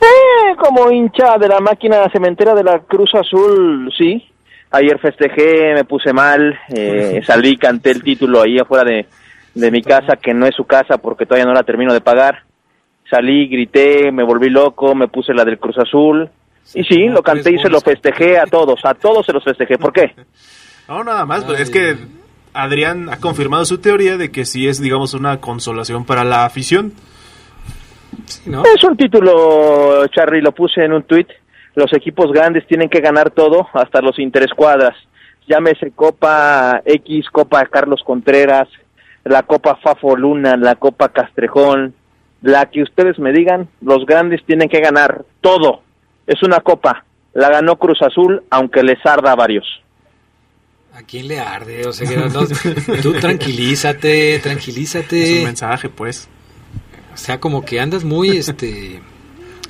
Eh, 0.00 0.56
como 0.58 0.90
hincha 0.90 1.38
de 1.38 1.46
la 1.46 1.60
máquina 1.60 2.10
cementera 2.12 2.56
de 2.56 2.64
la 2.64 2.80
Cruz 2.80 3.14
Azul, 3.14 3.88
sí, 3.96 4.31
Ayer 4.72 4.98
festejé, 4.98 5.74
me 5.74 5.84
puse 5.84 6.12
mal, 6.12 6.58
eh, 6.74 7.20
salí, 7.26 7.56
canté 7.56 7.90
el 7.90 8.02
título 8.02 8.42
ahí 8.42 8.58
afuera 8.58 8.84
de, 8.84 9.06
de 9.54 9.70
mi 9.70 9.82
casa, 9.82 10.16
que 10.16 10.32
no 10.32 10.46
es 10.46 10.54
su 10.54 10.64
casa 10.64 10.98
porque 10.98 11.26
todavía 11.26 11.46
no 11.46 11.54
la 11.54 11.62
termino 11.62 11.92
de 11.92 12.00
pagar. 12.00 12.44
Salí, 13.08 13.46
grité, 13.48 14.10
me 14.10 14.24
volví 14.24 14.48
loco, 14.48 14.94
me 14.94 15.08
puse 15.08 15.34
la 15.34 15.44
del 15.44 15.58
Cruz 15.58 15.76
Azul. 15.78 16.30
Y 16.74 16.84
sí, 16.84 17.08
lo 17.08 17.22
canté 17.22 17.52
y 17.52 17.58
se 17.58 17.68
lo 17.68 17.80
festejé 17.80 18.38
a 18.38 18.46
todos, 18.46 18.80
a 18.84 18.94
todos 18.94 19.26
se 19.26 19.32
los 19.32 19.44
festejé. 19.44 19.78
¿Por 19.78 19.92
qué? 19.92 20.14
No, 20.88 21.04
nada 21.04 21.24
más, 21.24 21.44
pues, 21.44 21.60
es 21.60 21.70
que 21.70 21.96
Adrián 22.52 23.08
ha 23.08 23.18
confirmado 23.18 23.64
su 23.64 23.78
teoría 23.78 24.18
de 24.18 24.30
que 24.30 24.44
sí 24.44 24.66
es, 24.66 24.82
digamos, 24.82 25.14
una 25.14 25.40
consolación 25.40 26.04
para 26.04 26.24
la 26.24 26.44
afición. 26.44 26.92
Es 28.44 28.84
un 28.84 28.96
título, 28.96 30.06
Charlie, 30.08 30.42
lo 30.42 30.52
puse 30.52 30.84
en 30.84 30.92
un 30.92 31.04
tuit 31.04 31.28
los 31.74 31.92
equipos 31.92 32.32
grandes 32.32 32.66
tienen 32.66 32.88
que 32.88 33.00
ganar 33.00 33.30
todo, 33.30 33.68
hasta 33.72 34.00
los 34.00 34.18
interescuadras. 34.18 34.96
Llámese 35.48 35.90
Copa 35.92 36.82
X, 36.84 37.26
Copa 37.30 37.64
Carlos 37.66 38.02
Contreras, 38.04 38.68
la 39.24 39.42
Copa 39.42 39.76
Fafo 39.76 40.16
Luna, 40.16 40.56
la 40.56 40.76
Copa 40.76 41.08
Castrejón, 41.08 41.94
la 42.42 42.66
que 42.66 42.82
ustedes 42.82 43.18
me 43.18 43.32
digan, 43.32 43.68
los 43.80 44.04
grandes 44.04 44.44
tienen 44.44 44.68
que 44.68 44.80
ganar 44.80 45.24
todo. 45.40 45.82
Es 46.26 46.42
una 46.42 46.60
copa. 46.60 47.04
La 47.34 47.48
ganó 47.48 47.76
Cruz 47.76 48.02
Azul, 48.02 48.42
aunque 48.50 48.82
les 48.82 49.04
arda 49.06 49.32
a 49.32 49.36
varios. 49.36 49.64
¿A 50.92 51.02
quién 51.02 51.28
le 51.28 51.40
arde? 51.40 51.86
O 51.86 51.92
sea, 51.92 52.06
tú 53.02 53.14
tranquilízate, 53.14 54.38
tranquilízate. 54.40 55.22
Es 55.22 55.38
un 55.38 55.44
mensaje, 55.44 55.88
pues. 55.88 56.28
O 57.14 57.16
sea, 57.16 57.40
como 57.40 57.64
que 57.64 57.80
andas 57.80 58.04
muy, 58.04 58.36
este, 58.36 59.00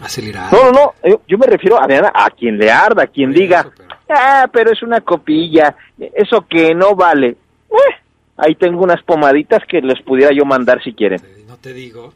acelerado. 0.03 0.51
No, 0.53 0.73
no, 0.73 0.95
no, 1.05 1.21
yo, 1.27 1.39
me 1.39 1.47
refiero 1.47 1.79
a, 1.79 1.87
a 1.87 2.31
quien 2.31 2.59
le 2.59 2.71
arda, 2.71 3.05
a 3.05 3.07
quien 3.07 3.33
diga, 3.33 3.71
ah, 4.09 4.49
pero 4.53 4.73
es 4.73 4.83
una 4.83 5.01
copilla, 5.01 5.77
eso 6.15 6.47
que 6.49 6.75
no 6.75 6.95
vale. 6.95 7.37
Eh, 7.71 7.95
ahí 8.37 8.55
tengo 8.55 8.83
unas 8.83 9.03
pomaditas 9.03 9.63
que 9.69 9.81
les 9.81 10.03
pudiera 10.03 10.33
yo 10.35 10.45
mandar 10.45 10.83
si 10.83 10.93
quieren. 10.93 11.21
No 11.47 11.57
te 11.57 11.73
digo. 11.73 12.13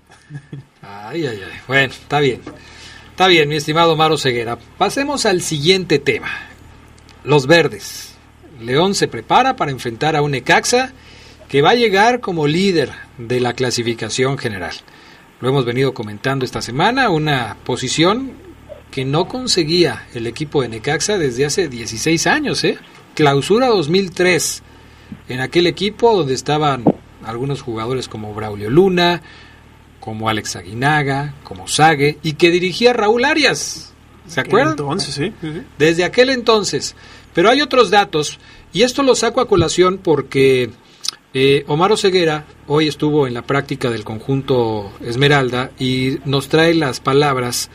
Ay, 0.83 1.27
ay, 1.27 1.41
ay. 1.45 1.61
Bueno, 1.67 1.93
está 1.93 2.21
bien. 2.21 2.41
Está 3.11 3.29
bien, 3.29 3.49
mi 3.49 3.57
estimado 3.57 3.97
Maro 3.97 4.19
Ceguera. 4.19 4.59
Pasemos 4.77 5.25
al 5.25 5.41
siguiente 5.41 5.99
tema. 5.99 6.29
Los 7.25 7.47
verdes. 7.47 8.17
León 8.61 8.95
se 8.95 9.09
prepara 9.09 9.57
para 9.57 9.71
enfrentar 9.71 10.17
a 10.17 10.23
un 10.23 10.35
Ecaxa 10.35 10.93
que 11.49 11.63
va 11.63 11.71
a 11.71 11.75
llegar 11.75 12.21
como 12.21 12.47
líder 12.47 12.91
de 13.19 13.41
la 13.41 13.55
clasificación 13.55 14.39
general. 14.39 14.75
Lo 15.41 15.51
hemos 15.51 15.65
venido 15.67 15.93
comentando 15.93 16.45
esta 16.45 16.63
semana, 16.63 17.11
una 17.11 17.57
posición 17.65 18.33
que 18.91 19.05
no 19.05 19.29
conseguía 19.29 20.07
el 20.15 20.27
equipo 20.27 20.63
de 20.63 20.69
Necaxa 20.69 21.19
desde 21.19 21.45
hace 21.45 21.69
16 21.69 22.27
años, 22.27 22.65
¿eh? 22.65 22.79
Clausura 23.15 23.67
2003. 23.69 24.63
En 25.29 25.41
aquel 25.41 25.67
equipo 25.67 26.17
donde 26.17 26.33
estaban 26.33 26.85
algunos 27.25 27.61
jugadores 27.61 28.09
como 28.09 28.33
Braulio 28.33 28.71
Luna, 28.71 29.23
como 30.01 30.31
Alex 30.31 30.57
Aguinaga, 30.57 31.35
como 31.45 31.69
Sague, 31.69 32.19
y 32.23 32.35
que 32.35 32.51
dirigía 32.51 32.95
Raúl 32.95 33.25
Arias. 33.25 33.93
¿Se 34.27 34.41
acuerdan? 34.41 34.71
Entonces, 34.73 35.15
sí, 35.15 35.33
Desde 35.79 36.05
aquel 36.05 36.31
entonces. 36.31 36.97
Pero 37.35 37.51
hay 37.51 37.61
otros 37.61 37.91
datos, 37.91 38.39
y 38.73 38.83
esto 38.83 39.03
lo 39.03 39.15
saco 39.15 39.43
a 39.43 39.49
colación 39.49 39.99
porque 40.03 40.71
eh, 41.39 41.65
Omar 41.67 41.93
Oseguera 41.93 42.47
hoy 42.67 42.89
estuvo 42.89 43.27
en 43.27 43.35
la 43.35 43.43
práctica 43.43 43.91
del 43.91 44.05
conjunto 44.05 44.91
Esmeralda 45.03 45.71
y 45.79 46.17
nos 46.25 46.49
trae 46.49 46.73
las 46.73 47.01
palabras 47.01 47.69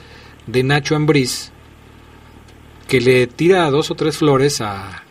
de 0.48 0.64
Nacho 0.64 0.96
Ambriz 0.96 1.52
que 2.88 3.00
le 3.00 3.28
tira 3.28 3.70
dos 3.70 3.92
o 3.92 3.96
tres 3.96 4.18
flores 4.18 4.62
a, 4.62 5.04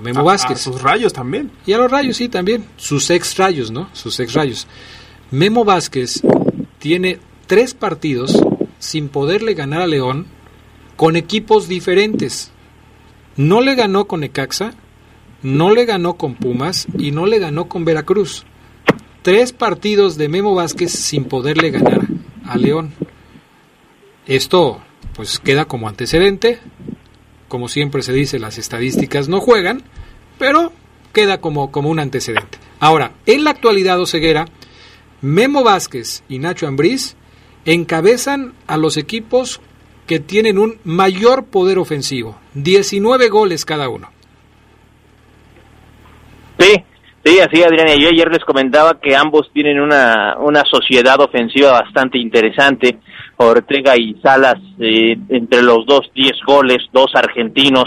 Memo 0.00 0.24
Vázquez. 0.24 0.56
A 0.56 0.72
sus 0.72 0.80
rayos 0.80 1.12
también. 1.12 1.50
Y 1.66 1.74
a 1.74 1.78
los 1.78 1.90
rayos, 1.90 2.16
sí, 2.16 2.30
también. 2.30 2.64
Sus 2.78 3.10
ex 3.10 3.36
rayos, 3.36 3.70
¿no? 3.70 3.90
Sus 3.92 4.18
ex 4.20 4.32
rayos. 4.32 4.66
Memo 5.30 5.66
Vázquez 5.66 6.22
tiene 6.78 7.18
tres 7.46 7.74
partidos 7.74 8.42
sin 8.78 9.10
poderle 9.10 9.52
ganar 9.52 9.82
a 9.82 9.86
León 9.86 10.28
con 10.96 11.14
equipos 11.14 11.68
diferentes. 11.68 12.52
No 13.36 13.60
le 13.60 13.74
ganó 13.74 14.06
con 14.06 14.24
Ecaxa, 14.24 14.72
no 15.42 15.70
le 15.72 15.84
ganó 15.84 16.14
con 16.14 16.34
Pumas 16.34 16.86
y 16.98 17.10
no 17.10 17.26
le 17.26 17.38
ganó 17.38 17.68
con 17.68 17.84
Veracruz. 17.84 18.44
Tres 19.22 19.52
partidos 19.52 20.16
de 20.16 20.28
Memo 20.28 20.54
Vázquez 20.54 20.92
sin 20.92 21.24
poderle 21.24 21.70
ganar 21.70 22.06
a 22.44 22.56
León. 22.56 22.92
Esto 24.26 24.80
pues 25.14 25.38
queda 25.38 25.64
como 25.66 25.88
antecedente. 25.88 26.60
Como 27.48 27.68
siempre 27.68 28.02
se 28.02 28.12
dice, 28.12 28.38
las 28.38 28.58
estadísticas 28.58 29.28
no 29.28 29.40
juegan, 29.40 29.82
pero 30.38 30.72
queda 31.12 31.40
como, 31.40 31.72
como 31.72 31.88
un 31.88 31.98
antecedente. 31.98 32.58
Ahora, 32.78 33.12
en 33.26 33.44
la 33.44 33.50
actualidad, 33.50 34.00
Oseguera, 34.00 34.46
Memo 35.20 35.64
Vázquez 35.64 36.22
y 36.28 36.38
Nacho 36.38 36.66
Ambriz 36.66 37.16
encabezan 37.64 38.54
a 38.66 38.76
los 38.76 38.96
equipos 38.96 39.60
que 40.06 40.20
tienen 40.20 40.58
un 40.58 40.78
mayor 40.84 41.46
poder 41.46 41.78
ofensivo, 41.78 42.38
19 42.54 43.28
goles 43.28 43.64
cada 43.64 43.88
uno. 43.88 44.10
Sí, 47.28 47.34
sí, 47.34 47.40
así 47.40 47.62
Adrián. 47.62 47.88
Yo 48.00 48.08
ayer 48.08 48.32
les 48.32 48.42
comentaba 48.42 48.98
que 48.98 49.14
ambos 49.14 49.50
tienen 49.52 49.78
una, 49.80 50.38
una 50.38 50.62
sociedad 50.64 51.20
ofensiva 51.20 51.72
bastante 51.72 52.16
interesante. 52.16 53.00
Ortega 53.36 53.94
y 53.98 54.14
Salas, 54.22 54.56
eh, 54.78 55.14
entre 55.28 55.60
los 55.60 55.84
dos, 55.84 56.10
10 56.14 56.32
goles, 56.46 56.78
dos 56.90 57.10
argentinos. 57.14 57.84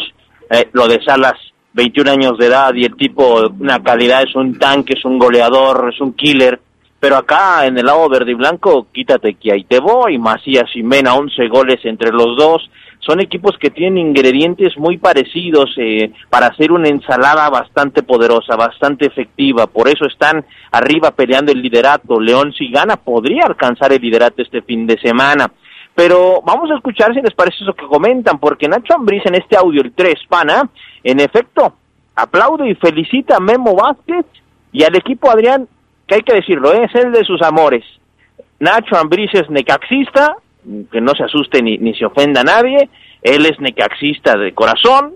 Eh, 0.48 0.70
lo 0.74 0.88
de 0.88 1.04
Salas, 1.04 1.34
21 1.74 2.12
años 2.12 2.38
de 2.38 2.46
edad 2.46 2.72
y 2.76 2.86
el 2.86 2.96
tipo, 2.96 3.42
una 3.60 3.82
calidad, 3.82 4.22
es 4.22 4.36
un 4.36 4.60
tanque, 4.60 4.94
es 4.96 5.04
un 5.06 5.18
goleador, 5.18 5.90
es 5.92 6.00
un 6.00 6.14
killer. 6.14 6.60
Pero 7.00 7.18
acá 7.18 7.66
en 7.66 7.80
el 7.80 7.86
lado 7.88 8.08
verde 8.10 8.34
y 8.34 8.36
blanco, 8.36 8.90
quítate 8.92 9.34
que 9.34 9.54
ahí 9.54 9.64
te 9.64 9.80
voy. 9.80 10.20
Macías 10.20 10.70
y 10.76 10.84
Mena, 10.84 11.16
11 11.16 11.48
goles 11.48 11.80
entre 11.84 12.12
los 12.12 12.38
dos 12.38 12.70
son 13.02 13.20
equipos 13.20 13.58
que 13.60 13.72
tienen 13.72 14.08
ingredientes 14.10 14.78
muy 14.78 14.98
parecidos 14.98 15.74
eh, 15.78 16.12
para 16.30 16.48
hacer 16.48 16.72
una 16.72 16.88
ensalada 16.88 17.50
bastante 17.50 18.04
poderosa, 18.04 18.56
bastante 18.56 19.08
efectiva. 19.08 19.68
Por 19.68 19.88
eso 19.90 20.06
están 20.06 20.46
arriba 20.72 21.12
peleando 21.12 21.52
el 21.52 21.62
liderato. 21.62 22.20
León, 22.20 22.54
si 22.54 22.72
gana, 22.72 22.98
podría 22.98 23.46
alcanzar 23.46 23.92
el 23.92 24.02
liderato 24.02 24.44
este 24.44 24.62
fin 24.62 24.86
de 24.86 25.00
semana. 25.00 25.52
Pero 25.96 26.42
vamos 26.46 26.70
a 26.72 26.76
escuchar 26.76 27.14
si 27.14 27.22
les 27.22 27.34
parece 27.34 27.64
eso 27.64 27.74
que 27.74 27.88
comentan, 27.88 28.40
porque 28.40 28.68
Nacho 28.68 28.94
Ambriz 28.94 29.26
en 29.26 29.36
este 29.36 29.58
audio, 29.58 29.82
el 29.82 29.94
3, 29.94 30.14
pana, 30.30 30.70
en 31.04 31.20
efecto, 31.20 31.74
aplaude 32.16 32.70
y 32.70 32.76
felicita 32.76 33.38
a 33.38 33.40
Memo 33.40 33.76
Vázquez 33.76 34.26
y 34.72 34.84
al 34.84 34.96
equipo 34.96 35.30
Adrián, 35.30 35.68
que 36.08 36.16
hay 36.16 36.22
que 36.22 36.36
decirlo, 36.36 36.72
es 36.72 36.94
el 36.96 37.12
de 37.12 37.26
sus 37.26 37.42
amores. 37.42 37.84
Nacho 38.60 38.96
Ambriz 38.96 39.32
es 39.34 39.50
necaxista, 39.50 40.36
que 40.92 41.02
no 41.02 41.14
se 41.16 41.24
asuste 41.24 41.62
ni, 41.62 41.78
ni 41.78 41.94
se 41.96 42.06
ofenda 42.06 42.42
a 42.42 42.44
nadie, 42.44 42.90
él 43.22 43.46
es 43.46 43.60
necaxista 43.60 44.38
de 44.38 44.54
corazón, 44.54 45.16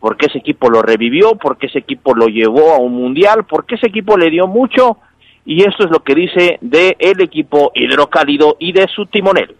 porque 0.00 0.26
ese 0.26 0.38
equipo 0.38 0.70
lo 0.70 0.82
revivió, 0.82 1.32
porque 1.40 1.66
ese 1.66 1.80
equipo 1.80 2.14
lo 2.14 2.26
llevó 2.26 2.72
a 2.72 2.78
un 2.78 2.94
mundial, 2.94 3.44
porque 3.48 3.76
ese 3.76 3.88
equipo 3.88 4.16
le 4.16 4.30
dio 4.30 4.46
mucho, 4.46 4.98
y 5.44 5.60
esto 5.60 5.84
es 5.84 5.90
lo 5.90 6.00
que 6.00 6.14
dice 6.14 6.58
de 6.60 6.96
el 6.98 7.20
equipo 7.20 7.70
hidrocálido 7.74 8.56
y 8.58 8.72
de 8.72 8.86
su 8.94 9.06
timonel. 9.06 9.54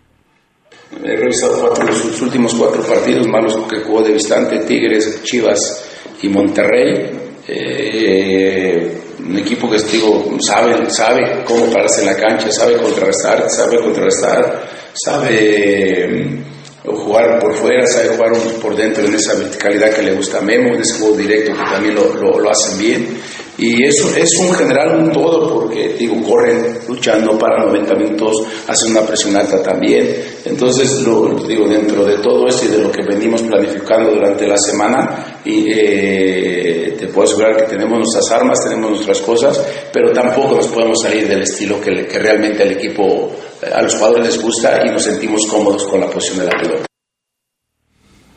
He 1.02 1.16
revisado 1.16 1.58
cuatro 1.60 1.86
últimos 2.22 2.54
cuatro 2.54 2.82
partidos, 2.82 3.26
malos 3.28 3.56
que 3.68 3.80
jugó 3.80 4.02
de 4.02 4.12
Vistante, 4.12 4.64
Tigres, 4.66 5.22
Chivas 5.24 6.18
y 6.22 6.28
Monterrey. 6.28 7.10
Eh, 7.48 9.02
un 9.20 9.38
equipo 9.38 9.68
que 9.68 9.78
digo, 9.90 10.38
sabe, 10.40 10.88
sabe 10.90 11.44
cómo 11.44 11.66
pararse 11.72 12.02
en 12.02 12.06
la 12.06 12.16
cancha, 12.16 12.50
sabe 12.50 12.76
contrarrestar, 12.76 13.48
sabe 13.48 13.78
contrarrestar, 13.78 14.68
sabe 14.96 16.08
mm, 16.08 16.94
jugar 16.94 17.38
por 17.38 17.54
fuera, 17.54 17.86
sabe 17.86 18.16
jugar 18.16 18.32
por 18.60 18.76
dentro 18.76 19.04
en 19.04 19.14
esa 19.14 19.34
verticalidad 19.34 19.94
que 19.94 20.02
le 20.02 20.14
gusta 20.14 20.38
a 20.38 20.42
Memo, 20.42 20.74
en 20.74 20.80
ese 20.80 20.98
juego 20.98 21.16
directo 21.16 21.52
que 21.52 21.70
también 21.70 21.94
lo, 21.94 22.14
lo, 22.14 22.40
lo 22.40 22.50
hacen 22.50 22.78
bien. 22.78 23.18
Y 23.58 23.84
eso 23.84 24.14
es 24.14 24.38
un 24.38 24.52
general, 24.54 25.00
un 25.00 25.12
todo, 25.12 25.54
porque, 25.54 25.94
digo, 25.98 26.20
corren 26.22 26.78
luchando 26.88 27.38
para 27.38 27.64
90 27.64 27.94
minutos, 27.94 28.42
hacen 28.68 28.90
una 28.90 29.06
presión 29.06 29.36
alta 29.36 29.62
también. 29.62 30.14
Entonces, 30.44 31.02
lo, 31.02 31.34
digo, 31.46 31.66
dentro 31.66 32.04
de 32.04 32.18
todo 32.18 32.46
esto 32.46 32.66
y 32.66 32.68
de 32.68 32.78
lo 32.78 32.90
que 32.92 33.02
venimos 33.02 33.42
planificando 33.42 34.10
durante 34.10 34.46
la 34.46 34.58
semana, 34.58 35.40
y, 35.44 35.70
eh, 35.70 36.96
te 36.98 37.08
puedo 37.08 37.26
asegurar 37.26 37.56
que 37.56 37.76
tenemos 37.76 37.98
nuestras 37.98 38.30
armas, 38.32 38.62
tenemos 38.62 38.90
nuestras 38.90 39.20
cosas, 39.20 39.88
pero 39.92 40.12
tampoco 40.12 40.56
nos 40.56 40.68
podemos 40.68 41.00
salir 41.00 41.26
del 41.26 41.42
estilo 41.42 41.80
que, 41.80 42.06
que 42.06 42.18
realmente 42.18 42.62
al 42.62 42.72
equipo, 42.72 43.32
a 43.72 43.82
los 43.82 43.94
jugadores 43.94 44.26
les 44.26 44.42
gusta 44.42 44.80
y 44.84 44.90
nos 44.90 45.02
sentimos 45.02 45.46
cómodos 45.46 45.84
con 45.84 46.00
la 46.00 46.08
posición 46.08 46.40
de 46.40 46.52
la 46.52 46.60
pelota. 46.60 46.86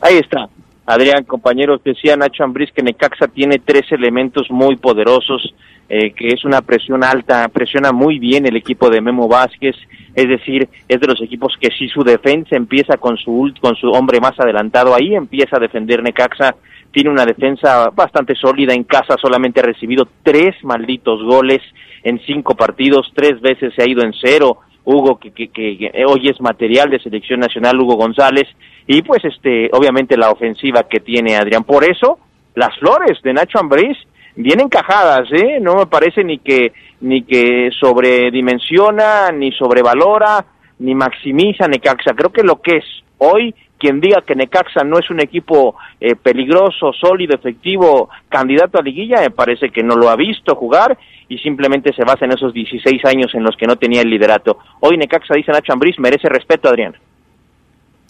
Ahí 0.00 0.16
está. 0.16 0.48
Adrián, 0.90 1.22
compañeros, 1.22 1.80
decía 1.84 2.16
Nacho 2.16 2.42
Ambriz 2.42 2.72
que 2.72 2.82
Necaxa 2.82 3.28
tiene 3.28 3.60
tres 3.64 3.92
elementos 3.92 4.50
muy 4.50 4.74
poderosos, 4.74 5.54
eh, 5.88 6.10
que 6.12 6.28
es 6.28 6.44
una 6.44 6.62
presión 6.62 7.04
alta, 7.04 7.48
presiona 7.48 7.92
muy 7.92 8.18
bien 8.18 8.44
el 8.44 8.56
equipo 8.56 8.90
de 8.90 9.00
Memo 9.00 9.28
Vázquez, 9.28 9.76
es 10.16 10.28
decir, 10.28 10.68
es 10.88 11.00
de 11.00 11.06
los 11.06 11.22
equipos 11.22 11.54
que 11.60 11.70
si 11.70 11.88
su 11.88 12.02
defensa 12.02 12.56
empieza 12.56 12.96
con 12.96 13.16
su, 13.16 13.52
con 13.60 13.76
su 13.76 13.88
hombre 13.88 14.18
más 14.18 14.38
adelantado, 14.40 14.92
ahí 14.92 15.14
empieza 15.14 15.58
a 15.58 15.60
defender 15.60 16.02
Necaxa, 16.02 16.56
tiene 16.90 17.10
una 17.10 17.24
defensa 17.24 17.90
bastante 17.90 18.34
sólida 18.34 18.74
en 18.74 18.82
casa, 18.82 19.14
solamente 19.20 19.60
ha 19.60 19.64
recibido 19.64 20.08
tres 20.24 20.56
malditos 20.64 21.22
goles 21.22 21.60
en 22.02 22.18
cinco 22.26 22.56
partidos, 22.56 23.12
tres 23.14 23.40
veces 23.40 23.72
se 23.76 23.82
ha 23.84 23.88
ido 23.88 24.02
en 24.02 24.12
cero, 24.20 24.58
Hugo, 24.84 25.18
que, 25.18 25.30
que, 25.30 25.50
que, 25.50 25.92
hoy 26.06 26.28
es 26.28 26.40
material 26.40 26.90
de 26.90 26.98
selección 26.98 27.40
nacional, 27.40 27.78
Hugo 27.78 27.96
González, 27.96 28.48
y 28.92 29.02
pues 29.02 29.24
este, 29.24 29.70
obviamente 29.72 30.16
la 30.16 30.32
ofensiva 30.32 30.82
que 30.82 30.98
tiene 30.98 31.36
Adrián. 31.36 31.62
Por 31.62 31.88
eso, 31.88 32.18
las 32.56 32.76
flores 32.76 33.22
de 33.22 33.32
Nacho 33.32 33.60
Ambriz 33.60 33.96
bien 34.34 34.58
encajadas, 34.58 35.30
¿eh? 35.30 35.60
No 35.60 35.76
me 35.76 35.86
parece 35.86 36.24
ni 36.24 36.38
que, 36.38 36.72
ni 37.00 37.22
que 37.22 37.70
sobredimensiona, 37.78 39.30
ni 39.30 39.52
sobrevalora, 39.52 40.44
ni 40.80 40.96
maximiza 40.96 41.68
Necaxa. 41.68 42.14
Creo 42.16 42.32
que 42.32 42.42
lo 42.42 42.60
que 42.60 42.78
es 42.78 42.84
hoy, 43.18 43.54
quien 43.78 44.00
diga 44.00 44.22
que 44.26 44.34
Necaxa 44.34 44.82
no 44.82 44.98
es 44.98 45.08
un 45.08 45.20
equipo 45.20 45.76
eh, 46.00 46.16
peligroso, 46.16 46.92
sólido, 46.92 47.36
efectivo, 47.36 48.08
candidato 48.28 48.80
a 48.80 48.82
liguilla, 48.82 49.20
me 49.20 49.30
parece 49.30 49.70
que 49.70 49.84
no 49.84 49.94
lo 49.94 50.10
ha 50.10 50.16
visto 50.16 50.56
jugar 50.56 50.98
y 51.28 51.38
simplemente 51.38 51.92
se 51.92 52.02
basa 52.02 52.24
en 52.24 52.32
esos 52.32 52.52
16 52.52 53.04
años 53.04 53.32
en 53.36 53.44
los 53.44 53.56
que 53.56 53.68
no 53.68 53.76
tenía 53.76 54.02
el 54.02 54.10
liderato. 54.10 54.58
Hoy 54.80 54.96
Necaxa, 54.96 55.34
dice 55.34 55.52
Nacho 55.52 55.72
Ambriz, 55.72 55.96
merece 56.00 56.28
respeto, 56.28 56.68
Adrián. 56.68 56.96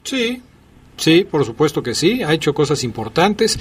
Sí, 0.03 0.43
sí, 1.01 1.27
por 1.29 1.45
supuesto 1.45 1.83
que 1.83 1.95
sí, 1.95 2.23
ha 2.23 2.33
hecho 2.33 2.55
cosas 2.55 2.85
importantes. 2.85 3.59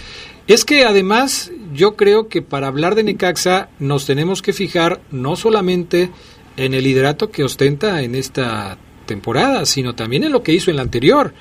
Es 0.48 0.66
que 0.66 0.84
además 0.84 1.52
yo 1.74 1.96
creo 1.96 2.28
que 2.28 2.42
para 2.42 2.68
hablar 2.68 2.96
de 2.96 3.04
Necaxa 3.04 3.70
nos 3.80 4.06
tenemos 4.06 4.42
que 4.42 4.54
fijar 4.54 5.02
no 5.12 5.36
solamente 5.36 6.12
en 6.58 6.74
el 6.74 6.84
liderato 6.84 7.32
que 7.32 7.44
ostenta 7.44 8.02
en 8.02 8.16
esta 8.16 8.78
temporada, 9.06 9.66
sino 9.66 9.96
también 9.96 10.24
en 10.24 10.32
lo 10.32 10.44
que 10.44 10.54
hizo 10.54 10.70
en 10.70 10.76
la 10.76 10.84
anterior, 10.84 11.34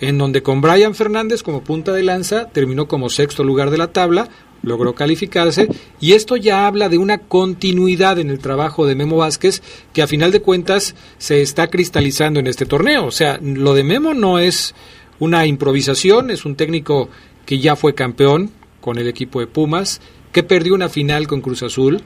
en 0.00 0.18
donde 0.18 0.42
con 0.42 0.60
Brian 0.60 0.94
Fernández 0.94 1.42
como 1.42 1.62
punta 1.62 1.92
de 1.92 2.02
lanza 2.02 2.48
terminó 2.48 2.88
como 2.88 3.10
sexto 3.10 3.44
lugar 3.44 3.70
de 3.70 3.78
la 3.78 3.92
tabla, 3.92 4.28
logró 4.62 4.94
calificarse 4.94 5.68
y 6.00 6.12
esto 6.12 6.36
ya 6.36 6.66
habla 6.66 6.88
de 6.88 6.98
una 6.98 7.18
continuidad 7.18 8.18
en 8.18 8.30
el 8.30 8.38
trabajo 8.38 8.86
de 8.86 8.94
Memo 8.94 9.16
Vázquez 9.16 9.62
que 9.92 10.02
a 10.02 10.06
final 10.06 10.32
de 10.32 10.40
cuentas 10.40 10.94
se 11.18 11.42
está 11.42 11.68
cristalizando 11.68 12.40
en 12.40 12.46
este 12.46 12.66
torneo. 12.66 13.06
O 13.06 13.10
sea, 13.10 13.38
lo 13.42 13.74
de 13.74 13.84
Memo 13.84 14.14
no 14.14 14.38
es 14.38 14.74
una 15.22 15.46
improvisación, 15.46 16.32
es 16.32 16.44
un 16.44 16.56
técnico 16.56 17.08
que 17.46 17.60
ya 17.60 17.76
fue 17.76 17.94
campeón 17.94 18.50
con 18.80 18.98
el 18.98 19.06
equipo 19.06 19.38
de 19.38 19.46
Pumas, 19.46 20.00
que 20.32 20.42
perdió 20.42 20.74
una 20.74 20.88
final 20.88 21.28
con 21.28 21.40
Cruz 21.40 21.62
Azul, 21.62 22.02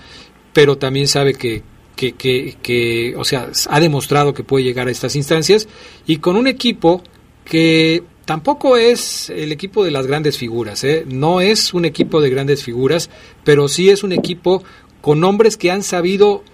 pero 0.53 0.77
también 0.77 1.09
sabe 1.09 1.33
que, 1.33 1.63
que, 1.97 2.13
que, 2.13 3.15
o 3.17 3.25
sea, 3.25 3.49
ha 3.71 3.81
demostrado 3.81 4.35
que 4.35 4.45
puede 4.45 4.65
llegar 4.65 4.89
a 4.89 4.91
estas 4.91 5.17
instancias 5.17 5.67
y 6.07 6.19
con 6.19 6.37
un 6.37 6.47
equipo 6.47 7.03
que 7.47 8.03
tampoco 8.27 8.77
es 8.77 9.31
el 9.31 9.51
equipo 9.51 9.83
de 9.83 9.93
las 9.93 10.07
grandes 10.07 10.37
figuras, 10.37 10.85
¿eh? 10.85 11.07
no 11.09 11.41
es 11.41 11.73
un 11.73 11.87
equipo 11.87 12.21
de 12.21 12.29
grandes 12.29 12.63
figuras, 12.65 13.09
pero 13.45 13.69
sí 13.69 13.89
es 13.89 14.03
un 14.03 14.13
equipo 14.13 14.63
con 15.01 15.25
hombres 15.25 15.57
que 15.57 15.71
han 15.71 15.83
sabido 15.83 16.45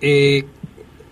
eh, 0.00 0.46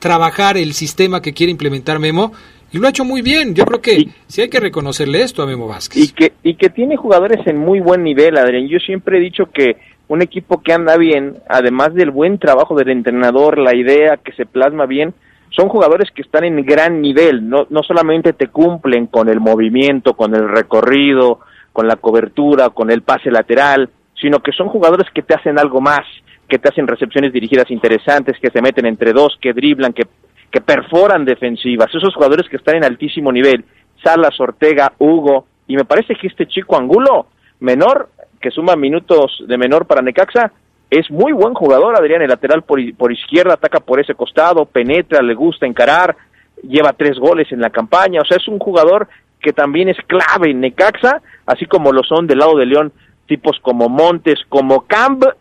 trabajar 0.01 0.57
el 0.57 0.75
sistema 0.75 1.23
que 1.23 1.33
quiere 1.33 1.53
implementar 1.53 2.01
Memo 2.01 2.33
y 2.73 2.79
lo 2.79 2.87
ha 2.87 2.91
hecho 2.91 3.05
muy 3.05 3.23
bien. 3.23 3.55
Yo 3.55 3.65
creo 3.65 3.81
que 3.81 4.09
sí 4.27 4.41
hay 4.41 4.49
que 4.49 4.61
reconocerle 4.61 5.23
esto 5.23 5.43
a 5.43 5.47
Memo 5.47 5.67
Vázquez. 5.67 6.03
Y 6.03 6.13
que, 6.13 6.33
y 6.43 6.55
que 6.55 6.71
tiene 6.71 6.97
jugadores 6.97 7.47
en 7.47 7.59
muy 7.59 7.81
buen 7.81 8.03
nivel, 8.03 8.37
Adrián. 8.37 8.69
Yo 8.69 8.79
siempre 8.79 9.19
he 9.19 9.21
dicho 9.21 9.47
que 9.53 9.77
un 10.09 10.23
equipo 10.23 10.61
que 10.63 10.73
anda 10.73 10.97
bien, 10.97 11.39
además 11.49 11.95
del 11.95 12.11
buen 12.11 12.39
trabajo 12.39 12.75
del 12.75 12.91
entrenador, 12.91 13.59
la 13.59 13.77
idea 13.77 14.17
que 14.17 14.33
se 14.33 14.47
plasma 14.47 14.87
bien, 14.87 15.15
son 15.51 15.69
jugadores 15.69 16.11
que 16.15 16.23
están 16.23 16.45
en 16.45 16.65
gran 16.65 17.01
nivel, 17.01 17.49
no, 17.49 17.67
no 17.71 17.83
solamente 17.83 18.33
te 18.33 18.49
cumplen 18.49 19.07
con 19.07 19.29
el 19.29 19.41
movimiento, 19.41 20.15
con 20.15 20.35
el 20.35 20.49
recorrido, 20.49 21.41
con 21.73 21.87
la 21.87 21.97
cobertura, 21.97 22.71
con 22.71 22.91
el 22.91 23.03
pase 23.03 23.31
lateral, 23.31 23.91
sino 24.21 24.41
que 24.41 24.53
son 24.53 24.69
jugadores 24.69 25.09
que 25.13 25.23
te 25.23 25.35
hacen 25.35 25.59
algo 25.59 25.81
más, 25.81 26.07
que 26.49 26.59
te 26.59 26.69
hacen 26.69 26.87
recepciones 26.87 27.33
dirigidas 27.33 27.71
interesantes, 27.71 28.37
que 28.41 28.51
se 28.51 28.63
meten 28.63 28.87
entre 28.87 29.13
dos, 29.13 29.37
que 29.41 29.53
driblan, 29.53 29.93
que, 29.93 30.07
que 30.51 30.61
perforan 30.61 31.25
defensivas, 31.25 31.95
esos 31.95 32.15
jugadores 32.15 32.49
que 32.49 32.57
están 32.57 32.77
en 32.77 32.85
altísimo 32.85 33.31
nivel, 33.31 33.65
Salas, 34.03 34.39
Ortega, 34.41 34.93
Hugo, 34.99 35.47
y 35.67 35.77
me 35.77 35.85
parece 35.85 36.15
que 36.15 36.27
este 36.27 36.47
chico 36.47 36.77
Angulo, 36.77 37.27
menor, 37.61 38.09
que 38.41 38.51
suma 38.51 38.75
minutos 38.75 39.43
de 39.47 39.59
menor 39.59 39.87
para 39.87 40.03
Necaxa, 40.03 40.53
es 40.91 41.09
muy 41.11 41.33
buen 41.33 41.55
jugador, 41.55 41.97
Adrián, 41.97 42.23
el 42.23 42.29
lateral 42.29 42.63
por, 42.63 42.81
por, 42.97 43.13
izquierda, 43.13 43.55
ataca 43.55 43.79
por 43.79 44.01
ese 44.01 44.15
costado, 44.15 44.65
penetra, 44.65 45.23
le 45.23 45.35
gusta 45.35 45.67
encarar, 45.67 46.17
lleva 46.63 46.93
tres 46.95 47.19
goles 47.19 47.53
en 47.53 47.61
la 47.61 47.71
campaña, 47.71 48.21
o 48.21 48.25
sea, 48.25 48.39
es 48.39 48.49
un 48.49 48.59
jugador 48.59 49.09
que 49.41 49.53
también 49.53 49.89
es 49.89 49.97
clave 50.07 50.51
en 50.51 50.61
Necaxa, 50.61 51.23
así 51.47 51.67
como 51.67 51.93
lo 51.93 52.03
son 52.03 52.27
del 52.27 52.39
lado 52.39 52.57
de 52.57 52.67
León 52.67 52.93
tipos 53.27 53.61
como 53.63 53.89
Montes, 53.89 54.41
como 54.49 54.81
Campbell, 54.89 55.35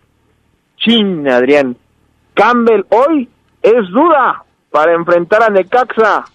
chin, 0.77 1.27
Adrián, 1.27 1.75
Campbell 2.35 2.83
hoy 2.89 3.27
es 3.63 3.89
duda 3.89 4.43
para 4.71 4.93
enfrentar 4.93 5.43
a 5.43 5.49
Necaxa, 5.49 6.25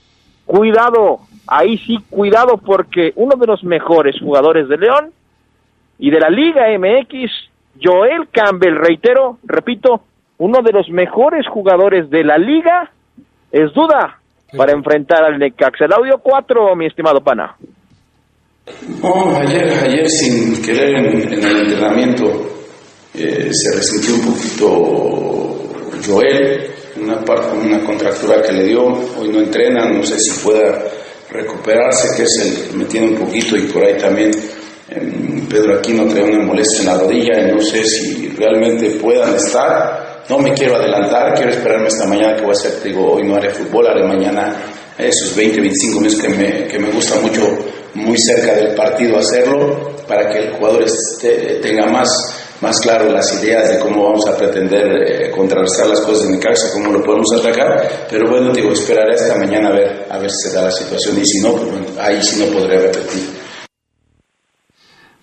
cuidado, 0.46 1.20
ahí 1.46 1.78
sí, 1.78 1.98
cuidado 2.10 2.58
porque 2.58 3.12
uno 3.16 3.36
de 3.36 3.46
los 3.46 3.62
mejores 3.64 4.16
jugadores 4.20 4.68
de 4.68 4.76
León 4.76 5.12
y 5.98 6.10
de 6.10 6.20
la 6.20 6.28
Liga 6.28 6.66
MX 6.78 7.30
Joel 7.82 8.28
Campbell, 8.30 8.76
reitero, 8.76 9.38
repito, 9.44 10.02
uno 10.38 10.62
de 10.62 10.72
los 10.72 10.88
mejores 10.90 11.46
jugadores 11.48 12.10
de 12.10 12.24
la 12.24 12.38
liga, 12.38 12.90
es 13.50 13.72
duda 13.72 14.18
para 14.56 14.72
enfrentar 14.72 15.24
al 15.24 15.38
Necaxa. 15.38 15.84
El 15.84 15.92
audio 15.92 16.18
4, 16.18 16.76
mi 16.76 16.86
estimado 16.86 17.20
pana. 17.20 17.56
No, 19.02 19.36
ayer, 19.36 19.72
ayer 19.84 20.08
sin 20.08 20.62
querer 20.62 20.96
en, 20.96 21.32
en 21.32 21.44
el 21.44 21.56
entrenamiento 21.68 22.24
eh, 23.12 23.52
se 23.52 23.76
resintió 23.76 24.14
un 24.14 24.34
poquito 24.34 24.66
Joel, 26.04 26.73
una, 27.00 27.24
parte, 27.24 27.56
una 27.56 27.84
contractura 27.84 28.42
que 28.42 28.52
le 28.52 28.64
dio, 28.64 28.84
hoy 28.84 29.28
no 29.28 29.40
entrena, 29.40 29.86
no 29.86 30.02
sé 30.04 30.18
si 30.18 30.30
pueda 30.40 30.84
recuperarse, 31.30 32.16
que 32.16 32.22
es 32.22 32.68
el 32.70 32.76
me 32.76 32.84
tiene 32.84 33.08
un 33.08 33.16
poquito 33.16 33.56
y 33.56 33.62
por 33.62 33.84
ahí 33.84 33.96
también 33.96 34.30
Pedro 35.48 35.78
Aquino 35.78 36.06
trae 36.06 36.24
una 36.24 36.44
molestia 36.44 36.80
en 36.80 36.86
la 36.86 36.98
rodilla 36.98 37.40
y 37.40 37.52
no 37.52 37.60
sé 37.60 37.84
si 37.84 38.28
realmente 38.36 38.90
puedan 38.90 39.34
estar. 39.34 40.24
No 40.28 40.38
me 40.38 40.52
quiero 40.52 40.76
adelantar, 40.76 41.34
quiero 41.34 41.50
esperarme 41.50 41.88
esta 41.88 42.06
mañana 42.06 42.36
que 42.36 42.42
voy 42.42 42.50
a 42.50 42.52
hacer, 42.52 42.82
digo, 42.82 43.12
hoy 43.12 43.26
no 43.26 43.36
haré 43.36 43.50
fútbol, 43.50 43.86
haré 43.86 44.04
mañana 44.04 44.56
esos 44.96 45.34
20, 45.36 45.60
25 45.60 46.00
minutos 46.00 46.20
que 46.20 46.28
me, 46.28 46.66
que 46.66 46.78
me 46.78 46.90
gusta 46.90 47.20
mucho, 47.20 47.42
muy 47.94 48.16
cerca 48.18 48.54
del 48.54 48.74
partido 48.74 49.18
hacerlo, 49.18 49.94
para 50.08 50.28
que 50.28 50.38
el 50.38 50.52
jugador 50.52 50.84
esté, 50.84 51.58
tenga 51.60 51.86
más, 51.86 52.08
más 52.64 52.80
claro 52.80 53.12
las 53.12 53.30
ideas 53.42 53.68
de 53.68 53.78
cómo 53.78 54.04
vamos 54.04 54.26
a 54.26 54.36
pretender 54.36 54.86
eh, 54.86 55.30
contrarrestar 55.30 55.86
las 55.86 56.00
cosas 56.00 56.26
en 56.26 56.32
mi 56.32 56.40
casa, 56.40 56.72
cómo 56.72 56.90
lo 56.90 57.04
podemos 57.04 57.30
atacar, 57.34 58.06
pero 58.10 58.30
bueno, 58.30 58.52
digo, 58.52 58.72
esperaré 58.72 59.14
esta 59.14 59.36
mañana 59.36 59.68
a 59.68 59.72
ver, 59.72 60.06
a 60.10 60.18
ver 60.18 60.30
si 60.30 60.48
se 60.48 60.56
da 60.56 60.64
la 60.64 60.70
situación 60.70 61.20
y 61.20 61.26
si 61.26 61.40
no, 61.40 61.52
pues 61.52 61.98
ahí 61.98 62.22
sí 62.22 62.42
no 62.42 62.46
podré 62.56 62.80
repetir. 62.80 63.44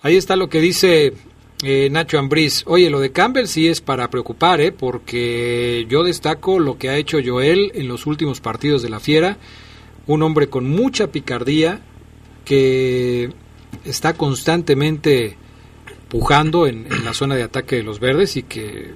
Ahí 0.02 0.16
está 0.16 0.36
lo 0.36 0.48
que 0.48 0.60
dice 0.60 1.14
eh, 1.64 1.88
Nacho 1.90 2.18
Ambriz. 2.18 2.62
Oye, 2.66 2.90
lo 2.90 3.00
de 3.00 3.12
Campbell 3.12 3.46
sí 3.46 3.68
es 3.68 3.80
para 3.80 4.08
preocupar, 4.08 4.60
¿eh? 4.60 4.72
porque 4.72 5.84
yo 5.88 6.04
destaco 6.04 6.58
lo 6.58 6.78
que 6.78 6.90
ha 6.90 6.96
hecho 6.96 7.18
Joel 7.24 7.72
en 7.74 7.88
los 7.88 8.06
últimos 8.06 8.40
partidos 8.40 8.82
de 8.82 8.88
la 8.88 9.00
Fiera. 9.00 9.36
Un 10.06 10.22
hombre 10.22 10.48
con 10.48 10.68
mucha 10.68 11.08
picardía 11.08 11.80
que 12.44 13.30
está 13.84 14.14
constantemente 14.14 15.36
pujando 16.12 16.66
en, 16.66 16.84
en 16.92 17.06
la 17.06 17.14
zona 17.14 17.36
de 17.36 17.42
ataque 17.42 17.76
de 17.76 17.82
los 17.82 17.98
verdes 17.98 18.36
y 18.36 18.42
que 18.42 18.90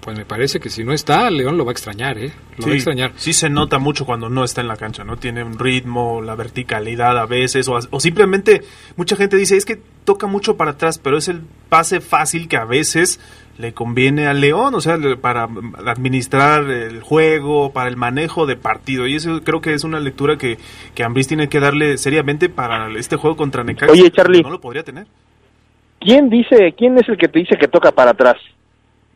pues 0.00 0.18
me 0.18 0.24
parece 0.24 0.58
que 0.58 0.68
si 0.68 0.82
no 0.82 0.92
está, 0.92 1.30
León 1.30 1.56
lo 1.56 1.64
va 1.64 1.70
a 1.70 1.72
extrañar, 1.72 2.18
¿eh? 2.18 2.32
Lo 2.56 2.64
sí, 2.64 2.70
va 2.70 2.72
a 2.72 2.74
extrañar. 2.74 3.12
Sí 3.14 3.32
se 3.32 3.48
nota 3.48 3.78
mucho 3.78 4.04
cuando 4.04 4.28
no 4.28 4.42
está 4.42 4.62
en 4.62 4.68
la 4.68 4.76
cancha, 4.76 5.04
¿no? 5.04 5.16
Tiene 5.16 5.44
un 5.44 5.60
ritmo, 5.60 6.20
la 6.22 6.34
verticalidad 6.34 7.18
a 7.18 7.26
veces, 7.26 7.68
o, 7.68 7.78
o, 7.90 8.00
simplemente 8.00 8.62
mucha 8.96 9.14
gente 9.14 9.36
dice, 9.36 9.56
es 9.56 9.64
que 9.64 9.80
toca 10.04 10.26
mucho 10.26 10.56
para 10.56 10.72
atrás, 10.72 10.98
pero 10.98 11.18
es 11.18 11.28
el 11.28 11.42
pase 11.68 12.00
fácil 12.00 12.48
que 12.48 12.56
a 12.56 12.64
veces 12.64 13.20
le 13.58 13.72
conviene 13.72 14.26
a 14.26 14.34
León, 14.34 14.74
o 14.74 14.80
sea, 14.80 14.98
para 15.20 15.48
administrar 15.86 16.68
el 16.68 17.00
juego, 17.00 17.72
para 17.72 17.88
el 17.88 17.96
manejo 17.96 18.46
de 18.46 18.56
partido, 18.56 19.06
y 19.06 19.14
eso 19.14 19.40
creo 19.44 19.60
que 19.60 19.72
es 19.72 19.84
una 19.84 20.00
lectura 20.00 20.36
que, 20.36 20.58
que 20.96 21.04
Ambris 21.04 21.28
tiene 21.28 21.48
que 21.48 21.60
darle 21.60 21.96
seriamente 21.96 22.48
para 22.48 22.90
este 22.98 23.14
juego 23.14 23.36
contra 23.36 23.62
Necaxa. 23.62 23.92
Oye, 23.92 24.10
Charlie. 24.10 24.42
No 24.42 24.50
lo 24.50 24.60
podría 24.60 24.82
tener. 24.82 25.06
¿Quién 26.06 26.30
dice, 26.30 26.72
quién 26.78 26.96
es 26.98 27.08
el 27.08 27.18
que 27.18 27.26
te 27.26 27.40
dice 27.40 27.56
que 27.58 27.66
toca 27.66 27.90
para 27.90 28.12
atrás? 28.12 28.36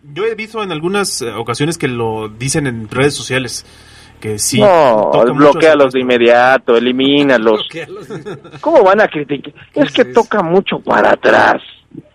Yo 0.03 0.25
he 0.25 0.35
visto 0.35 0.61
en 0.61 0.73
algunas 0.73 1.23
eh, 1.23 1.31
ocasiones 1.31 1.79
que 1.79 1.87
lo 1.87 2.29
dicen 2.29 2.67
en 2.67 2.89
redes 2.89 3.15
sociales. 3.15 3.65
Que 4.21 4.41
sí. 4.41 4.61
No, 4.61 5.13
bloquealos 5.33 5.93
de 5.93 6.01
inmediato, 6.01 6.77
elimínalos. 6.77 7.69
¿Cómo 8.61 8.83
van 8.83 9.03
a 9.03 9.07
criticar? 9.07 9.55
Es 9.73 9.93
que 9.93 10.07
toca 10.07 10.43
mucho 10.43 10.81
para 10.81 11.13
atrás. 11.13 11.63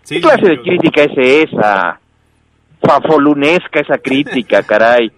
¿Qué 0.06 0.20
clase 0.20 0.46
de 0.46 0.62
crítica 0.62 1.04
es 1.04 1.48
esa? 1.50 1.98
Fafolunesca 2.82 3.80
esa 3.80 3.98
crítica, 3.98 4.62
caray. 4.68 5.10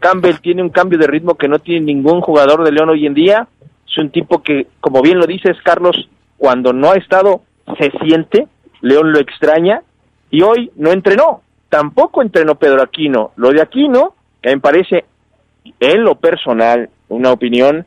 Campbell 0.00 0.40
tiene 0.42 0.60
un 0.60 0.70
cambio 0.70 0.98
de 0.98 1.06
ritmo 1.06 1.36
que 1.36 1.46
no 1.46 1.60
tiene 1.60 1.86
ningún 1.86 2.20
jugador 2.20 2.64
de 2.64 2.72
León 2.72 2.88
hoy 2.88 3.06
en 3.06 3.14
día. 3.14 3.46
Es 3.88 3.96
un 3.96 4.10
tipo 4.10 4.42
que, 4.42 4.66
como 4.80 5.02
bien 5.02 5.18
lo 5.18 5.26
dices, 5.26 5.56
Carlos, 5.62 6.08
cuando 6.36 6.72
no 6.72 6.90
ha 6.90 6.96
estado, 6.96 7.42
se 7.78 7.92
siente. 8.04 8.48
León 8.84 9.12
lo 9.12 9.18
extraña 9.18 9.82
y 10.30 10.42
hoy 10.42 10.70
no 10.76 10.92
entrenó 10.92 11.42
tampoco 11.74 12.22
entrenó 12.22 12.54
Pedro 12.54 12.82
Aquino. 12.82 13.32
Lo 13.34 13.50
de 13.50 13.60
Aquino, 13.60 14.14
que 14.40 14.50
me 14.50 14.60
parece, 14.60 15.06
en 15.80 16.04
lo 16.04 16.14
personal, 16.14 16.88
una 17.08 17.32
opinión, 17.32 17.84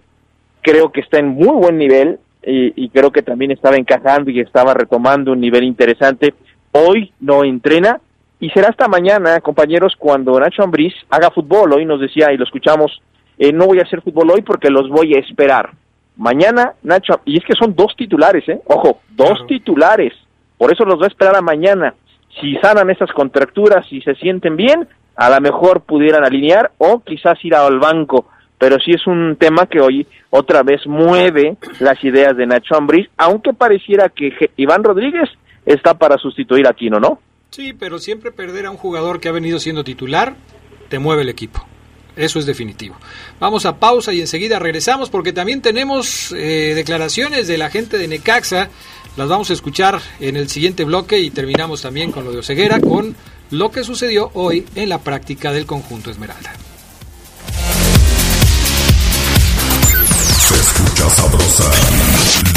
creo 0.62 0.92
que 0.92 1.00
está 1.00 1.20
en 1.20 1.30
muy 1.30 1.56
buen 1.56 1.78
nivel 1.78 2.20
y, 2.44 2.84
y, 2.84 2.90
creo 2.90 3.12
que 3.12 3.22
también 3.22 3.52
estaba 3.52 3.78
encajando 3.78 4.30
y 4.30 4.42
estaba 4.42 4.74
retomando 4.74 5.32
un 5.32 5.40
nivel 5.40 5.64
interesante. 5.64 6.34
Hoy 6.74 7.14
no 7.22 7.46
entrena 7.46 8.02
y 8.42 8.50
será 8.50 8.68
hasta 8.68 8.90
mañana, 8.90 9.40
compañeros, 9.40 9.96
cuando 9.98 10.38
Nacho 10.38 10.64
Ambriz 10.64 10.94
haga 11.10 11.32
fútbol. 11.32 11.72
Hoy 11.72 11.86
nos 11.86 12.02
decía 12.02 12.34
y 12.34 12.38
lo 12.38 12.44
escuchamos, 12.44 13.02
eh, 13.38 13.54
no 13.54 13.68
voy 13.68 13.80
a 13.80 13.84
hacer 13.84 14.02
fútbol 14.02 14.32
hoy 14.32 14.42
porque 14.42 14.70
los 14.70 14.90
voy 14.90 15.16
a 15.16 15.20
esperar. 15.20 15.72
Mañana, 16.18 16.74
Nacho, 16.84 17.22
y 17.24 17.38
es 17.38 17.46
que 17.46 17.54
son 17.54 17.74
dos 17.74 17.96
titulares, 17.96 18.44
¿eh? 18.50 18.60
Ojo, 18.66 19.00
dos 19.12 19.30
claro. 19.30 19.46
titulares. 19.46 20.14
Por 20.58 20.72
eso 20.72 20.86
los 20.86 21.00
va 21.00 21.06
a 21.06 21.10
esperar 21.10 21.36
a 21.36 21.42
mañana 21.42 21.94
si 22.40 22.56
sanan 22.58 22.90
esas 22.90 23.12
contracturas 23.12 23.86
y 23.92 24.02
se 24.02 24.16
sienten 24.16 24.56
bien, 24.56 24.88
a 25.16 25.30
lo 25.30 25.42
mejor 25.42 25.82
pudieran 25.82 26.24
alinear 26.24 26.72
o 26.78 27.00
quizás 27.00 27.44
ir 27.44 27.56
al 27.56 27.80
banco. 27.80 28.28
Pero 28.60 28.78
sí 28.80 28.92
es 28.92 29.06
un 29.06 29.36
tema 29.40 29.68
que 29.68 29.80
hoy 29.80 30.08
otra 30.30 30.64
vez 30.64 30.86
mueve 30.88 31.58
las 31.80 32.04
ideas 32.04 32.36
de 32.36 32.48
Nacho 32.48 32.76
Ambriz, 32.76 33.08
aunque 33.18 33.54
pareciera 33.54 34.10
que 34.10 34.52
Iván 34.58 34.84
Rodríguez 34.84 35.30
está 35.66 35.96
para 35.96 36.18
sustituir 36.18 36.66
a 36.66 36.72
Aquino, 36.72 37.00
¿no? 37.00 37.20
Sí, 37.52 37.74
pero 37.74 38.00
siempre 38.00 38.32
perder 38.32 38.66
a 38.66 38.72
un 38.72 38.78
jugador 38.78 39.20
que 39.20 39.30
ha 39.30 39.32
venido 39.32 39.60
siendo 39.60 39.84
titular 39.84 40.36
te 40.90 41.00
mueve 41.00 41.22
el 41.22 41.30
equipo. 41.30 41.66
Eso 42.16 42.40
es 42.40 42.48
definitivo. 42.48 42.96
Vamos 43.40 43.68
a 43.68 43.78
pausa 43.78 44.12
y 44.12 44.22
enseguida 44.22 44.58
regresamos 44.58 45.10
porque 45.12 45.34
también 45.34 45.62
tenemos 45.62 46.32
eh, 46.32 46.74
declaraciones 46.74 47.48
de 47.48 47.60
la 47.60 47.70
gente 47.70 48.00
de 48.00 48.08
Necaxa. 48.08 48.70
Las 49.18 49.30
vamos 49.30 49.50
a 49.50 49.54
escuchar 49.54 50.00
en 50.20 50.38
el 50.38 50.48
siguiente 50.48 50.84
bloque 50.84 51.20
y 51.20 51.32
terminamos 51.32 51.82
también 51.82 52.12
con 52.12 52.24
lo 52.24 52.32
de 52.32 52.38
Oseguera, 52.38 52.80
con 52.80 53.16
lo 53.50 53.72
que 53.72 53.84
sucedió 53.84 54.30
hoy 54.36 54.64
en 54.76 54.90
la 54.90 55.00
práctica 55.00 55.52
del 55.52 55.66
conjunto 55.66 56.12
Esmeralda. 56.12 56.54
Se 60.48 60.54
escucha 60.54 61.10
sabrosa, 61.10 61.72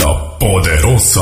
la 0.00 0.38
poderosa. 0.38 1.20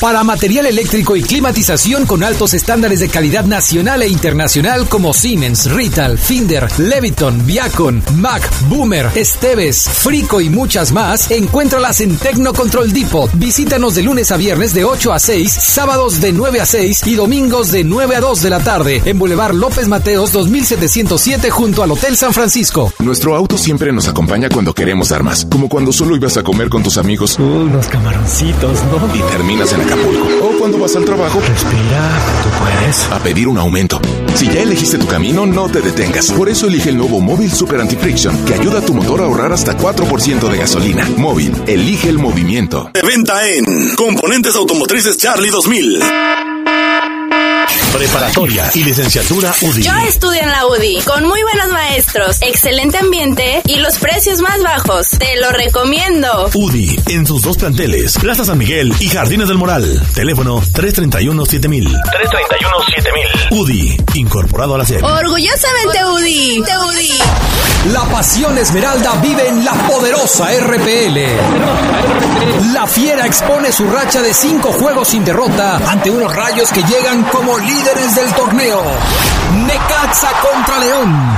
Para 0.00 0.24
material 0.24 0.66
eléctrico 0.66 1.16
y 1.16 1.22
climatización 1.22 2.06
con 2.06 2.22
altos 2.22 2.54
estándares 2.54 3.00
de 3.00 3.08
calidad 3.08 3.44
nacional 3.44 4.02
e 4.02 4.08
internacional 4.08 4.88
como 4.88 5.14
Siemens, 5.14 5.70
Rital, 5.70 6.18
Finder, 6.18 6.68
Leviton, 6.78 7.46
Viacon, 7.46 8.02
Mac, 8.16 8.42
Boomer, 8.68 9.10
Esteves, 9.14 9.88
Frico 9.88 10.40
y 10.40 10.50
muchas 10.50 10.92
más, 10.92 11.30
encuéntralas 11.30 12.00
en 12.00 12.16
Tecnocontrol 12.16 12.92
Depot. 12.92 13.30
Visítanos 13.34 13.94
de 13.94 14.02
lunes 14.02 14.30
a 14.32 14.36
viernes 14.36 14.74
de 14.74 14.84
8 14.84 15.12
a 15.12 15.18
6, 15.18 15.50
sábados 15.50 16.20
de 16.20 16.32
9 16.32 16.60
a 16.60 16.66
6 16.66 17.06
y 17.06 17.14
domingos 17.14 17.72
de 17.72 17.84
9 17.84 18.16
a 18.16 18.20
2 18.20 18.42
de 18.42 18.50
la 18.50 18.60
tarde 18.60 19.02
en 19.04 19.18
Boulevard 19.18 19.54
López 19.54 19.88
Mateos 19.88 20.32
2707 20.32 21.50
junto 21.50 21.82
al 21.82 21.90
Hotel 21.90 22.16
San 22.16 22.32
Francisco. 22.32 22.92
Nuestro 22.98 23.34
auto 23.34 23.56
siempre 23.56 23.92
nos 23.92 24.08
acompaña 24.08 24.48
cuando 24.50 24.74
queremos 24.74 25.08
dar 25.08 25.22
más, 25.22 25.46
como 25.46 25.68
cuando 25.68 25.92
solo 25.92 26.16
ibas 26.16 26.36
a 26.36 26.42
comer 26.42 26.68
con 26.68 26.82
tus 26.82 26.98
amigos. 26.98 27.38
Unos 27.66 27.88
camaroncitos, 27.88 28.78
¿no? 28.84 29.12
Y 29.12 29.20
terminas 29.32 29.72
en 29.72 29.80
Acapulco. 29.80 30.28
O 30.40 30.56
cuando 30.56 30.78
vas 30.78 30.94
al 30.94 31.04
trabajo. 31.04 31.40
Respira, 31.40 32.10
tú 32.44 32.48
puedes. 32.60 33.10
A 33.10 33.18
pedir 33.18 33.48
un 33.48 33.58
aumento. 33.58 34.00
Si 34.36 34.46
ya 34.46 34.62
elegiste 34.62 34.98
tu 34.98 35.06
camino, 35.08 35.46
no 35.46 35.68
te 35.68 35.80
detengas. 35.80 36.30
Por 36.30 36.48
eso 36.48 36.68
elige 36.68 36.90
el 36.90 36.96
nuevo 36.96 37.20
Móvil 37.20 37.50
Super 37.50 37.80
Anti-Friction, 37.80 38.44
que 38.44 38.54
ayuda 38.54 38.78
a 38.78 38.82
tu 38.82 38.94
motor 38.94 39.20
a 39.20 39.24
ahorrar 39.24 39.52
hasta 39.52 39.76
4% 39.76 40.48
de 40.48 40.58
gasolina. 40.58 41.10
Móvil, 41.16 41.60
elige 41.66 42.08
el 42.08 42.18
movimiento. 42.18 42.88
De 42.94 43.02
venta 43.02 43.44
en 43.48 43.64
Componentes 43.96 44.54
Automotrices 44.54 45.16
Charlie 45.16 45.50
2000. 45.50 46.65
Preparatoria 47.96 48.70
y 48.74 48.84
licenciatura 48.84 49.54
UDI. 49.62 49.82
Yo 49.82 49.96
estudio 50.06 50.42
en 50.42 50.50
la 50.50 50.66
UDI, 50.66 51.00
con 51.00 51.24
muy 51.24 51.42
buenos 51.42 51.68
maestros, 51.68 52.36
excelente 52.42 52.98
ambiente 52.98 53.62
y 53.64 53.76
los 53.76 53.98
precios 53.98 54.40
más 54.42 54.62
bajos. 54.62 55.12
Te 55.18 55.40
lo 55.40 55.50
recomiendo. 55.50 56.50
UDI, 56.52 57.00
en 57.06 57.26
sus 57.26 57.40
dos 57.40 57.56
planteles, 57.56 58.18
Plaza 58.18 58.44
San 58.44 58.58
Miguel 58.58 58.92
y 59.00 59.08
Jardines 59.08 59.48
del 59.48 59.56
Moral. 59.56 60.02
Teléfono 60.14 60.60
331-7000. 60.60 61.88
331-7000. 61.88 63.52
UDI, 63.52 63.96
incorporado 64.12 64.74
a 64.74 64.78
la 64.78 64.84
serie. 64.84 65.02
Orgullosamente 65.02 66.04
UDI. 66.04 66.62
De 66.62 66.78
UDI. 66.78 67.18
La 67.92 68.02
pasión 68.04 68.58
esmeralda 68.58 69.14
vive 69.22 69.48
en 69.48 69.64
la 69.64 69.72
poderosa 69.72 70.48
RPL. 70.50 71.18
La 72.74 72.86
fiera 72.86 73.26
expone 73.26 73.72
su 73.72 73.88
racha 73.88 74.20
de 74.20 74.34
cinco 74.34 74.72
juegos 74.72 75.08
sin 75.08 75.24
derrota 75.24 75.76
ante 75.88 76.10
unos 76.10 76.34
rayos 76.34 76.70
que 76.70 76.82
llegan 76.82 77.22
como 77.24 77.58
líderes 77.58 77.85
del 77.94 78.32
torneo. 78.32 78.82
Necaxa 79.64 80.28
contra 80.42 80.78
León. 80.80 81.36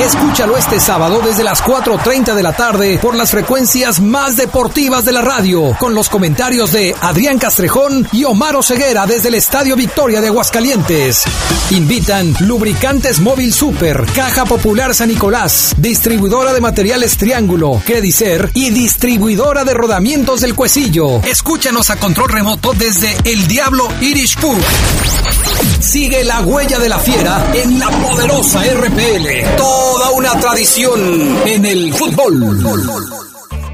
Escúchalo 0.00 0.56
este 0.56 0.78
sábado 0.78 1.20
desde 1.24 1.44
las 1.44 1.62
4.30 1.62 2.34
de 2.34 2.42
la 2.42 2.52
tarde 2.52 2.98
por 3.00 3.14
las 3.14 3.30
frecuencias 3.30 4.00
más 4.00 4.36
deportivas 4.36 5.04
de 5.04 5.12
la 5.12 5.22
radio, 5.22 5.74
con 5.78 5.94
los 5.94 6.08
comentarios 6.08 6.72
de 6.72 6.94
Adrián 7.00 7.38
Castrejón 7.38 8.06
y 8.12 8.24
Omar 8.24 8.56
Ceguera 8.62 9.06
desde 9.06 9.28
el 9.28 9.34
Estadio 9.34 9.76
Victoria 9.76 10.20
de 10.20 10.28
Aguascalientes. 10.28 11.24
Invitan 11.70 12.34
Lubricantes 12.40 13.20
Móvil 13.20 13.52
Super, 13.52 14.04
Caja 14.14 14.44
Popular 14.44 14.94
San 14.94 15.08
Nicolás, 15.08 15.74
distribuidora 15.78 16.52
de 16.52 16.60
materiales 16.60 17.16
Triángulo, 17.16 17.82
Credicer 17.84 18.50
y 18.54 18.70
distribuidora 18.70 19.64
de 19.64 19.74
rodamientos 19.74 20.40
del 20.40 20.54
Cuecillo. 20.54 21.22
Escúchanos 21.22 21.90
a 21.90 21.96
control 21.96 22.30
remoto 22.30 22.72
desde 22.72 23.16
El 23.24 23.46
Diablo 23.48 23.88
Irish 24.00 24.38
Pub. 24.38 24.56
Sigue 25.80 26.24
la 26.24 26.40
huella 26.40 26.78
de 26.78 26.88
la 26.88 26.98
fiera 26.98 27.52
en 27.54 27.78
la 27.78 27.88
poderosa 27.88 28.62
RPL. 28.62 29.56
Toda 29.56 30.10
una 30.10 30.30
tradición 30.40 31.00
en 31.46 31.64
el 31.64 31.92
fútbol. 31.92 33.04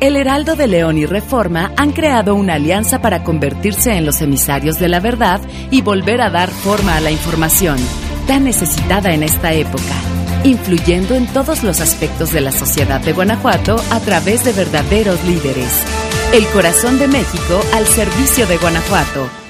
El 0.00 0.16
Heraldo 0.16 0.56
de 0.56 0.66
León 0.66 0.98
y 0.98 1.06
Reforma 1.06 1.72
han 1.76 1.92
creado 1.92 2.34
una 2.34 2.54
alianza 2.54 3.00
para 3.00 3.22
convertirse 3.22 3.92
en 3.92 4.04
los 4.04 4.20
emisarios 4.20 4.80
de 4.80 4.88
la 4.88 4.98
verdad 4.98 5.40
y 5.70 5.80
volver 5.80 6.20
a 6.20 6.30
dar 6.30 6.50
forma 6.50 6.96
a 6.96 7.00
la 7.00 7.12
información, 7.12 7.78
tan 8.26 8.44
necesitada 8.44 9.14
en 9.14 9.22
esta 9.22 9.52
época, 9.52 9.94
influyendo 10.42 11.14
en 11.14 11.28
todos 11.28 11.62
los 11.62 11.80
aspectos 11.80 12.32
de 12.32 12.40
la 12.40 12.50
sociedad 12.50 13.00
de 13.00 13.12
Guanajuato 13.12 13.76
a 13.90 14.00
través 14.00 14.42
de 14.44 14.52
verdaderos 14.52 15.22
líderes. 15.24 15.84
El 16.32 16.46
corazón 16.48 16.98
de 16.98 17.06
México 17.06 17.60
al 17.72 17.86
servicio 17.86 18.46
de 18.48 18.56
Guanajuato. 18.56 19.41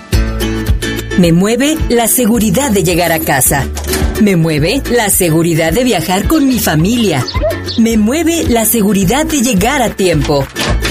Me 1.18 1.32
mueve 1.32 1.76
la 1.88 2.08
seguridad 2.08 2.70
de 2.70 2.82
llegar 2.82 3.12
a 3.12 3.18
casa. 3.18 3.66
Me 4.20 4.36
mueve 4.36 4.82
la 4.90 5.10
seguridad 5.10 5.72
de 5.72 5.84
viajar 5.84 6.26
con 6.26 6.48
mi 6.48 6.58
familia. 6.58 7.24
Me 7.78 7.96
mueve 7.96 8.44
la 8.48 8.64
seguridad 8.64 9.26
de 9.26 9.42
llegar 9.42 9.82
a 9.82 9.90
tiempo. 9.90 10.46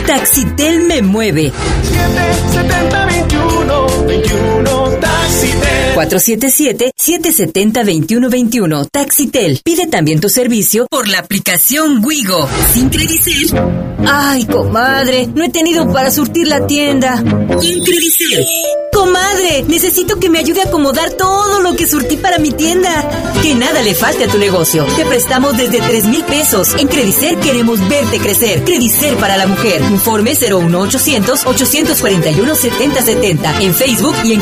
Taxitel 0.06 0.82
me 0.82 1.02
mueve. 1.02 1.52
770 1.84 3.06
21 3.06 3.88
Taxitel. 4.08 4.81
477-770-2121. 5.96 8.88
Taxitel. 8.92 9.62
Pide 9.64 9.88
también 9.88 10.20
tu 10.20 10.30
servicio 10.30 10.88
por 10.90 11.08
la 11.08 11.20
aplicación 11.20 12.04
Wigo. 12.04 12.48
Sin 12.74 12.90
Credicel. 12.90 13.52
Ay, 14.08 14.46
comadre, 14.46 15.28
no 15.28 15.44
he 15.44 15.50
tenido 15.50 15.92
para 15.92 16.10
surtir 16.12 16.48
la 16.48 16.66
tienda. 16.66 17.18
Sin 17.60 17.84
Credicel. 17.84 18.46
Comadre, 18.94 19.64
necesito 19.68 20.20
que 20.20 20.30
me 20.30 20.40
ayude 20.40 20.62
a 20.62 20.66
acomodar 20.66 21.12
todo 21.12 21.62
lo 21.62 21.76
que 21.76 21.88
surtí 21.88 22.18
para 22.18 22.40
mi 22.40 22.52
tienda. 22.52 23.10
Que 23.42 23.56
nada 23.56 23.82
le 23.82 23.96
falte 23.96 24.26
a 24.26 24.28
tu 24.28 24.38
negocio. 24.38 24.86
Te 24.96 25.06
prestamos 25.06 25.58
desde 25.58 25.80
3 25.80 26.06
mil 26.06 26.24
pesos. 26.24 26.76
En 26.78 26.88
Credicer 26.88 27.38
queremos 27.38 27.80
verte 27.88 28.20
crecer. 28.20 28.64
Credicer 28.64 29.16
para 29.16 29.38
la 29.38 29.48
mujer. 29.48 29.82
Informe 29.90 30.36
01800 30.36 31.46
841 31.46 32.56
7070 32.56 33.62
en 33.62 33.74
Facebook 33.74 34.16
y 34.24 34.34
en 34.34 34.42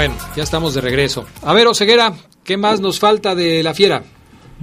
Bueno, 0.00 0.14
ya 0.34 0.44
estamos 0.44 0.72
de 0.72 0.80
regreso. 0.80 1.26
A 1.44 1.52
ver, 1.52 1.66
Oseguera, 1.66 2.14
¿qué 2.42 2.56
más 2.56 2.80
nos 2.80 2.98
falta 2.98 3.34
de 3.34 3.62
la 3.62 3.74
fiera? 3.74 4.02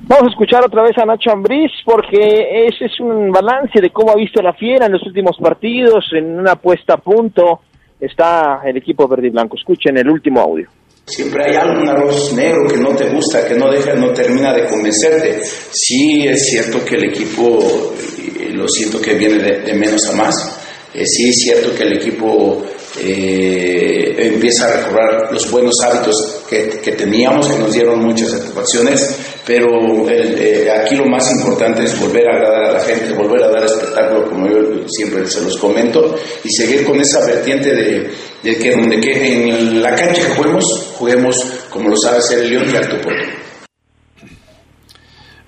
Vamos 0.07 0.29
a 0.29 0.31
escuchar 0.31 0.65
otra 0.65 0.81
vez 0.81 0.97
a 0.97 1.05
Nacho 1.05 1.29
Ambriz 1.31 1.69
porque 1.85 2.65
ese 2.65 2.85
es 2.85 2.99
un 2.99 3.29
balance 3.29 3.79
de 3.79 3.91
cómo 3.91 4.13
ha 4.13 4.15
visto 4.15 4.41
la 4.41 4.53
fiera 4.53 4.87
en 4.87 4.93
los 4.93 5.03
últimos 5.05 5.37
partidos, 5.39 6.05
en 6.17 6.39
una 6.39 6.55
puesta 6.55 6.95
a 6.95 6.97
punto 6.97 7.59
está 7.99 8.61
el 8.65 8.77
equipo 8.77 9.07
verde 9.07 9.27
y 9.27 9.29
blanco. 9.29 9.57
Escuchen 9.57 9.95
el 9.99 10.09
último 10.09 10.41
audio. 10.41 10.69
Siempre 11.05 11.45
hay 11.45 11.55
algún 11.55 11.87
arroz 11.87 12.33
negro 12.33 12.67
que 12.67 12.77
no 12.77 12.95
te 12.95 13.07
gusta, 13.09 13.47
que 13.47 13.53
no 13.53 13.69
deja, 13.69 13.93
no 13.93 14.09
termina 14.13 14.51
de 14.55 14.65
convencerte. 14.65 15.37
Sí 15.43 16.27
es 16.27 16.49
cierto 16.49 16.83
que 16.83 16.95
el 16.95 17.11
equipo, 17.11 17.59
eh, 17.59 18.53
lo 18.53 18.67
siento 18.67 18.99
que 18.99 19.13
viene 19.13 19.35
de, 19.35 19.59
de 19.59 19.73
menos 19.75 20.09
a 20.09 20.15
más. 20.15 20.89
Eh, 20.95 21.05
sí 21.05 21.29
es 21.29 21.41
cierto 21.41 21.75
que 21.77 21.83
el 21.83 21.93
equipo 21.97 22.59
eh, 22.99 24.15
empieza 24.17 24.67
a 24.67 24.77
recobrar 24.77 25.31
los 25.31 25.49
buenos 25.51 25.75
hábitos 25.83 26.43
que, 26.49 26.79
que, 26.81 26.91
teníamos, 26.93 27.47
que 27.47 27.59
nos 27.59 27.73
dieron 27.73 27.99
muchas 27.99 28.31
satisfacciones, 28.31 29.19
pero 29.45 29.67
eh, 30.09 30.69
aquí 30.71 30.95
lo 30.95 31.05
más 31.05 31.31
importante 31.31 31.83
es 31.83 31.99
volver 31.99 32.27
a 32.27 32.35
agradar 32.35 32.63
a 32.65 32.73
la 32.73 32.79
gente, 32.79 33.13
volver 33.13 33.43
a 33.43 33.49
dar 33.49 33.65
espectáculo, 33.65 34.29
como 34.29 34.47
yo 34.47 34.87
siempre 34.87 35.25
se 35.27 35.41
los 35.41 35.57
comento, 35.57 36.15
y 36.43 36.49
seguir 36.49 36.85
con 36.85 36.99
esa 36.99 37.25
vertiente 37.25 37.73
de, 37.73 38.11
de 38.43 38.57
que 38.57 38.71
donde 38.71 38.99
que 38.99 39.33
en 39.33 39.81
la 39.81 39.95
cancha 39.95 40.27
que 40.27 40.35
juguemos, 40.35 40.93
juguemos 40.95 41.35
como 41.69 41.89
lo 41.89 41.97
sabe 41.97 42.17
hacer 42.17 42.39
el 42.39 42.49
León 42.49 42.65
y 42.71 42.75
Alto. 42.75 42.97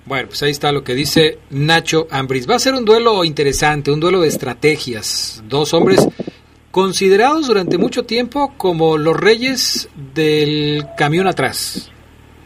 Bueno, 0.06 0.26
pues 0.26 0.42
ahí 0.42 0.50
está 0.50 0.72
lo 0.72 0.82
que 0.82 0.94
dice 0.94 1.38
Nacho 1.50 2.08
Ambris. 2.10 2.50
Va 2.50 2.56
a 2.56 2.58
ser 2.58 2.74
un 2.74 2.84
duelo 2.84 3.24
interesante, 3.24 3.92
un 3.92 4.00
duelo 4.00 4.20
de 4.20 4.28
estrategias. 4.28 5.40
Dos 5.46 5.72
hombres 5.72 6.04
considerados 6.70 7.46
durante 7.46 7.78
mucho 7.78 8.04
tiempo 8.04 8.54
como 8.56 8.98
los 8.98 9.16
reyes 9.16 9.88
del 10.14 10.86
camión 10.96 11.26
atrás. 11.26 11.90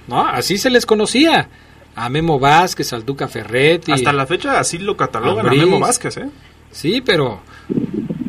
¿No? 0.06 0.26
Así 0.26 0.58
se 0.58 0.70
les 0.70 0.86
conocía. 0.86 1.48
A 1.96 2.08
Memo 2.08 2.40
Vázquez, 2.40 2.92
al 2.92 3.04
Duca 3.04 3.28
Ferretti. 3.28 3.92
Hasta 3.92 4.12
la 4.12 4.26
fecha 4.26 4.58
así 4.58 4.78
lo 4.78 4.96
catalogan 4.96 5.46
a 5.46 5.50
Memo 5.50 5.78
Vázquez, 5.78 6.16
¿eh? 6.16 6.28
Sí, 6.72 7.00
pero 7.00 7.40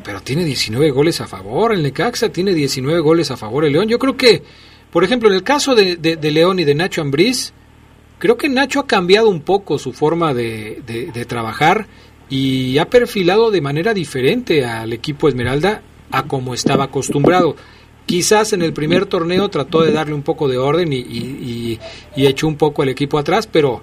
pero 0.03 0.21
tiene 0.21 0.43
19 0.43 0.91
goles 0.91 1.19
a 1.19 1.25
favor. 1.25 1.73
El 1.73 1.81
Necaxa 1.81 2.29
tiene 2.29 2.53
19 2.53 2.99
goles 2.99 3.31
a 3.31 3.37
favor 3.37 3.65
el 3.65 3.73
León. 3.73 3.87
Yo 3.87 3.97
creo 3.97 4.15
que, 4.15 4.43
por 4.91 5.03
ejemplo, 5.03 5.29
en 5.29 5.35
el 5.35 5.41
caso 5.41 5.73
de, 5.73 5.95
de, 5.95 6.15
de 6.15 6.31
León 6.31 6.59
y 6.59 6.63
de 6.63 6.75
Nacho 6.75 7.01
Ambriz, 7.01 7.53
creo 8.19 8.37
que 8.37 8.49
Nacho 8.49 8.79
ha 8.79 8.87
cambiado 8.87 9.29
un 9.29 9.41
poco 9.41 9.77
su 9.77 9.93
forma 9.93 10.33
de, 10.33 11.25
trabajar 11.27 11.87
y 12.29 12.77
ha 12.77 12.89
perfilado 12.89 13.51
de 13.51 13.61
manera 13.61 13.93
diferente 13.93 14.65
al 14.65 14.93
equipo 14.93 15.27
Esmeralda 15.27 15.81
a 16.11 16.23
como 16.23 16.53
estaba 16.53 16.85
acostumbrado. 16.85 17.55
Quizás 18.05 18.53
en 18.53 18.61
el 18.61 18.73
primer 18.73 19.05
torneo 19.07 19.49
trató 19.49 19.81
de 19.81 19.91
darle 19.91 20.13
un 20.13 20.21
poco 20.21 20.47
de 20.47 20.57
orden 20.57 20.93
y, 20.93 20.97
y, 20.97 21.79
echó 22.15 22.47
un 22.47 22.55
poco 22.55 22.83
al 22.83 22.89
equipo 22.89 23.17
atrás, 23.17 23.47
pero 23.47 23.81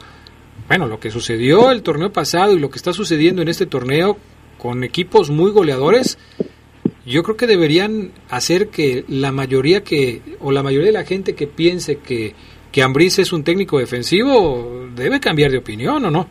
bueno, 0.68 0.86
lo 0.86 1.00
que 1.00 1.10
sucedió 1.10 1.72
el 1.72 1.82
torneo 1.82 2.12
pasado 2.12 2.54
y 2.56 2.60
lo 2.60 2.70
que 2.70 2.76
está 2.76 2.92
sucediendo 2.92 3.42
en 3.42 3.48
este 3.48 3.66
torneo 3.66 4.16
con 4.58 4.84
equipos 4.84 5.30
muy 5.30 5.50
goleadores, 5.50 6.18
yo 7.04 7.24
creo 7.24 7.36
que 7.36 7.48
deberían 7.48 8.12
hacer 8.30 8.68
que 8.68 9.04
la 9.08 9.32
mayoría 9.32 9.82
que 9.82 10.22
o 10.38 10.52
la 10.52 10.62
mayoría 10.62 10.86
de 10.86 10.92
la 10.92 11.04
gente 11.04 11.34
que 11.34 11.48
piense 11.48 11.98
que 11.98 12.34
que 12.72 12.82
Ambriz 12.82 13.18
es 13.18 13.32
un 13.32 13.44
técnico 13.44 13.78
defensivo 13.78 14.88
debe 14.96 15.20
cambiar 15.20 15.50
de 15.50 15.58
opinión 15.58 16.04
o 16.06 16.10
no? 16.10 16.26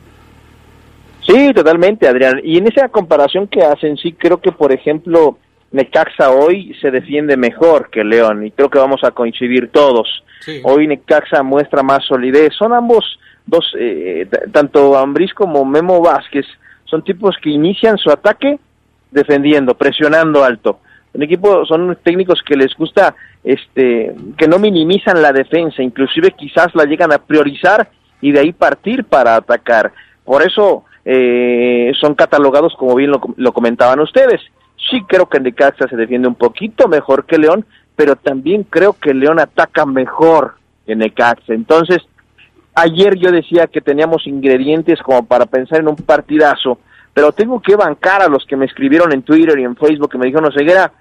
Sí, 1.21 1.53
totalmente, 1.53 2.07
Adrián. 2.07 2.41
Y 2.43 2.57
en 2.57 2.67
esa 2.67 2.89
comparación 2.89 3.47
que 3.47 3.63
hacen, 3.63 3.97
sí 3.97 4.13
creo 4.13 4.41
que, 4.41 4.51
por 4.51 4.71
ejemplo, 4.71 5.37
Necaxa 5.71 6.31
hoy 6.31 6.75
se 6.81 6.91
defiende 6.91 7.37
mejor 7.37 7.89
que 7.89 8.03
León 8.03 8.45
y 8.45 8.51
creo 8.51 8.69
que 8.69 8.79
vamos 8.79 9.03
a 9.03 9.11
coincidir 9.11 9.69
todos. 9.69 10.23
Sí. 10.41 10.61
Hoy 10.63 10.87
Necaxa 10.87 11.43
muestra 11.43 11.83
más 11.83 12.03
solidez. 12.05 12.53
Son 12.57 12.73
ambos 12.73 13.19
dos, 13.45 13.65
eh, 13.77 14.27
tanto 14.51 14.97
Ambriz 14.97 15.33
como 15.33 15.65
Memo 15.65 16.01
Vázquez, 16.01 16.45
son 16.85 17.03
tipos 17.03 17.35
que 17.41 17.49
inician 17.49 17.97
su 17.97 18.09
ataque 18.11 18.59
defendiendo, 19.11 19.75
presionando 19.75 20.43
alto. 20.43 20.79
Un 21.13 21.23
equipo 21.23 21.65
son 21.65 21.97
técnicos 22.03 22.41
que 22.45 22.55
les 22.55 22.73
gusta 22.75 23.15
este 23.43 24.13
que 24.37 24.47
no 24.47 24.59
minimizan 24.59 25.21
la 25.21 25.33
defensa, 25.33 25.81
inclusive 25.81 26.31
quizás 26.31 26.73
la 26.73 26.85
llegan 26.85 27.11
a 27.11 27.17
priorizar 27.17 27.89
y 28.21 28.31
de 28.31 28.39
ahí 28.39 28.53
partir 28.53 29.03
para 29.03 29.35
atacar. 29.35 29.91
Por 30.23 30.41
eso 30.43 30.85
eh, 31.05 31.91
son 31.99 32.15
catalogados 32.15 32.75
como 32.75 32.95
bien 32.95 33.11
lo, 33.11 33.21
lo, 33.35 33.53
comentaban 33.53 33.99
ustedes. 33.99 34.41
Sí 34.89 35.03
creo 35.07 35.27
que 35.27 35.39
Necaxa 35.39 35.87
se 35.87 35.95
defiende 35.95 36.27
un 36.27 36.35
poquito 36.35 36.87
mejor 36.87 37.25
que 37.25 37.37
León, 37.37 37.65
pero 37.95 38.15
también 38.15 38.63
creo 38.63 38.93
que 38.93 39.13
León 39.13 39.39
ataca 39.39 39.85
mejor 39.85 40.55
que 40.85 40.95
Necaxa. 40.95 41.53
Entonces, 41.53 41.99
ayer 42.75 43.15
yo 43.17 43.31
decía 43.31 43.67
que 43.67 43.81
teníamos 43.81 44.27
ingredientes 44.27 44.99
como 45.01 45.25
para 45.25 45.45
pensar 45.45 45.79
en 45.79 45.89
un 45.89 45.95
partidazo, 45.95 46.79
pero 47.13 47.31
tengo 47.31 47.61
que 47.61 47.75
bancar 47.75 48.21
a 48.21 48.27
los 48.27 48.45
que 48.45 48.55
me 48.55 48.65
escribieron 48.65 49.11
en 49.11 49.23
Twitter 49.23 49.59
y 49.59 49.63
en 49.63 49.75
Facebook 49.75 50.11
que 50.11 50.17
me 50.17 50.27
dijeron, 50.27 50.51
Ceguera, 50.55 50.91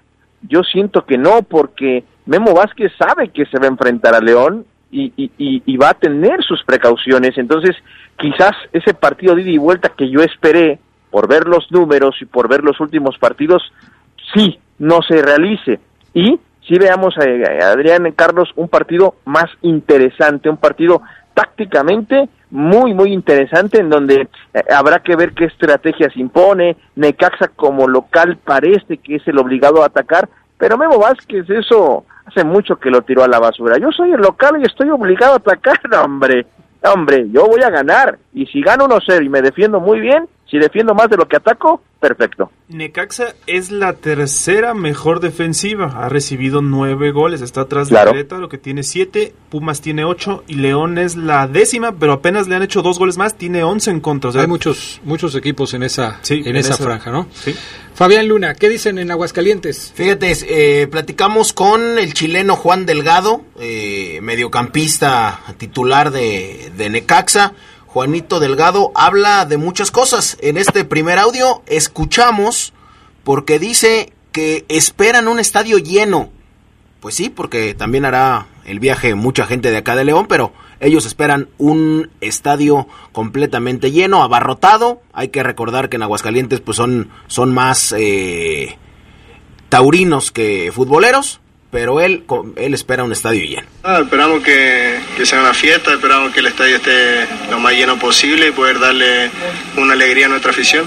yo 0.47 0.63
siento 0.63 1.05
que 1.05 1.17
no, 1.17 1.41
porque 1.43 2.03
Memo 2.25 2.53
Vázquez 2.53 2.91
sabe 2.97 3.29
que 3.29 3.45
se 3.45 3.59
va 3.59 3.65
a 3.65 3.69
enfrentar 3.69 4.15
a 4.15 4.19
León 4.19 4.65
y, 4.91 5.13
y, 5.15 5.31
y, 5.65 5.77
va 5.77 5.89
a 5.89 5.93
tener 5.93 6.43
sus 6.43 6.63
precauciones. 6.63 7.37
Entonces, 7.37 7.75
quizás 8.17 8.51
ese 8.73 8.93
partido 8.93 9.35
de 9.35 9.43
ida 9.43 9.51
y 9.51 9.57
vuelta 9.57 9.89
que 9.89 10.09
yo 10.09 10.21
esperé, 10.21 10.79
por 11.09 11.27
ver 11.27 11.45
los 11.47 11.71
números 11.71 12.15
y 12.21 12.25
por 12.25 12.47
ver 12.47 12.63
los 12.63 12.79
últimos 12.79 13.17
partidos, 13.17 13.61
sí, 14.33 14.59
no 14.79 15.01
se 15.01 15.21
realice. 15.21 15.79
Y 16.13 16.39
sí 16.67 16.77
veamos 16.79 17.15
a, 17.17 17.67
Adrián 17.71 18.11
Carlos 18.13 18.49
un 18.55 18.69
partido 18.69 19.15
más 19.25 19.45
interesante, 19.61 20.49
un 20.49 20.57
partido 20.57 21.01
tácticamente 21.33 22.29
muy, 22.49 22.93
muy 22.93 23.13
interesante 23.13 23.79
en 23.79 23.89
donde 23.89 24.27
eh, 24.53 24.59
habrá 24.73 24.99
que 24.99 25.15
ver 25.15 25.33
qué 25.33 25.45
estrategia 25.45 26.09
se 26.09 26.19
impone. 26.19 26.75
Necaxa 26.95 27.47
como 27.49 27.87
local 27.87 28.37
parece 28.43 28.97
que 28.97 29.15
es 29.15 29.27
el 29.27 29.37
obligado 29.37 29.83
a 29.83 29.87
atacar, 29.87 30.29
pero 30.61 30.77
Memo 30.77 30.99
Vázquez 30.99 31.49
eso 31.49 32.05
hace 32.23 32.43
mucho 32.43 32.75
que 32.75 32.91
lo 32.91 33.01
tiró 33.01 33.23
a 33.23 33.27
la 33.27 33.39
basura. 33.39 33.79
Yo 33.79 33.91
soy 33.91 34.11
el 34.11 34.21
local 34.21 34.59
y 34.59 34.63
estoy 34.63 34.91
obligado 34.91 35.33
a 35.33 35.37
atacar, 35.37 35.79
hombre. 36.05 36.45
Hombre, 36.83 37.25
yo 37.31 37.47
voy 37.47 37.63
a 37.63 37.71
ganar. 37.71 38.19
Y 38.31 38.45
si 38.45 38.61
gano 38.61 38.85
1-0 38.87 39.25
y 39.25 39.29
me 39.29 39.41
defiendo 39.41 39.79
muy 39.79 39.99
bien, 39.99 40.29
si 40.51 40.59
defiendo 40.59 40.93
más 40.93 41.09
de 41.09 41.15
lo 41.15 41.29
que 41.29 41.37
ataco, 41.37 41.81
perfecto. 41.97 42.51
Necaxa 42.67 43.35
es 43.47 43.71
la 43.71 43.93
tercera 43.93 44.73
mejor 44.73 45.21
defensiva. 45.21 45.93
Ha 46.03 46.09
recibido 46.09 46.61
nueve 46.61 47.11
goles. 47.11 47.39
Está 47.39 47.61
atrás 47.61 47.87
de 47.87 47.93
claro. 47.95 48.11
Querétaro, 48.11 48.49
que 48.49 48.57
tiene 48.57 48.83
siete. 48.83 49.33
Pumas 49.49 49.79
tiene 49.79 50.03
ocho. 50.03 50.43
Y 50.47 50.55
León 50.55 50.97
es 50.97 51.15
la 51.15 51.47
décima, 51.47 51.93
pero 51.93 52.11
apenas 52.11 52.49
le 52.49 52.55
han 52.55 52.63
hecho 52.63 52.81
dos 52.81 52.99
goles 52.99 53.17
más. 53.17 53.37
Tiene 53.37 53.63
once 53.63 53.89
en 53.91 54.01
contra. 54.01 54.29
O 54.29 54.33
sea, 54.33 54.41
Hay 54.41 54.47
muchos, 54.49 54.99
muchos 55.05 55.33
equos 55.35 55.73
en 55.73 55.83
esa, 55.83 56.19
sí, 56.21 56.41
en, 56.41 56.49
en 56.49 56.55
esa, 56.57 56.73
esa, 56.73 56.83
franja, 56.83 57.11
¿no? 57.11 57.27
Sí. 57.31 57.55
Fabián 57.93 58.27
Luna, 58.27 58.55
¿qué 58.55 58.67
dicen 58.67 58.99
en 58.99 59.09
Aguascalientes? 59.09 59.93
Fíjate, 59.95 60.33
eh, 60.49 60.87
platicamos 60.87 61.53
con 61.53 61.97
el 61.97 62.13
chileno 62.13 62.57
Juan 62.57 62.85
Delgado, 62.85 63.41
eh, 63.59 64.19
mediocampista 64.21 65.39
titular 65.57 66.11
de, 66.11 66.71
de 66.75 66.89
Necaxa. 66.89 67.53
Juanito 67.93 68.39
Delgado 68.39 68.93
habla 68.95 69.45
de 69.45 69.57
muchas 69.57 69.91
cosas. 69.91 70.37
En 70.39 70.55
este 70.55 70.85
primer 70.85 71.19
audio 71.19 71.61
escuchamos 71.65 72.71
porque 73.25 73.59
dice 73.59 74.13
que 74.31 74.63
esperan 74.69 75.27
un 75.27 75.39
estadio 75.39 75.77
lleno. 75.77 76.29
Pues 77.01 77.15
sí, 77.15 77.29
porque 77.29 77.73
también 77.73 78.05
hará 78.05 78.47
el 78.63 78.79
viaje 78.79 79.13
mucha 79.13 79.45
gente 79.45 79.71
de 79.71 79.77
acá 79.77 79.97
de 79.97 80.05
León, 80.05 80.27
pero 80.29 80.53
ellos 80.79 81.05
esperan 81.05 81.49
un 81.57 82.09
estadio 82.21 82.87
completamente 83.11 83.91
lleno, 83.91 84.23
abarrotado. 84.23 85.01
Hay 85.11 85.27
que 85.27 85.43
recordar 85.43 85.89
que 85.89 85.97
en 85.97 86.03
Aguascalientes 86.03 86.61
pues 86.61 86.77
son, 86.77 87.09
son 87.27 87.53
más 87.53 87.93
eh, 87.97 88.77
taurinos 89.67 90.31
que 90.31 90.71
futboleros. 90.73 91.41
Pero 91.71 92.01
él, 92.01 92.25
él 92.57 92.73
espera 92.73 93.03
un 93.03 93.13
estadio 93.13 93.43
lleno. 93.43 93.67
Ah, 93.83 93.99
esperamos 94.03 94.43
que, 94.43 94.99
que, 95.15 95.25
sea 95.25 95.39
una 95.39 95.53
fiesta, 95.53 95.93
esperamos 95.93 96.33
que 96.33 96.41
el 96.41 96.47
estadio 96.47 96.75
esté 96.75 97.25
lo 97.49 97.59
más 97.59 97.73
lleno 97.73 97.97
posible 97.97 98.49
y 98.49 98.51
poder 98.51 98.79
darle 98.79 99.31
una 99.77 99.93
alegría 99.93 100.25
a 100.25 100.29
nuestra 100.29 100.51
afición. 100.51 100.85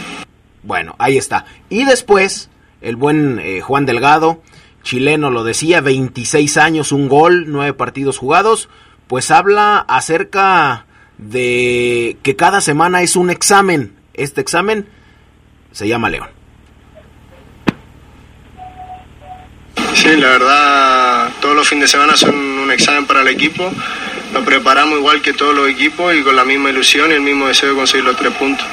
Bueno, 0.63 0.95
ahí 0.99 1.17
está. 1.17 1.47
Y 1.71 1.85
después, 1.85 2.51
el 2.83 2.97
buen 2.97 3.39
eh, 3.39 3.61
Juan 3.63 3.87
Delgado, 3.87 4.43
chileno 4.83 5.31
lo 5.31 5.43
decía, 5.43 5.81
26 5.81 6.57
años, 6.59 6.93
un 6.93 7.09
gol, 7.09 7.47
nueve 7.49 7.73
partidos 7.73 8.19
jugados, 8.19 8.69
pues 9.09 9.31
habla 9.31 9.79
acerca 9.89 10.87
de 11.19 12.19
que 12.23 12.37
cada 12.37 12.61
semana 12.61 13.03
es 13.03 13.17
un 13.17 13.31
examen. 13.31 13.95
Este 14.13 14.41
examen 14.41 14.87
se 15.73 15.89
llama 15.89 16.11
León. 16.11 16.29
Sí, 19.95 20.17
la 20.17 20.29
verdad, 20.29 21.31
todos 21.41 21.55
los 21.55 21.69
fines 21.69 21.85
de 21.85 21.89
semana 21.89 22.17
son 22.17 22.35
un 22.35 22.71
examen 22.73 23.07
para 23.07 23.23
el 23.23 23.29
equipo. 23.29 23.71
Lo 24.33 24.45
preparamos 24.45 24.99
igual 24.99 25.23
que 25.23 25.33
todos 25.33 25.55
los 25.55 25.69
equipos 25.69 26.13
y 26.15 26.23
con 26.23 26.35
la 26.35 26.45
misma 26.45 26.71
ilusión 26.71 27.13
y 27.13 27.15
el 27.15 27.21
mismo 27.21 27.47
deseo 27.47 27.71
de 27.71 27.77
conseguir 27.77 28.05
los 28.05 28.17
tres 28.17 28.33
puntos. 28.35 28.67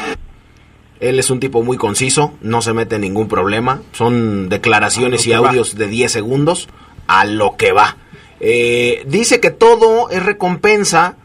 Él 1.00 1.20
es 1.20 1.30
un 1.30 1.40
tipo 1.40 1.62
muy 1.62 1.78
conciso, 1.78 2.34
no 2.42 2.64
se 2.64 2.74
mete 2.74 2.96
en 2.96 3.02
ningún 3.02 3.28
problema. 3.28 3.82
Son 3.92 4.50
declaraciones 4.50 5.26
y 5.28 5.34
audios 5.34 5.76
de 5.76 5.88
10 5.88 6.12
segundos 6.12 6.70
a 7.06 7.26
lo 7.26 7.56
que 7.56 7.72
va. 7.72 7.98
Eh, 8.40 9.04
dice 9.06 9.40
que 9.40 9.52
todo 9.52 10.10
es 10.10 10.24
recompensa 10.24 11.18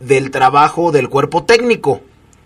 del 0.00 0.32
trabajo 0.32 0.90
del 0.90 1.08
cuerpo 1.08 1.44
técnico 1.44 2.02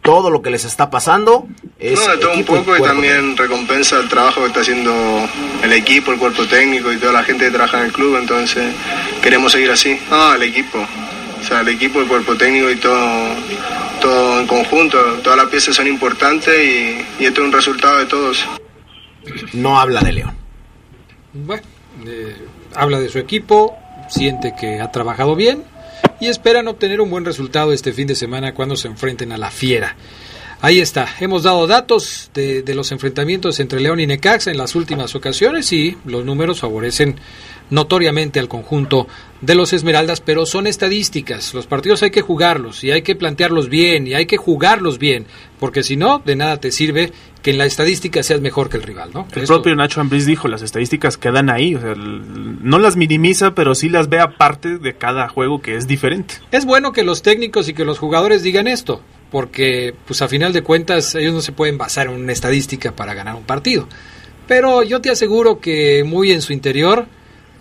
todo 0.07 0.31
lo 0.31 0.41
que 0.41 0.51
les 0.51 0.65
está 0.65 0.89
pasando 0.89 1.49
es 1.81 1.99
no, 1.99 2.13
de 2.13 2.19
todo 2.19 2.33
un 2.33 2.45
poco 2.45 2.77
y, 2.77 2.81
también 2.81 3.37
recompensa 3.37 3.99
el 3.99 4.09
trabajo 4.09 4.41
que 4.43 4.47
está 4.47 4.61
haciendo 4.61 5.29
el 5.65 5.73
equipo, 5.73 6.13
el 6.13 6.19
cuerpo 6.19 6.47
técnico 6.47 6.93
y 6.93 6.97
toda 6.99 7.13
la 7.13 7.25
gente 7.25 7.47
que 7.47 7.51
trabaja 7.51 7.81
en 7.81 7.87
el 7.87 7.93
club, 7.93 8.17
entonces 8.17 8.73
queremos 9.21 9.51
seguir 9.51 9.69
así. 9.71 9.99
Ah, 10.09 10.35
el 10.37 10.45
equipo, 10.45 10.79
o 10.79 11.45
sea, 11.45 11.61
el 11.63 11.69
equipo, 11.69 12.01
el 12.01 12.07
cuerpo 12.07 12.37
técnico 12.37 12.71
y 12.71 12.77
todo, 12.77 13.35
todo 14.01 14.41
en 14.41 14.47
conjunto, 14.47 14.99
todas 15.25 15.37
las 15.37 15.49
piezas 15.49 15.75
son 15.75 15.89
importantes 15.89 16.55
y, 16.57 17.25
esto 17.25 17.41
es 17.41 17.47
un 17.47 17.53
resultado 17.53 17.99
de 17.99 18.07
todos. 18.07 18.47
No 19.55 19.81
habla 19.81 20.03
de 20.03 20.13
León. 20.13 20.37
Bueno, 21.33 21.65
eh, 22.07 22.37
habla 22.77 23.01
de 23.01 23.09
su 23.09 23.19
equipo, 23.19 23.77
siente 24.09 24.55
que 24.59 24.81
ha 24.81 24.93
trabajado 24.93 25.35
bien 25.35 25.65
y 26.21 26.27
esperan 26.27 26.69
obtener 26.69 27.01
un 27.01 27.11
buen 27.11 27.25
resultado 27.25 27.73
este 27.73 27.93
fin 27.93 28.07
de 28.07 28.15
semana 28.15 28.55
cuando 28.55 28.77
se 28.77 28.89
enfrenten 28.89 29.33
a 29.33 29.39
la 29.39 29.51
Fiera. 29.51 29.97
Ahí 30.63 30.81
está, 30.81 31.07
hemos 31.21 31.43
dado 31.43 31.67
datos 31.67 32.31
de, 32.33 32.63
de, 32.63 32.75
los 32.75 32.91
enfrentamientos 32.91 33.61
entre 33.61 33.79
León 33.79 34.01
y 34.01 34.07
Necaxa 34.07 34.51
en 34.51 34.57
las 34.57 34.75
últimas 34.75 35.15
ocasiones 35.15 35.71
y 35.73 35.99
los 36.07 36.25
números 36.25 36.61
favorecen 36.61 37.17
notoriamente 37.71 38.41
al 38.41 38.49
conjunto 38.49 39.07
de 39.41 39.55
los 39.55 39.73
Esmeraldas, 39.73 40.21
pero 40.21 40.47
son 40.47 40.67
estadísticas. 40.67 41.53
Los 41.55 41.67
partidos 41.67 42.03
hay 42.03 42.11
que 42.11 42.23
jugarlos 42.23 42.83
y 42.85 42.91
hay 42.91 43.03
que 43.03 43.17
plantearlos 43.17 43.69
bien 43.69 44.07
y 44.07 44.15
hay 44.15 44.27
que 44.27 44.37
jugarlos 44.37 44.99
bien, 44.99 45.27
porque 45.59 45.83
si 45.83 45.97
no, 45.97 46.23
de 46.25 46.37
nada 46.37 46.59
te 46.59 46.73
sirve 46.73 47.13
que 47.43 47.51
en 47.51 47.59
la 47.59 47.67
estadística 47.67 48.23
seas 48.23 48.41
mejor 48.41 48.69
que 48.69 48.77
el 48.77 48.83
rival, 48.83 49.11
¿no? 49.13 49.29
El 49.35 49.47
propio 49.47 49.77
Nacho 49.77 50.01
Ambriz 50.01 50.27
dijo, 50.27 50.49
las 50.49 50.63
estadísticas 50.63 51.17
quedan 51.17 51.51
ahí, 51.51 51.75
o 51.75 51.81
sea, 51.81 51.95
no 51.95 52.79
las 52.79 52.97
minimiza, 52.97 53.55
pero 53.55 53.75
sí 53.75 53.89
las 53.89 54.09
ve 54.09 54.21
aparte 54.21 54.79
de 54.79 54.95
cada 54.95 55.29
juego 55.29 55.61
que 55.61 55.77
es 55.77 55.87
diferente. 55.87 56.37
Es 56.51 56.65
bueno 56.65 56.93
que 56.93 57.05
los 57.05 57.23
técnicos 57.23 57.69
y 57.69 57.75
que 57.75 57.85
los 57.85 57.99
jugadores 57.99 58.43
digan 58.43 58.67
esto, 58.67 59.01
porque 59.31 59.95
pues 60.07 60.23
a 60.23 60.29
final 60.29 60.53
de 60.53 60.63
cuentas 60.63 61.15
ellos 61.15 61.35
no 61.35 61.41
se 61.41 61.53
pueden 61.53 61.79
basar 61.79 62.07
en 62.09 62.15
una 62.15 62.33
estadística 62.33 62.93
para 62.93 63.15
ganar 63.15 63.35
un 63.37 63.45
partido. 63.45 63.87
Pero 64.49 64.83
yo 64.83 65.01
te 65.01 65.11
aseguro 65.11 65.61
que 65.61 66.05
muy 66.05 66.33
en 66.33 66.43
su 66.43 66.53
interior 66.53 67.07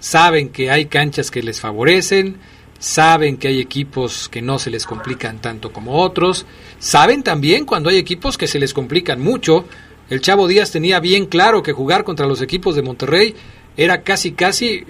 saben 0.06 0.50
que 0.50 0.70
hay 0.70 0.86
canchas 0.86 1.32
que 1.32 1.42
les 1.42 1.60
favorecen, 1.60 2.38
saben 2.78 3.38
que 3.38 3.48
hay 3.48 3.60
equipos 3.60 4.30
que 4.30 4.40
no 4.40 4.60
se 4.60 4.70
les 4.70 4.86
complican 4.86 5.42
tanto 5.42 5.74
como 5.74 5.96
otros, 5.96 6.46
saben 6.78 7.24
también 7.24 7.66
cuando 7.66 7.90
hay 7.90 7.98
equipos 7.98 8.38
que 8.38 8.46
se 8.46 8.60
les 8.60 8.72
complican 8.72 9.20
mucho. 9.20 9.66
El 10.12 10.22
Chavo 10.22 10.48
Díaz 10.48 10.72
tenía 10.72 11.00
bien 11.00 11.26
claro 11.26 11.64
que 11.64 11.72
jugar 11.72 12.04
contra 12.04 12.28
los 12.28 12.44
equipos 12.44 12.76
de 12.76 12.84
Monterrey 12.84 13.34
era 13.76 14.04
casi 14.04 14.34
casi 14.34 14.86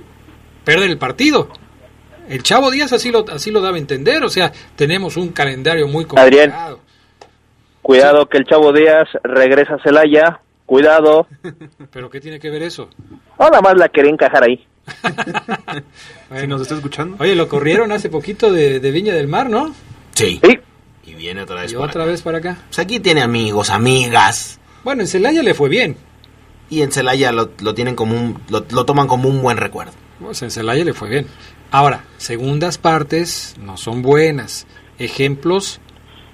perder 0.65 0.89
el 0.89 0.97
partido. 0.97 1.47
El 2.27 2.43
Chavo 2.43 2.69
Díaz 2.69 2.91
así 2.91 3.09
lo 3.09 3.23
así 3.29 3.51
lo 3.51 3.61
daba 3.61 3.77
a 3.77 3.79
entender, 3.79 4.21
o 4.21 4.29
sea, 4.29 4.51
tenemos 4.75 5.15
un 5.15 5.29
calendario 5.29 5.87
muy 5.87 6.03
complicado. 6.03 6.25
Adrián, 6.25 6.77
cuidado 7.81 8.27
que 8.27 8.37
el 8.37 8.43
Chavo 8.43 8.73
Díaz 8.73 9.07
regresa 9.23 9.75
a 9.75 9.81
Celaya, 9.81 10.41
cuidado. 10.65 11.25
¿Pero 11.93 12.09
qué 12.09 12.19
tiene 12.19 12.37
que 12.37 12.49
ver 12.49 12.63
eso? 12.63 12.89
Nada 13.39 13.61
más 13.61 13.77
la 13.77 13.87
quería 13.87 14.11
encajar 14.11 14.43
ahí. 14.43 14.67
si 16.39 16.47
nos 16.47 16.61
está 16.61 16.75
escuchando. 16.75 17.17
Oye, 17.19 17.35
lo 17.35 17.47
corrieron 17.47 17.91
hace 17.91 18.09
poquito 18.09 18.51
de, 18.51 18.79
Viña 18.91 19.13
del 19.13 19.27
Mar, 19.27 19.49
¿no? 19.49 19.73
Sí. 20.13 20.39
Y 21.05 21.13
viene 21.13 21.41
otra 21.41 21.61
vez 21.61 21.71
y 21.71 21.75
otra 21.75 22.05
vez 22.05 22.21
para 22.21 22.39
acá. 22.39 22.57
Pues 22.67 22.79
aquí 22.79 22.99
tiene 22.99 23.21
amigos, 23.21 23.69
amigas. 23.69 24.59
Bueno, 24.83 25.01
en 25.01 25.07
Celaya 25.07 25.43
le 25.43 25.53
fue 25.53 25.69
bien. 25.69 25.97
Y 26.69 26.81
en 26.81 26.91
Celaya 26.91 27.31
lo, 27.31 27.47
tienen 27.47 27.95
como 27.95 28.15
un, 28.15 28.41
lo, 28.49 28.61
toman 28.85 29.07
como 29.07 29.29
un 29.29 29.41
buen 29.41 29.57
recuerdo. 29.57 29.93
Pues 30.19 30.41
en 30.41 30.51
Celaya 30.51 30.83
le 30.83 30.93
fue 30.93 31.09
bien. 31.09 31.27
Ahora, 31.71 32.05
segundas 32.17 32.77
partes 32.77 33.55
no 33.59 33.77
son 33.77 34.01
buenas. 34.01 34.65
Ejemplos 34.97 35.79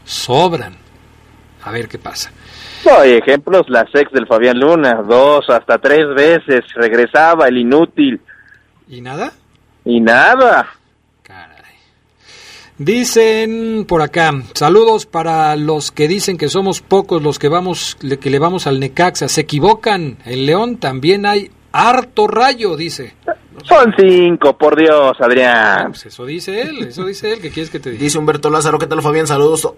sobran. 0.06 0.78
A 1.64 1.72
ver 1.72 1.88
qué 1.88 1.98
pasa. 1.98 2.32
No, 2.86 3.00
hay 3.00 3.12
ejemplos, 3.12 3.70
la 3.70 3.86
sex 3.94 4.12
del 4.12 4.26
Fabián 4.26 4.58
Luna, 4.58 5.04
dos 5.08 5.48
hasta 5.50 5.78
tres 5.78 6.08
veces, 6.16 6.62
regresaba 6.74 7.48
el 7.48 7.58
inútil. 7.58 8.20
¿Y 8.92 9.00
nada? 9.00 9.32
Y 9.86 10.02
nada. 10.02 10.68
Caray. 11.24 11.76
Dicen 12.78 13.86
por 13.88 14.02
acá, 14.02 14.34
saludos 14.54 15.06
para 15.06 15.56
los 15.56 15.92
que 15.92 16.10
dicen 16.10 16.38
que 16.38 16.50
somos 16.50 16.82
pocos 16.82 17.22
los 17.22 17.40
que 17.40 17.48
vamos, 17.48 17.98
que 18.20 18.30
le 18.30 18.38
vamos 18.38 18.68
al 18.68 18.82
Necaxa. 18.82 19.30
Se 19.30 19.42
equivocan, 19.42 20.18
en 20.26 20.46
León 20.46 20.76
también 20.76 21.26
hay 21.26 21.52
harto 21.72 22.28
rayo, 22.28 22.76
dice. 22.76 23.16
Son 23.64 23.94
cinco, 23.98 24.58
por 24.58 24.78
Dios, 24.78 25.16
Adrián. 25.22 25.92
Pues 25.92 26.08
eso 26.08 26.26
dice 26.26 26.62
él, 26.62 26.84
eso 26.90 27.06
dice 27.06 27.32
él, 27.32 27.40
¿qué 27.40 27.50
quieres 27.50 27.70
que 27.70 27.80
te 27.80 27.92
diga? 27.92 28.04
Dice 28.04 28.18
Humberto 28.18 28.50
Lázaro, 28.50 28.78
¿qué 28.78 28.88
tal 28.88 29.02
Fabián? 29.02 29.26
Saludos. 29.26 29.72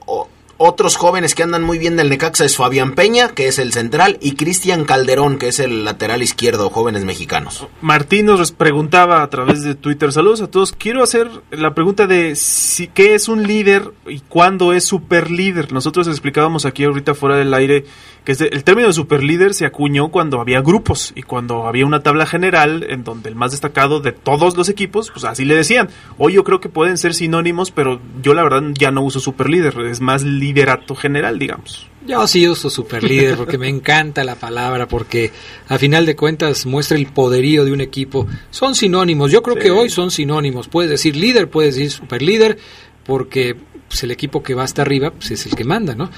Otros 0.58 0.98
jóvenes 0.98 1.34
que 1.34 1.44
andan 1.44 1.64
muy 1.64 1.80
bien 1.80 1.96
del 1.96 2.10
Necaxa 2.10 2.46
es 2.46 2.58
Fabián 2.58 2.94
Peña, 2.94 3.30
que 3.30 3.48
es 3.48 3.58
el 3.58 3.74
central, 3.74 4.18
y 4.22 4.36
Cristian 4.36 4.86
Calderón, 4.86 5.38
que 5.38 5.48
es 5.48 5.60
el 5.60 5.84
lateral 5.84 6.22
izquierdo, 6.22 6.70
jóvenes 6.70 7.06
mexicanos. 7.06 7.68
Martín 7.82 8.28
nos 8.28 8.52
preguntaba 8.52 9.24
a 9.24 9.30
través 9.30 9.64
de 9.64 9.74
Twitter, 9.74 10.12
saludos 10.12 10.42
a 10.42 10.48
todos, 10.48 10.72
quiero 10.72 11.02
hacer 11.02 11.30
la 11.50 11.74
pregunta 11.74 12.06
de 12.06 12.36
si, 12.36 12.88
qué 12.88 13.16
es 13.16 13.28
un 13.28 13.48
líder 13.48 13.92
y 14.06 14.20
cuándo 14.20 14.74
es 14.74 14.86
super 14.86 15.32
líder. 15.32 15.74
Nosotros 15.74 16.08
explicábamos 16.08 16.66
aquí 16.66 16.84
ahorita 16.84 17.16
fuera 17.16 17.36
del 17.36 17.54
aire 17.54 17.86
que 18.24 18.32
el 18.32 18.64
término 18.64 18.88
de 18.88 18.94
superlíder 18.94 19.54
se 19.54 19.66
acuñó 19.66 20.10
cuando 20.10 20.40
había 20.40 20.62
grupos 20.62 21.12
y 21.16 21.24
cuando 21.24 21.68
había 21.68 21.86
una 21.86 22.04
tabla 22.04 22.26
general 22.26 22.86
en 22.90 23.04
donde 23.04 23.30
el 23.30 23.36
más 23.36 23.52
destacado 23.52 24.00
de 24.00 24.14
todos 24.14 24.56
los 24.56 24.70
equipos, 24.70 25.12
pues 25.12 25.26
así 25.26 25.44
le 25.44 25.56
decían. 25.56 25.90
Hoy 26.18 26.34
yo 26.34 26.44
creo 26.44 26.62
que 26.62 26.70
pueden 26.70 26.98
ser 26.98 27.14
sinónimos, 27.14 27.72
pero 27.72 28.00
yo 28.22 28.34
la 28.34 28.44
verdad 28.44 28.64
ya 28.76 28.92
no 28.92 29.02
uso 29.02 29.20
superlíder, 29.20 29.78
es 29.82 30.00
más 30.00 30.24
liderato 30.44 30.96
general, 30.96 31.40
digamos. 31.40 31.88
Yo 32.06 32.28
sí 32.28 32.46
uso 32.48 32.70
superlíder 32.70 33.38
porque 33.38 33.58
me 33.58 33.70
encanta 33.70 34.26
la 34.26 34.36
palabra, 34.36 34.88
porque 34.88 35.32
a 35.70 35.78
final 35.78 36.06
de 36.06 36.18
cuentas 36.18 36.66
muestra 36.66 36.98
el 36.98 37.08
poderío 37.08 37.64
de 37.64 37.72
un 37.72 37.80
equipo. 37.80 38.28
Son 38.52 38.76
sinónimos, 38.76 39.32
yo 39.32 39.42
creo 39.42 39.56
que 39.56 39.72
hoy 39.72 39.90
son 39.90 40.12
sinónimos. 40.12 40.68
Puedes 40.68 40.92
decir 40.92 41.16
líder, 41.16 41.50
puedes 41.50 41.76
decir 41.76 41.92
superlíder, 41.92 42.58
porque 43.06 43.56
pues, 43.88 44.04
el 44.04 44.12
equipo 44.12 44.44
que 44.44 44.54
va 44.54 44.64
hasta 44.64 44.82
arriba 44.82 45.12
pues, 45.12 45.32
es 45.32 45.46
el 45.46 45.56
que 45.56 45.64
manda, 45.64 45.96
¿no? 45.96 46.10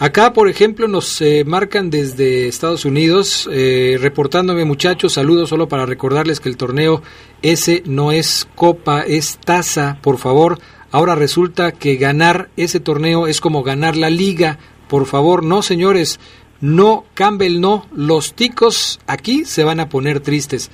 Acá, 0.00 0.32
por 0.32 0.48
ejemplo, 0.48 0.88
nos 0.88 1.20
eh, 1.20 1.44
marcan 1.46 1.90
desde 1.90 2.48
Estados 2.48 2.86
Unidos, 2.86 3.46
eh, 3.52 3.98
reportándome 4.00 4.64
muchachos, 4.64 5.12
saludos 5.12 5.50
solo 5.50 5.68
para 5.68 5.84
recordarles 5.84 6.40
que 6.40 6.48
el 6.48 6.56
torneo 6.56 7.02
ese 7.42 7.82
no 7.84 8.10
es 8.10 8.48
copa, 8.54 9.02
es 9.02 9.38
taza, 9.44 9.98
por 10.00 10.16
favor. 10.16 10.58
Ahora 10.92 11.14
resulta 11.14 11.72
que 11.72 11.96
ganar 11.96 12.48
ese 12.56 12.80
torneo 12.80 13.26
es 13.26 13.40
como 13.40 13.62
ganar 13.62 13.96
la 13.96 14.10
liga. 14.10 14.58
Por 14.88 15.06
favor, 15.06 15.44
no 15.44 15.62
señores, 15.62 16.18
no, 16.60 17.04
Campbell 17.14 17.60
no, 17.60 17.86
los 17.94 18.34
ticos 18.34 19.00
aquí 19.06 19.44
se 19.44 19.64
van 19.64 19.80
a 19.80 19.88
poner 19.88 20.20
tristes. 20.20 20.70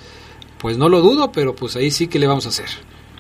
Pues 0.59 0.79
no 0.79 0.89
lo 0.89 1.01
dudo, 1.01 1.33
pero 1.33 1.55
pues 1.55 1.77
ahí 1.77 1.91
sí 1.91 2.09
que 2.09 2.19
le 2.19 2.27
vamos 2.27 2.47
a 2.47 2.49
hacer. 2.49 2.67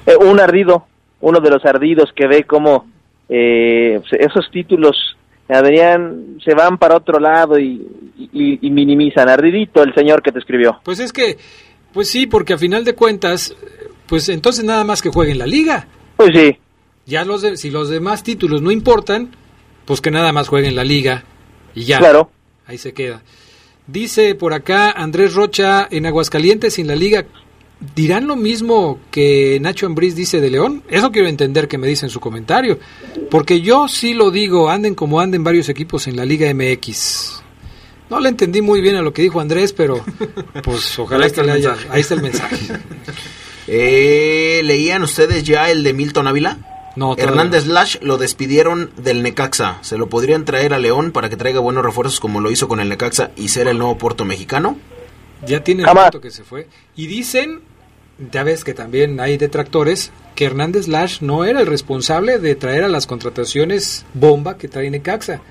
Eh, 0.06 0.16
un 0.16 0.40
ardido, 0.40 0.86
uno 1.20 1.40
de 1.40 1.50
los 1.50 1.64
ardidos 1.64 2.10
que 2.14 2.26
ve 2.26 2.44
como 2.44 2.86
esos 3.28 4.48
títulos 4.52 5.16
Adrián, 5.48 6.38
se 6.44 6.54
van 6.54 6.78
para 6.78 6.96
otro 6.96 7.20
lado 7.20 7.58
y, 7.58 7.86
minimizan. 8.62 9.28
Ardidito 9.28 9.82
el 9.82 9.94
señor 9.94 10.22
que 10.22 10.32
te 10.32 10.38
escribió. 10.38 10.80
Pues 10.82 10.98
es 10.98 11.12
que, 11.12 11.38
pues 11.92 12.10
sí, 12.10 12.26
porque 12.26 12.54
a 12.54 12.58
final 12.58 12.84
de 12.84 12.94
cuentas, 12.94 13.54
pues 14.08 14.28
entonces 14.28 14.64
nada 14.64 14.84
más 14.84 15.02
que 15.02 15.10
jueguen 15.10 15.38
la 15.38 15.46
liga. 15.46 15.86
Pues 16.16 16.30
sí. 16.34 16.58
Ya 17.06 17.24
los 17.24 17.42
si 17.58 17.70
los 17.70 17.88
demás 17.88 18.22
títulos 18.22 18.62
no 18.62 18.70
importan, 18.70 19.34
pues 19.84 20.00
que 20.00 20.10
nada 20.10 20.32
más 20.32 20.48
jueguen 20.48 20.76
la 20.76 20.84
liga 20.84 21.24
y 21.74 21.84
ya. 21.84 21.98
Claro. 21.98 22.30
Ahí 22.66 22.78
se 22.78 22.92
queda. 22.92 23.22
Dice 23.86 24.34
por 24.34 24.52
acá 24.52 24.90
Andrés 24.90 25.34
Rocha, 25.34 25.86
en 25.90 26.06
Aguascalientes, 26.06 26.78
en 26.78 26.88
la 26.88 26.96
liga 26.96 27.26
¿Dirán 27.94 28.26
lo 28.26 28.36
mismo 28.36 29.00
que 29.10 29.58
Nacho 29.60 29.86
Ambriz 29.86 30.14
dice 30.14 30.40
de 30.40 30.50
León? 30.50 30.82
Eso 30.88 31.12
quiero 31.12 31.28
entender 31.28 31.68
que 31.68 31.76
me 31.76 31.86
dice 31.86 32.06
en 32.06 32.10
su 32.10 32.20
comentario. 32.20 32.78
Porque 33.30 33.60
yo 33.60 33.86
sí 33.86 34.14
lo 34.14 34.30
digo, 34.30 34.70
anden 34.70 34.94
como 34.94 35.20
anden 35.20 35.44
varios 35.44 35.68
equipos 35.68 36.06
en 36.06 36.16
la 36.16 36.24
Liga 36.24 36.52
MX. 36.52 37.42
No 38.08 38.20
le 38.20 38.30
entendí 38.30 38.62
muy 38.62 38.80
bien 38.80 38.96
a 38.96 39.02
lo 39.02 39.12
que 39.12 39.22
dijo 39.22 39.40
Andrés, 39.40 39.74
pero 39.74 40.02
pues 40.62 40.98
ojalá 40.98 41.28
que 41.28 41.42
le 41.42 41.52
haya... 41.52 41.76
Ahí 41.90 42.00
está 42.00 42.14
el 42.14 42.22
mensaje. 42.22 42.56
Eh, 43.68 44.60
¿Leían 44.62 45.02
ustedes 45.02 45.42
ya 45.42 45.68
el 45.72 45.82
de 45.82 45.92
Milton 45.92 46.28
Ávila? 46.28 46.75
No, 46.96 47.14
Hernández 47.16 47.66
Lash 47.66 47.98
lo 48.00 48.16
despidieron 48.16 48.90
del 48.96 49.22
Necaxa. 49.22 49.78
¿Se 49.82 49.98
lo 49.98 50.08
podrían 50.08 50.46
traer 50.46 50.72
a 50.72 50.78
León 50.78 51.12
para 51.12 51.28
que 51.28 51.36
traiga 51.36 51.60
buenos 51.60 51.84
refuerzos 51.84 52.20
como 52.20 52.40
lo 52.40 52.50
hizo 52.50 52.68
con 52.68 52.80
el 52.80 52.88
Necaxa 52.88 53.32
y 53.36 53.48
ser 53.48 53.68
el 53.68 53.78
nuevo 53.78 53.98
Puerto 53.98 54.24
Mexicano? 54.24 54.78
Ya 55.46 55.62
tiene 55.62 55.84
rato 55.84 56.20
que 56.20 56.30
se 56.30 56.42
fue. 56.42 56.68
Y 56.96 57.06
dicen, 57.06 57.60
ya 58.32 58.42
ves 58.42 58.64
que 58.64 58.72
también 58.72 59.20
hay 59.20 59.36
detractores, 59.36 60.10
que 60.34 60.46
Hernández 60.46 60.88
Lash 60.88 61.20
no 61.20 61.44
era 61.44 61.60
el 61.60 61.66
responsable 61.66 62.38
de 62.38 62.54
traer 62.54 62.84
a 62.84 62.88
las 62.88 63.06
contrataciones 63.06 64.06
bomba 64.14 64.56
que 64.56 64.68
trae 64.68 64.90
Necaxa 64.90 65.42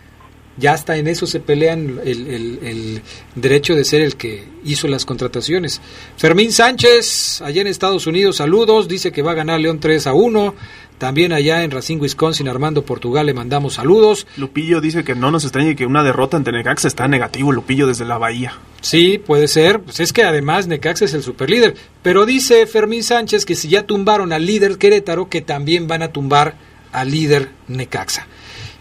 ya 0.57 0.73
hasta 0.73 0.95
en 0.97 1.07
eso 1.07 1.27
se 1.27 1.39
pelean 1.39 1.99
el, 2.03 3.01
derecho 3.35 3.75
de 3.75 3.83
ser 3.83 4.01
el 4.01 4.15
que 4.15 4.47
hizo 4.63 4.87
las 4.87 5.05
contrataciones. 5.05 5.81
Fermín 6.17 6.51
Sánchez, 6.51 7.41
allá 7.41 7.61
en 7.61 7.67
Estados 7.67 8.07
Unidos, 8.07 8.37
saludos, 8.37 8.87
dice 8.87 9.11
que 9.11 9.21
va 9.21 9.31
a 9.31 9.35
ganar 9.35 9.59
León 9.59 9.79
3 9.79 10.07
a 10.07 10.13
1. 10.13 10.55
También 10.97 11.33
allá 11.33 11.63
en 11.63 11.71
Racing, 11.71 11.99
Wisconsin, 11.99 12.47
Armando 12.47 12.83
Portugal, 12.83 13.25
le 13.25 13.33
mandamos 13.33 13.73
saludos. 13.73 14.27
Lupillo 14.37 14.79
dice 14.79 15.03
que 15.03 15.13
no 15.13 15.29
nos 15.29 15.43
extrañe 15.43 15.75
que 15.75 15.85
una 15.85 16.03
derrota 16.03 16.37
ante 16.37 16.51
Necaxa 16.51 16.87
está 16.87 17.07
negativo, 17.07 17.51
Lupillo, 17.51 17.85
desde 17.85 18.05
la 18.05 18.17
Bahía. 18.17 18.53
Sí, 18.81 19.17
puede 19.17 19.47
ser. 19.47 19.81
Pues 19.81 19.99
es 19.99 20.13
que 20.13 20.23
además 20.23 20.67
Necaxa 20.67 21.05
es 21.05 21.13
el 21.13 21.23
superlíder. 21.23 21.75
Pero 22.01 22.25
dice 22.25 22.65
Fermín 22.65 23.03
Sánchez 23.03 23.45
que 23.45 23.55
si 23.55 23.67
ya 23.67 23.83
tumbaron 23.83 24.31
al 24.31 24.45
líder 24.45 24.77
Querétaro, 24.77 25.27
que 25.27 25.41
también 25.41 25.87
van 25.87 26.01
a 26.01 26.09
tumbar 26.09 26.55
al 26.93 27.11
líder 27.11 27.49
Necaxa. 27.67 28.27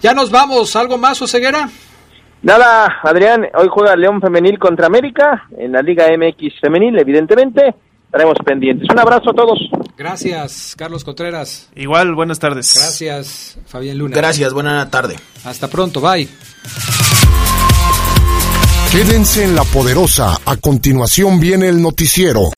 Ya 0.00 0.14
nos 0.14 0.30
vamos. 0.30 0.76
¿Algo 0.76 0.98
más, 0.98 1.20
Oseguera? 1.20 1.68
Nada, 2.42 3.00
Adrián. 3.02 3.48
Hoy 3.54 3.68
juega 3.70 3.96
León 3.96 4.20
Femenil 4.20 4.58
contra 4.58 4.86
América 4.86 5.48
en 5.56 5.72
la 5.72 5.80
Liga 5.80 6.04
MX 6.16 6.60
Femenil, 6.60 6.98
evidentemente. 6.98 7.74
Estaremos 8.06 8.36
pendientes. 8.44 8.88
Un 8.90 8.98
abrazo 8.98 9.30
a 9.30 9.34
todos. 9.34 9.58
Gracias, 9.96 10.74
Carlos 10.76 11.04
Contreras. 11.04 11.68
Igual, 11.74 12.14
buenas 12.14 12.38
tardes. 12.38 12.72
Gracias, 12.74 13.58
Fabián 13.66 13.98
Luna. 13.98 14.16
Gracias, 14.16 14.52
buena 14.52 14.88
tarde. 14.90 15.16
Hasta 15.44 15.68
pronto, 15.68 16.00
bye. 16.00 16.28
Quédense 18.92 19.42
en 19.42 19.56
la 19.56 19.64
poderosa. 19.64 20.38
A 20.44 20.56
continuación 20.56 21.40
viene 21.40 21.68
el 21.68 21.82
noticiero. 21.82 22.50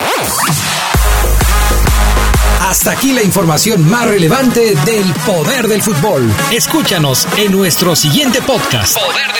Hasta 2.61 2.91
aquí 2.91 3.13
la 3.15 3.23
información 3.23 3.89
más 3.89 4.07
relevante 4.07 4.75
del 4.75 5.15
poder 5.25 5.67
del 5.67 5.81
fútbol. 5.81 6.31
Escúchanos 6.53 7.27
en 7.39 7.53
nuestro 7.53 7.97
siguiente 7.97 8.43
podcast. 8.43 8.99
Poder 8.99 9.36